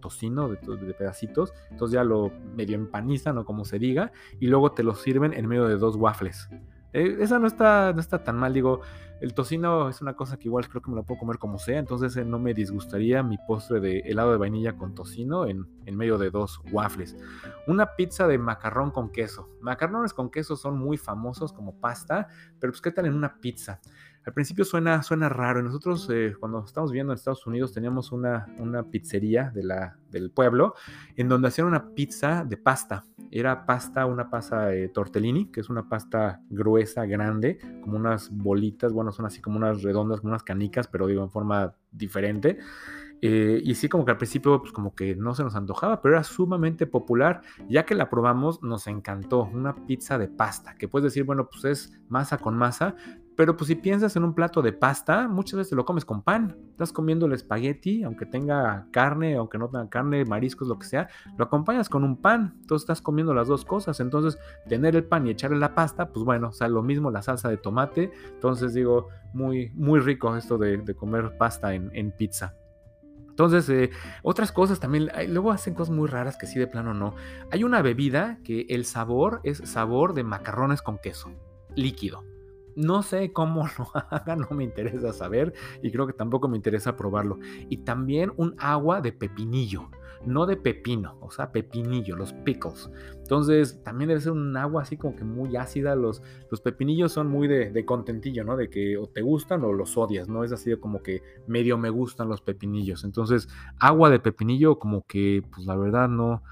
tocino, 0.00 0.48
de, 0.48 0.58
pedacitos. 0.92 1.54
Entonces, 1.70 1.94
ya 1.94 2.04
lo 2.04 2.30
medio 2.54 2.76
empanizan 2.76 3.38
o 3.38 3.46
como 3.46 3.64
se 3.64 3.78
diga, 3.78 4.12
y 4.38 4.48
luego 4.48 4.72
te 4.72 4.82
lo 4.82 4.94
sirven 4.94 5.32
en 5.32 5.48
medio 5.48 5.66
de 5.66 5.78
dos 5.78 5.96
waffles. 5.96 6.50
Eh, 6.92 7.18
esa 7.20 7.38
no 7.38 7.46
está, 7.46 7.92
no 7.92 8.00
está 8.00 8.22
tan 8.22 8.36
mal, 8.36 8.52
digo. 8.52 8.80
El 9.20 9.34
tocino 9.34 9.90
es 9.90 10.00
una 10.00 10.14
cosa 10.14 10.38
que 10.38 10.48
igual 10.48 10.66
creo 10.66 10.80
que 10.80 10.90
me 10.90 10.96
la 10.96 11.02
puedo 11.02 11.20
comer 11.20 11.36
como 11.36 11.58
sea, 11.58 11.78
entonces 11.78 12.16
eh, 12.16 12.24
no 12.24 12.38
me 12.38 12.54
disgustaría 12.54 13.22
mi 13.22 13.36
postre 13.36 13.78
de 13.78 13.98
helado 13.98 14.32
de 14.32 14.38
vainilla 14.38 14.78
con 14.78 14.94
tocino 14.94 15.46
en, 15.46 15.66
en, 15.84 15.94
medio 15.94 16.16
de 16.16 16.30
dos 16.30 16.58
waffles. 16.72 17.14
Una 17.66 17.96
pizza 17.96 18.26
de 18.26 18.38
macarrón 18.38 18.90
con 18.90 19.10
queso. 19.10 19.50
Macarrones 19.60 20.14
con 20.14 20.30
queso 20.30 20.56
son 20.56 20.78
muy 20.78 20.96
famosos 20.96 21.52
como 21.52 21.78
pasta, 21.78 22.28
pero 22.58 22.72
pues 22.72 22.80
qué 22.80 22.92
tal 22.92 23.04
en 23.04 23.14
una 23.14 23.38
pizza. 23.42 23.82
Al 24.24 24.34
principio 24.34 24.64
suena, 24.64 25.02
suena 25.02 25.28
raro. 25.28 25.62
Nosotros 25.62 26.08
eh, 26.12 26.34
cuando 26.38 26.64
estamos 26.64 26.90
viviendo 26.90 27.12
en 27.12 27.16
Estados 27.16 27.46
Unidos 27.46 27.72
teníamos 27.72 28.12
una, 28.12 28.46
una 28.58 28.82
pizzería 28.82 29.50
de 29.54 29.64
la, 29.64 29.96
del 30.10 30.30
pueblo 30.30 30.74
en 31.16 31.28
donde 31.28 31.48
hacían 31.48 31.66
una 31.66 31.94
pizza 31.94 32.44
de 32.44 32.56
pasta. 32.56 33.04
Era 33.30 33.64
pasta, 33.64 34.06
una 34.06 34.28
pasta 34.28 34.70
tortellini, 34.92 35.50
que 35.50 35.60
es 35.60 35.70
una 35.70 35.88
pasta 35.88 36.40
gruesa, 36.50 37.06
grande, 37.06 37.58
como 37.82 37.96
unas 37.96 38.28
bolitas, 38.30 38.92
bueno, 38.92 39.12
son 39.12 39.26
así 39.26 39.40
como 39.40 39.56
unas 39.56 39.82
redondas, 39.82 40.20
como 40.20 40.32
unas 40.32 40.42
canicas, 40.42 40.88
pero 40.88 41.06
digo 41.06 41.22
en 41.22 41.30
forma 41.30 41.74
diferente. 41.92 42.58
Eh, 43.22 43.60
y 43.62 43.74
sí, 43.74 43.88
como 43.88 44.04
que 44.04 44.12
al 44.12 44.16
principio, 44.16 44.60
pues 44.60 44.72
como 44.72 44.94
que 44.94 45.14
no 45.14 45.34
se 45.34 45.44
nos 45.44 45.54
antojaba, 45.54 46.00
pero 46.00 46.14
era 46.14 46.24
sumamente 46.24 46.86
popular. 46.86 47.42
Ya 47.68 47.84
que 47.84 47.94
la 47.94 48.08
probamos, 48.08 48.62
nos 48.62 48.86
encantó. 48.86 49.44
Una 49.52 49.74
pizza 49.86 50.18
de 50.18 50.28
pasta, 50.28 50.74
que 50.74 50.88
puedes 50.88 51.04
decir, 51.04 51.24
bueno, 51.24 51.48
pues 51.48 51.64
es 51.64 52.00
masa 52.08 52.38
con 52.38 52.56
masa, 52.56 52.96
pero 53.40 53.56
pues 53.56 53.68
si 53.68 53.74
piensas 53.74 54.14
en 54.16 54.24
un 54.24 54.34
plato 54.34 54.60
de 54.60 54.74
pasta, 54.74 55.26
muchas 55.26 55.56
veces 55.56 55.72
lo 55.72 55.86
comes 55.86 56.04
con 56.04 56.20
pan. 56.20 56.58
Estás 56.72 56.92
comiendo 56.92 57.24
el 57.24 57.32
espagueti, 57.32 58.02
aunque 58.02 58.26
tenga 58.26 58.86
carne, 58.90 59.36
aunque 59.36 59.56
no 59.56 59.70
tenga 59.70 59.88
carne, 59.88 60.26
mariscos, 60.26 60.68
lo 60.68 60.78
que 60.78 60.86
sea, 60.86 61.08
lo 61.38 61.46
acompañas 61.46 61.88
con 61.88 62.04
un 62.04 62.20
pan. 62.20 62.58
Entonces 62.60 62.82
estás 62.82 63.00
comiendo 63.00 63.32
las 63.32 63.48
dos 63.48 63.64
cosas. 63.64 63.98
Entonces, 64.00 64.38
tener 64.68 64.94
el 64.94 65.04
pan 65.04 65.26
y 65.26 65.30
echarle 65.30 65.56
la 65.56 65.74
pasta, 65.74 66.10
pues 66.10 66.22
bueno, 66.22 66.48
o 66.48 66.52
sea, 66.52 66.68
lo 66.68 66.82
mismo 66.82 67.10
la 67.10 67.22
salsa 67.22 67.48
de 67.48 67.56
tomate. 67.56 68.12
Entonces 68.34 68.74
digo, 68.74 69.08
muy, 69.32 69.70
muy 69.74 70.00
rico 70.00 70.36
esto 70.36 70.58
de, 70.58 70.94
comer 70.94 71.38
pasta 71.38 71.72
en, 71.72 72.12
pizza. 72.12 72.54
Entonces, 73.30 73.66
eh, 73.70 73.88
otras 74.22 74.52
cosas 74.52 74.80
también, 74.80 75.08
luego 75.28 75.50
hacen 75.50 75.72
cosas 75.72 75.94
muy 75.94 76.08
raras 76.10 76.36
que 76.36 76.46
sí 76.46 76.58
de 76.58 76.66
plano 76.66 76.92
no. 76.92 77.14
Hay 77.52 77.64
una 77.64 77.80
bebida 77.80 78.38
que 78.44 78.66
el 78.68 78.84
sabor 78.84 79.40
es 79.44 79.62
sabor 79.64 80.12
de 80.12 80.24
macarrones 80.24 80.82
con 80.82 80.98
queso, 80.98 81.30
líquido. 81.74 82.22
No 82.80 83.02
sé 83.02 83.32
cómo 83.32 83.66
lo 83.78 83.90
hagan, 84.10 84.40
no 84.40 84.56
me 84.56 84.64
interesa 84.64 85.12
saber 85.12 85.52
y 85.82 85.90
creo 85.90 86.06
que 86.06 86.12
tampoco 86.12 86.48
me 86.48 86.56
interesa 86.56 86.96
probarlo. 86.96 87.38
Y 87.68 87.78
también 87.78 88.32
un 88.36 88.54
agua 88.58 89.00
de 89.00 89.12
pepinillo. 89.12 89.90
no 90.26 90.44
de 90.44 90.58
pepino, 90.58 91.16
o 91.22 91.30
sea, 91.30 91.50
pepinillo, 91.50 92.14
los 92.14 92.34
pickles. 92.34 92.90
Entonces, 93.16 93.82
también 93.82 94.08
debe 94.08 94.20
ser 94.20 94.32
un 94.32 94.54
agua 94.54 94.82
así 94.82 94.98
como 94.98 95.16
que 95.16 95.24
muy 95.24 95.56
ácida. 95.56 95.94
Los, 95.94 96.22
los 96.50 96.60
pepinillos 96.60 97.12
son 97.12 97.28
muy 97.28 97.48
de, 97.48 97.70
de, 97.70 97.84
contentillo, 97.86 98.44
¿no? 98.44 98.56
De 98.56 98.68
que 98.68 98.98
o 98.98 99.06
te 99.06 99.22
gustan 99.22 99.64
o 99.64 99.72
los 99.72 99.96
odias, 99.96 100.28
¿no? 100.28 100.44
Es 100.44 100.52
así 100.52 100.76
como 100.76 101.02
que 101.02 101.22
medio 101.46 101.78
me 101.78 101.88
gustan 101.88 102.28
los 102.28 102.42
pepinillos. 102.42 103.04
Entonces, 103.04 103.48
agua 103.78 104.10
de 104.10 104.20
pepinillo 104.20 104.78
como 104.78 105.06
que, 105.06 105.42
pues 105.50 105.64
la 105.66 105.76
verdad 105.76 106.08
no 106.08 106.42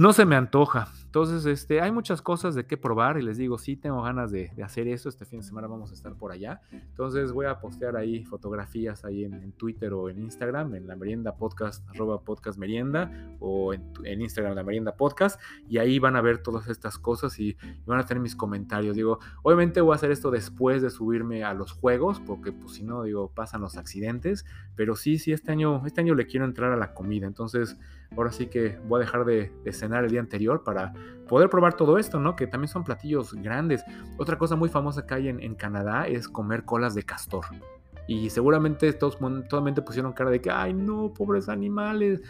no 0.00 0.14
se 0.14 0.24
me 0.24 0.34
antoja. 0.34 0.88
Entonces, 1.10 1.44
este, 1.44 1.80
hay 1.80 1.90
muchas 1.90 2.22
cosas 2.22 2.54
de 2.54 2.66
qué 2.66 2.76
probar 2.76 3.18
y 3.18 3.22
les 3.22 3.36
digo, 3.36 3.58
sí 3.58 3.74
tengo 3.74 4.00
ganas 4.00 4.30
de, 4.30 4.52
hacer 4.62 4.86
eso. 4.86 5.08
Este 5.08 5.24
fin 5.24 5.40
de 5.40 5.44
semana 5.44 5.66
vamos 5.66 5.90
a 5.90 5.94
estar 5.94 6.14
por 6.14 6.30
allá. 6.30 6.60
Entonces 6.70 7.32
voy 7.32 7.46
a 7.46 7.58
postear 7.58 7.96
ahí 7.96 8.24
fotografías 8.24 9.04
ahí 9.04 9.24
en, 9.24 9.50
Twitter 9.54 9.92
o 9.92 10.08
en 10.08 10.20
Instagram, 10.20 10.76
en 10.76 10.86
la 10.86 10.94
merienda 10.94 11.34
podcast, 11.34 11.84
arroba 11.90 12.20
podcast 12.20 12.60
merienda 12.60 13.10
o 13.40 13.74
en, 13.74 14.20
Instagram 14.22 14.54
la 14.54 14.62
merienda 14.62 14.94
podcast 14.94 15.40
y 15.68 15.78
ahí 15.78 15.98
van 15.98 16.14
a 16.14 16.20
ver 16.20 16.44
todas 16.44 16.68
estas 16.68 16.96
cosas 16.96 17.40
y, 17.40 17.56
van 17.86 17.98
a 17.98 18.06
tener 18.06 18.22
mis 18.22 18.36
comentarios. 18.36 18.94
Digo, 18.94 19.18
obviamente 19.42 19.80
voy 19.80 19.94
a 19.94 19.96
hacer 19.96 20.12
esto 20.12 20.30
después 20.30 20.80
de 20.80 20.90
subirme 20.90 21.42
a 21.42 21.54
los 21.54 21.72
juegos 21.72 22.20
porque 22.20 22.52
pues 22.52 22.74
si 22.74 22.84
no, 22.84 23.02
digo, 23.02 23.32
pasan 23.34 23.62
los 23.62 23.76
accidentes. 23.76 24.46
Pero 24.76 24.94
sí, 24.94 25.18
sí, 25.18 25.32
este 25.32 25.50
año, 25.50 25.84
este 25.86 26.02
año 26.02 26.14
le 26.14 26.28
quiero 26.28 26.46
entrar 26.46 26.70
a 26.70 26.76
la 26.76 26.94
comida. 26.94 27.26
Entonces, 27.26 27.76
ahora 28.16 28.32
sí 28.32 28.46
que 28.46 28.78
voy 28.86 28.98
a 28.98 29.04
dejar 29.04 29.24
de, 29.24 29.52
cenar 29.72 30.04
el 30.04 30.10
día 30.10 30.20
anterior 30.20 30.62
para 30.64 30.92
poder 31.28 31.48
probar 31.48 31.74
todo 31.74 31.98
esto, 31.98 32.18
¿no? 32.18 32.36
Que 32.36 32.46
también 32.46 32.68
son 32.68 32.84
platillos 32.84 33.34
grandes. 33.34 33.82
Otra 34.18 34.36
cosa 34.36 34.56
muy 34.56 34.68
famosa 34.68 35.06
que 35.06 35.14
hay 35.14 35.28
en 35.28 35.54
Canadá 35.54 36.06
es 36.06 36.28
comer 36.28 36.64
colas 36.64 36.94
de 36.94 37.02
castor. 37.04 37.44
Y 38.10 38.28
seguramente 38.28 38.92
todos 38.92 39.18
totalmente 39.18 39.82
pusieron 39.82 40.12
cara 40.12 40.30
de 40.30 40.40
que, 40.40 40.50
ay, 40.50 40.74
no, 40.74 41.14
pobres 41.14 41.48
animales. 41.48 42.20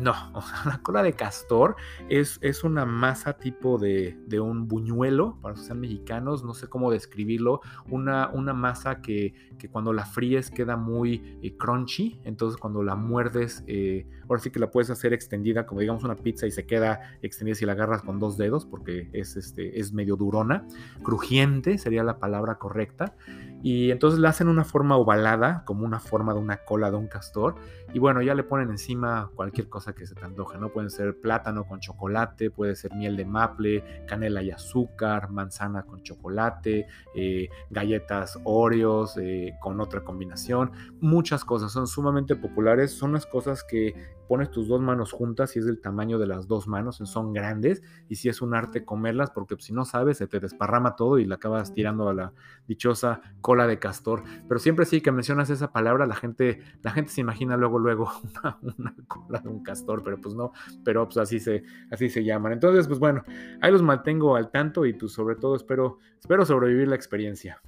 No, 0.00 0.14
o 0.32 0.40
sea, 0.40 0.62
la 0.64 0.78
cola 0.78 1.02
de 1.02 1.12
castor 1.12 1.76
es, 2.08 2.38
es 2.40 2.64
una 2.64 2.86
masa 2.86 3.34
tipo 3.34 3.76
de, 3.76 4.18
de, 4.26 4.40
un 4.40 4.66
buñuelo, 4.66 5.36
para 5.42 5.54
los 5.54 5.68
mexicanos, 5.76 6.42
no 6.42 6.54
sé 6.54 6.68
cómo 6.68 6.90
describirlo. 6.90 7.60
Una, 7.90 8.30
una 8.30 8.54
masa 8.54 9.02
que, 9.02 9.34
que 9.58 9.68
cuando 9.68 9.92
la 9.92 10.06
fríes 10.06 10.50
queda 10.50 10.78
muy 10.78 11.38
eh, 11.42 11.54
crunchy. 11.58 12.18
Entonces, 12.24 12.58
cuando 12.58 12.82
la 12.82 12.96
muerdes, 12.96 13.62
eh, 13.66 14.06
ahora 14.26 14.40
sí 14.40 14.50
que 14.50 14.58
la 14.58 14.70
puedes 14.70 14.88
hacer 14.88 15.12
extendida, 15.12 15.66
como 15.66 15.82
digamos 15.82 16.02
una 16.02 16.16
pizza, 16.16 16.46
y 16.46 16.50
se 16.50 16.64
queda 16.64 17.18
extendida 17.20 17.56
si 17.56 17.66
la 17.66 17.72
agarras 17.72 18.00
con 18.00 18.18
dos 18.18 18.38
dedos, 18.38 18.64
porque 18.64 19.10
es, 19.12 19.36
este, 19.36 19.78
es 19.78 19.92
medio 19.92 20.16
durona. 20.16 20.66
Crujiente 21.02 21.76
sería 21.76 22.02
la 22.02 22.18
palabra 22.18 22.54
correcta. 22.54 23.14
Y 23.62 23.90
entonces 23.90 24.20
la 24.20 24.30
hacen 24.30 24.48
una 24.48 24.64
forma 24.64 24.96
ovalada, 24.96 25.25
como 25.64 25.84
una 25.84 26.00
forma 26.00 26.32
de 26.32 26.40
una 26.40 26.58
cola 26.58 26.90
de 26.90 26.96
un 26.96 27.08
castor. 27.08 27.56
Y 27.96 27.98
bueno, 27.98 28.20
ya 28.20 28.34
le 28.34 28.42
ponen 28.42 28.68
encima 28.68 29.30
cualquier 29.34 29.70
cosa 29.70 29.94
que 29.94 30.04
se 30.04 30.14
te 30.14 30.22
antoje, 30.22 30.58
¿no? 30.58 30.68
Pueden 30.68 30.90
ser 30.90 31.18
plátano 31.18 31.66
con 31.66 31.80
chocolate, 31.80 32.50
puede 32.50 32.76
ser 32.76 32.94
miel 32.94 33.16
de 33.16 33.24
maple, 33.24 34.04
canela 34.06 34.42
y 34.42 34.50
azúcar, 34.50 35.30
manzana 35.30 35.82
con 35.84 36.02
chocolate, 36.02 36.88
eh, 37.14 37.48
galletas 37.70 38.38
Oreos 38.44 39.16
eh, 39.16 39.54
con 39.62 39.80
otra 39.80 40.04
combinación. 40.04 40.72
Muchas 41.00 41.42
cosas 41.42 41.72
son 41.72 41.86
sumamente 41.86 42.36
populares. 42.36 42.92
Son 42.92 43.14
las 43.14 43.24
cosas 43.24 43.64
que 43.64 43.94
pones 44.26 44.50
tus 44.50 44.68
dos 44.68 44.80
manos 44.80 45.12
juntas 45.12 45.56
y 45.56 45.60
es 45.60 45.66
del 45.66 45.80
tamaño 45.80 46.18
de 46.18 46.26
las 46.26 46.48
dos 46.48 46.66
manos, 46.66 46.96
son 47.04 47.32
grandes 47.32 47.82
y 48.08 48.16
si 48.16 48.28
es 48.28 48.42
un 48.42 48.54
arte 48.54 48.84
comerlas 48.84 49.30
porque 49.30 49.56
si 49.58 49.72
no 49.72 49.84
sabes 49.84 50.18
se 50.18 50.26
te 50.26 50.40
desparrama 50.40 50.96
todo 50.96 51.18
y 51.18 51.24
la 51.24 51.36
acabas 51.36 51.72
tirando 51.72 52.08
a 52.08 52.14
la 52.14 52.32
dichosa 52.66 53.20
cola 53.40 53.66
de 53.66 53.78
castor. 53.78 54.22
Pero 54.48 54.58
siempre 54.58 54.84
sí 54.84 55.00
que 55.00 55.12
mencionas 55.12 55.50
esa 55.50 55.72
palabra, 55.72 56.06
la 56.06 56.16
gente, 56.16 56.60
la 56.82 56.90
gente 56.90 57.12
se 57.12 57.20
imagina 57.20 57.56
luego, 57.56 57.78
luego 57.86 58.10
una, 58.78 58.94
cola 59.06 59.38
de 59.38 59.48
un 59.48 59.62
castor, 59.62 60.02
pero 60.02 60.20
pues 60.20 60.34
no, 60.34 60.52
pero 60.84 61.04
pues 61.04 61.18
así 61.18 61.38
se, 61.38 61.62
así 61.90 62.08
se 62.08 62.24
llaman. 62.24 62.52
Entonces, 62.52 62.88
pues 62.88 62.98
bueno, 62.98 63.22
ahí 63.60 63.70
los 63.70 63.82
mantengo 63.82 64.34
al 64.34 64.50
tanto 64.50 64.84
y 64.84 64.92
pues 64.92 65.12
sobre 65.12 65.36
todo 65.36 65.54
espero, 65.54 65.98
espero 66.18 66.44
sobrevivir 66.44 66.88
la 66.88 66.96
experiencia. 66.96 67.62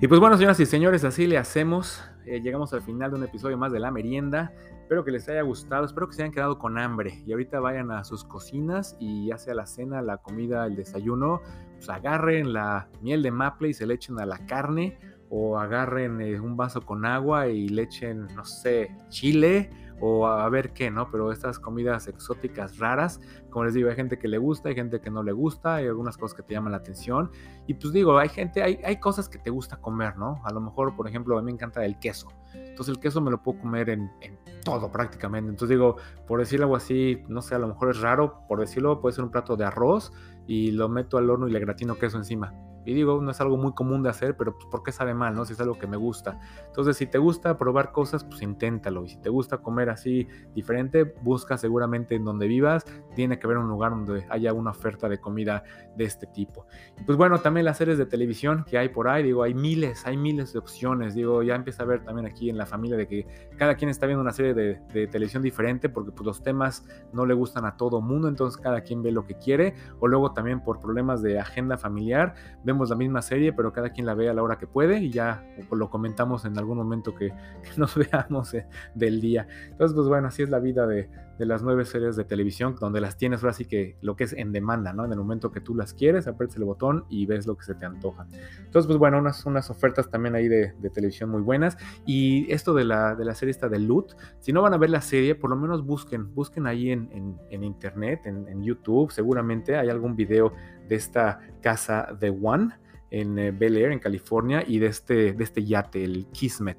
Y 0.00 0.06
pues 0.06 0.20
bueno, 0.20 0.36
señoras 0.36 0.60
y 0.60 0.66
señores, 0.66 1.02
así 1.04 1.26
le 1.26 1.38
hacemos. 1.38 2.04
Eh, 2.24 2.40
llegamos 2.40 2.72
al 2.72 2.82
final 2.82 3.10
de 3.10 3.16
un 3.16 3.24
episodio 3.24 3.56
más 3.58 3.72
de 3.72 3.80
La 3.80 3.90
Merienda. 3.90 4.52
Espero 4.88 5.04
que 5.04 5.10
les 5.10 5.28
haya 5.28 5.42
gustado, 5.42 5.84
espero 5.84 6.08
que 6.08 6.14
se 6.14 6.22
hayan 6.22 6.32
quedado 6.32 6.58
con 6.58 6.78
hambre. 6.78 7.22
Y 7.26 7.32
ahorita 7.32 7.60
vayan 7.60 7.90
a 7.90 8.04
sus 8.04 8.24
cocinas 8.24 8.96
y 8.98 9.26
ya 9.26 9.36
sea 9.36 9.52
la 9.52 9.66
cena, 9.66 10.00
la 10.00 10.16
comida, 10.16 10.64
el 10.64 10.76
desayuno, 10.76 11.42
pues 11.78 11.88
agarren 11.88 12.52
la 12.52 12.88
miel 13.00 13.22
de 13.22 13.30
maple 13.30 13.70
y 13.70 13.74
se 13.74 13.86
le 13.86 13.94
echen 13.94 14.20
a 14.20 14.26
la 14.26 14.44
carne. 14.46 14.98
O 15.30 15.58
agarren 15.58 16.22
eh, 16.22 16.40
un 16.40 16.56
vaso 16.56 16.80
con 16.80 17.04
agua 17.04 17.48
y 17.48 17.68
le 17.68 17.82
echen, 17.82 18.28
no 18.34 18.46
sé, 18.46 18.96
chile 19.10 19.70
o 20.00 20.26
a 20.26 20.48
ver 20.48 20.72
qué, 20.72 20.90
¿no? 20.90 21.10
Pero 21.10 21.32
estas 21.32 21.58
comidas 21.58 22.08
exóticas 22.08 22.78
raras, 22.78 23.20
como 23.50 23.64
les 23.64 23.74
digo, 23.74 23.88
hay 23.88 23.96
gente 23.96 24.18
que 24.18 24.28
le 24.28 24.38
gusta, 24.38 24.68
hay 24.68 24.74
gente 24.74 25.00
que 25.00 25.10
no 25.10 25.22
le 25.22 25.32
gusta, 25.32 25.76
hay 25.76 25.86
algunas 25.86 26.16
cosas 26.16 26.36
que 26.36 26.42
te 26.42 26.54
llaman 26.54 26.72
la 26.72 26.78
atención. 26.78 27.30
Y 27.66 27.74
pues 27.74 27.92
digo, 27.92 28.18
hay 28.18 28.28
gente, 28.28 28.62
hay, 28.62 28.80
hay 28.84 29.00
cosas 29.00 29.28
que 29.28 29.38
te 29.38 29.50
gusta 29.50 29.76
comer, 29.78 30.16
¿no? 30.16 30.40
A 30.44 30.52
lo 30.52 30.60
mejor, 30.60 30.94
por 30.94 31.08
ejemplo, 31.08 31.36
a 31.36 31.42
mí 31.42 31.46
me 31.46 31.52
encanta 31.52 31.84
el 31.84 31.98
queso. 31.98 32.28
Entonces 32.54 32.94
el 32.94 33.00
queso 33.00 33.20
me 33.20 33.30
lo 33.30 33.42
puedo 33.42 33.60
comer 33.60 33.90
en, 33.90 34.10
en 34.20 34.38
todo 34.64 34.90
prácticamente. 34.90 35.50
Entonces 35.50 35.76
digo, 35.76 35.96
por 36.26 36.40
decirlo 36.40 36.66
algo 36.66 36.76
así, 36.76 37.22
no 37.28 37.42
sé, 37.42 37.54
a 37.54 37.58
lo 37.58 37.68
mejor 37.68 37.90
es 37.90 38.00
raro, 38.00 38.46
por 38.46 38.60
decirlo, 38.60 39.00
puede 39.00 39.14
ser 39.14 39.24
un 39.24 39.30
plato 39.30 39.56
de 39.56 39.64
arroz 39.64 40.12
y 40.48 40.72
lo 40.72 40.88
meto 40.88 41.18
al 41.18 41.30
horno 41.30 41.46
y 41.46 41.52
le 41.52 41.60
gratino 41.60 41.94
queso 41.94 42.16
encima 42.16 42.52
y 42.84 42.94
digo, 42.94 43.20
no 43.20 43.30
es 43.30 43.40
algo 43.40 43.56
muy 43.56 43.72
común 43.74 44.02
de 44.02 44.10
hacer, 44.10 44.36
pero 44.36 44.54
pues 44.54 44.66
¿por 44.66 44.82
qué 44.82 44.92
sabe 44.92 45.14
mal, 45.14 45.34
no? 45.34 45.44
Si 45.44 45.52
es 45.52 45.60
algo 45.60 45.78
que 45.78 45.86
me 45.86 45.96
gusta. 45.96 46.38
Entonces, 46.66 46.96
si 46.96 47.06
te 47.06 47.18
gusta 47.18 47.58
probar 47.58 47.92
cosas, 47.92 48.24
pues 48.24 48.42
inténtalo. 48.42 49.04
Y 49.04 49.10
si 49.10 49.16
te 49.18 49.28
gusta 49.28 49.58
comer 49.58 49.90
así 49.90 50.26
diferente, 50.54 51.04
busca 51.22 51.58
seguramente 51.58 52.14
en 52.14 52.24
donde 52.24 52.46
vivas, 52.46 52.84
tiene 53.14 53.38
que 53.38 53.46
haber 53.46 53.58
un 53.58 53.68
lugar 53.68 53.90
donde 53.90 54.26
haya 54.30 54.52
una 54.52 54.70
oferta 54.70 55.08
de 55.08 55.18
comida 55.18 55.64
de 55.96 56.04
este 56.04 56.26
tipo. 56.26 56.66
Y 56.98 57.04
pues 57.04 57.18
bueno, 57.18 57.38
también 57.40 57.66
las 57.66 57.76
series 57.76 57.98
de 57.98 58.06
televisión 58.06 58.64
que 58.64 58.78
hay 58.78 58.88
por 58.88 59.08
ahí, 59.08 59.22
digo, 59.22 59.42
hay 59.42 59.54
miles, 59.54 60.06
hay 60.06 60.16
miles 60.16 60.52
de 60.52 60.58
opciones. 60.58 61.14
Digo, 61.14 61.42
ya 61.42 61.54
empieza 61.54 61.82
a 61.82 61.86
ver 61.86 62.04
también 62.04 62.26
aquí 62.26 62.48
en 62.48 62.56
la 62.56 62.66
familia 62.66 62.96
de 62.96 63.06
que 63.06 63.26
cada 63.56 63.74
quien 63.74 63.90
está 63.90 64.06
viendo 64.06 64.22
una 64.22 64.32
serie 64.32 64.54
de, 64.54 64.80
de 64.92 65.06
televisión 65.06 65.42
diferente 65.42 65.88
porque 65.88 66.12
pues 66.12 66.26
los 66.26 66.42
temas 66.42 66.86
no 67.12 67.26
le 67.26 67.34
gustan 67.34 67.64
a 67.64 67.76
todo 67.76 68.00
mundo, 68.00 68.28
entonces 68.28 68.60
cada 68.60 68.80
quien 68.80 69.02
ve 69.02 69.12
lo 69.12 69.26
que 69.26 69.34
quiere. 69.34 69.74
O 70.00 70.08
luego 70.08 70.32
también 70.32 70.60
por 70.62 70.80
problemas 70.80 71.22
de 71.22 71.38
agenda 71.38 71.76
familiar, 71.76 72.34
vemos 72.68 72.90
la 72.90 72.96
misma 72.96 73.22
serie, 73.22 73.54
pero 73.54 73.72
cada 73.72 73.88
quien 73.90 74.04
la 74.04 74.12
ve 74.12 74.28
a 74.28 74.34
la 74.34 74.42
hora 74.42 74.58
que 74.58 74.66
puede 74.66 74.98
y 74.98 75.10
ya 75.10 75.42
lo 75.70 75.88
comentamos 75.88 76.44
en 76.44 76.58
algún 76.58 76.76
momento 76.76 77.14
que, 77.14 77.32
nos 77.78 77.96
veamos 78.12 78.52
eh, 78.52 78.66
del 78.94 79.22
día. 79.22 79.48
Entonces, 79.70 79.94
pues 79.94 80.06
bueno, 80.06 80.28
así 80.28 80.42
es 80.42 80.50
la 80.50 80.58
vida 80.58 80.86
de, 80.86 81.08
de 81.38 81.46
las 81.46 81.62
nueve 81.62 81.84
series 81.86 82.16
de 82.16 82.24
televisión, 82.24 82.76
donde 82.78 83.00
las 83.00 83.16
tienes 83.16 83.42
ahora 83.42 83.54
sí 83.54 83.64
que 83.64 83.96
lo 84.02 84.16
que 84.16 84.24
es 84.24 84.32
en 84.34 84.52
demanda, 84.52 84.92
¿no? 84.92 85.04
En 85.04 85.12
el 85.12 85.18
momento 85.18 85.50
que 85.50 85.60
tú 85.60 85.74
las 85.74 85.94
quieres, 85.94 86.26
aprietas 86.26 86.56
el 86.58 86.64
botón 86.64 87.04
y 87.08 87.26
ves 87.26 87.46
lo 87.46 87.56
que 87.56 87.64
se 87.64 87.74
te 87.74 87.86
antoja. 87.86 88.26
Entonces, 88.58 88.86
pues 88.86 88.98
bueno, 88.98 89.18
unas, 89.18 89.46
unas 89.46 89.70
ofertas 89.70 90.10
también 90.10 90.34
ahí 90.34 90.48
de, 90.48 90.74
televisión 90.92 91.30
muy 91.30 91.42
buenas. 91.42 91.78
Y 92.04 92.50
esto 92.52 92.74
de 92.74 92.84
la, 92.84 93.14
de 93.14 93.24
la 93.24 93.34
serie 93.34 93.52
esta 93.52 93.68
de 93.68 93.78
Loot, 93.78 94.16
si 94.40 94.52
no 94.52 94.62
van 94.62 94.74
a 94.74 94.78
ver 94.78 94.90
la 94.90 95.00
serie, 95.00 95.34
por 95.34 95.50
lo 95.50 95.56
menos 95.56 95.86
busquen, 95.86 96.34
busquen 96.34 96.66
ahí 96.66 96.90
en, 96.90 97.08
en, 97.50 97.62
internet, 97.62 98.22
en, 98.24 98.48
en, 98.48 98.62
YouTube, 98.62 99.12
seguramente 99.12 99.76
hay 99.76 99.88
algún 99.88 100.16
video 100.16 100.52
de 100.88 100.96
esta 100.96 101.40
casa 101.60 102.16
de 102.18 102.30
One 102.30 102.74
en 103.10 103.38
eh, 103.38 103.50
Bel 103.50 103.76
Air, 103.76 103.92
en 103.92 103.98
California, 103.98 104.64
y 104.66 104.78
de 104.78 104.86
este, 104.86 105.32
de 105.32 105.44
este 105.44 105.64
yate, 105.64 106.04
el 106.04 106.26
Kismet. 106.32 106.78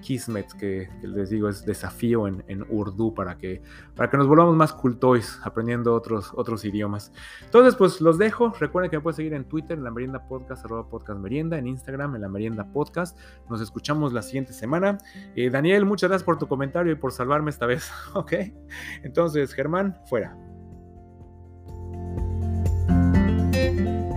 Kismet, 0.00 0.52
que, 0.54 0.88
les 1.02 1.30
digo 1.30 1.48
es 1.48 1.64
desafío 1.64 2.26
en, 2.26 2.42
en 2.48 2.64
Urdu 2.70 3.14
para 3.14 3.36
que, 3.36 3.62
para 3.94 4.10
que 4.10 4.16
nos 4.16 4.26
volvamos 4.26 4.56
más 4.56 4.72
cultois 4.72 5.38
aprendiendo 5.44 5.94
otros, 5.94 6.32
otros 6.34 6.64
idiomas. 6.64 7.12
Entonces, 7.44 7.76
pues 7.76 8.00
los 8.00 8.18
dejo. 8.18 8.52
Recuerden 8.58 8.90
que 8.90 8.96
me 8.96 9.02
pueden 9.02 9.16
seguir 9.16 9.34
en 9.34 9.44
Twitter, 9.44 9.76
en 9.76 9.84
la 9.84 9.90
merienda 9.90 10.26
podcast, 10.26 10.64
arroba 10.64 10.88
podcast 10.88 11.18
merienda, 11.20 11.58
en 11.58 11.66
Instagram, 11.66 12.16
en 12.16 12.22
la 12.22 12.28
merienda 12.28 12.72
podcast. 12.72 13.18
Nos 13.48 13.60
escuchamos 13.60 14.12
la 14.12 14.22
siguiente 14.22 14.52
semana. 14.52 14.98
Eh, 15.36 15.50
Daniel, 15.50 15.84
muchas 15.84 16.08
gracias 16.08 16.24
por 16.24 16.38
tu 16.38 16.48
comentario 16.48 16.92
y 16.92 16.96
por 16.96 17.12
salvarme 17.12 17.50
esta 17.50 17.66
vez. 17.66 17.90
ok. 18.14 18.32
Entonces, 19.02 19.52
Germán, 19.52 19.98
fuera. 20.06 20.49
Música 23.60 24.09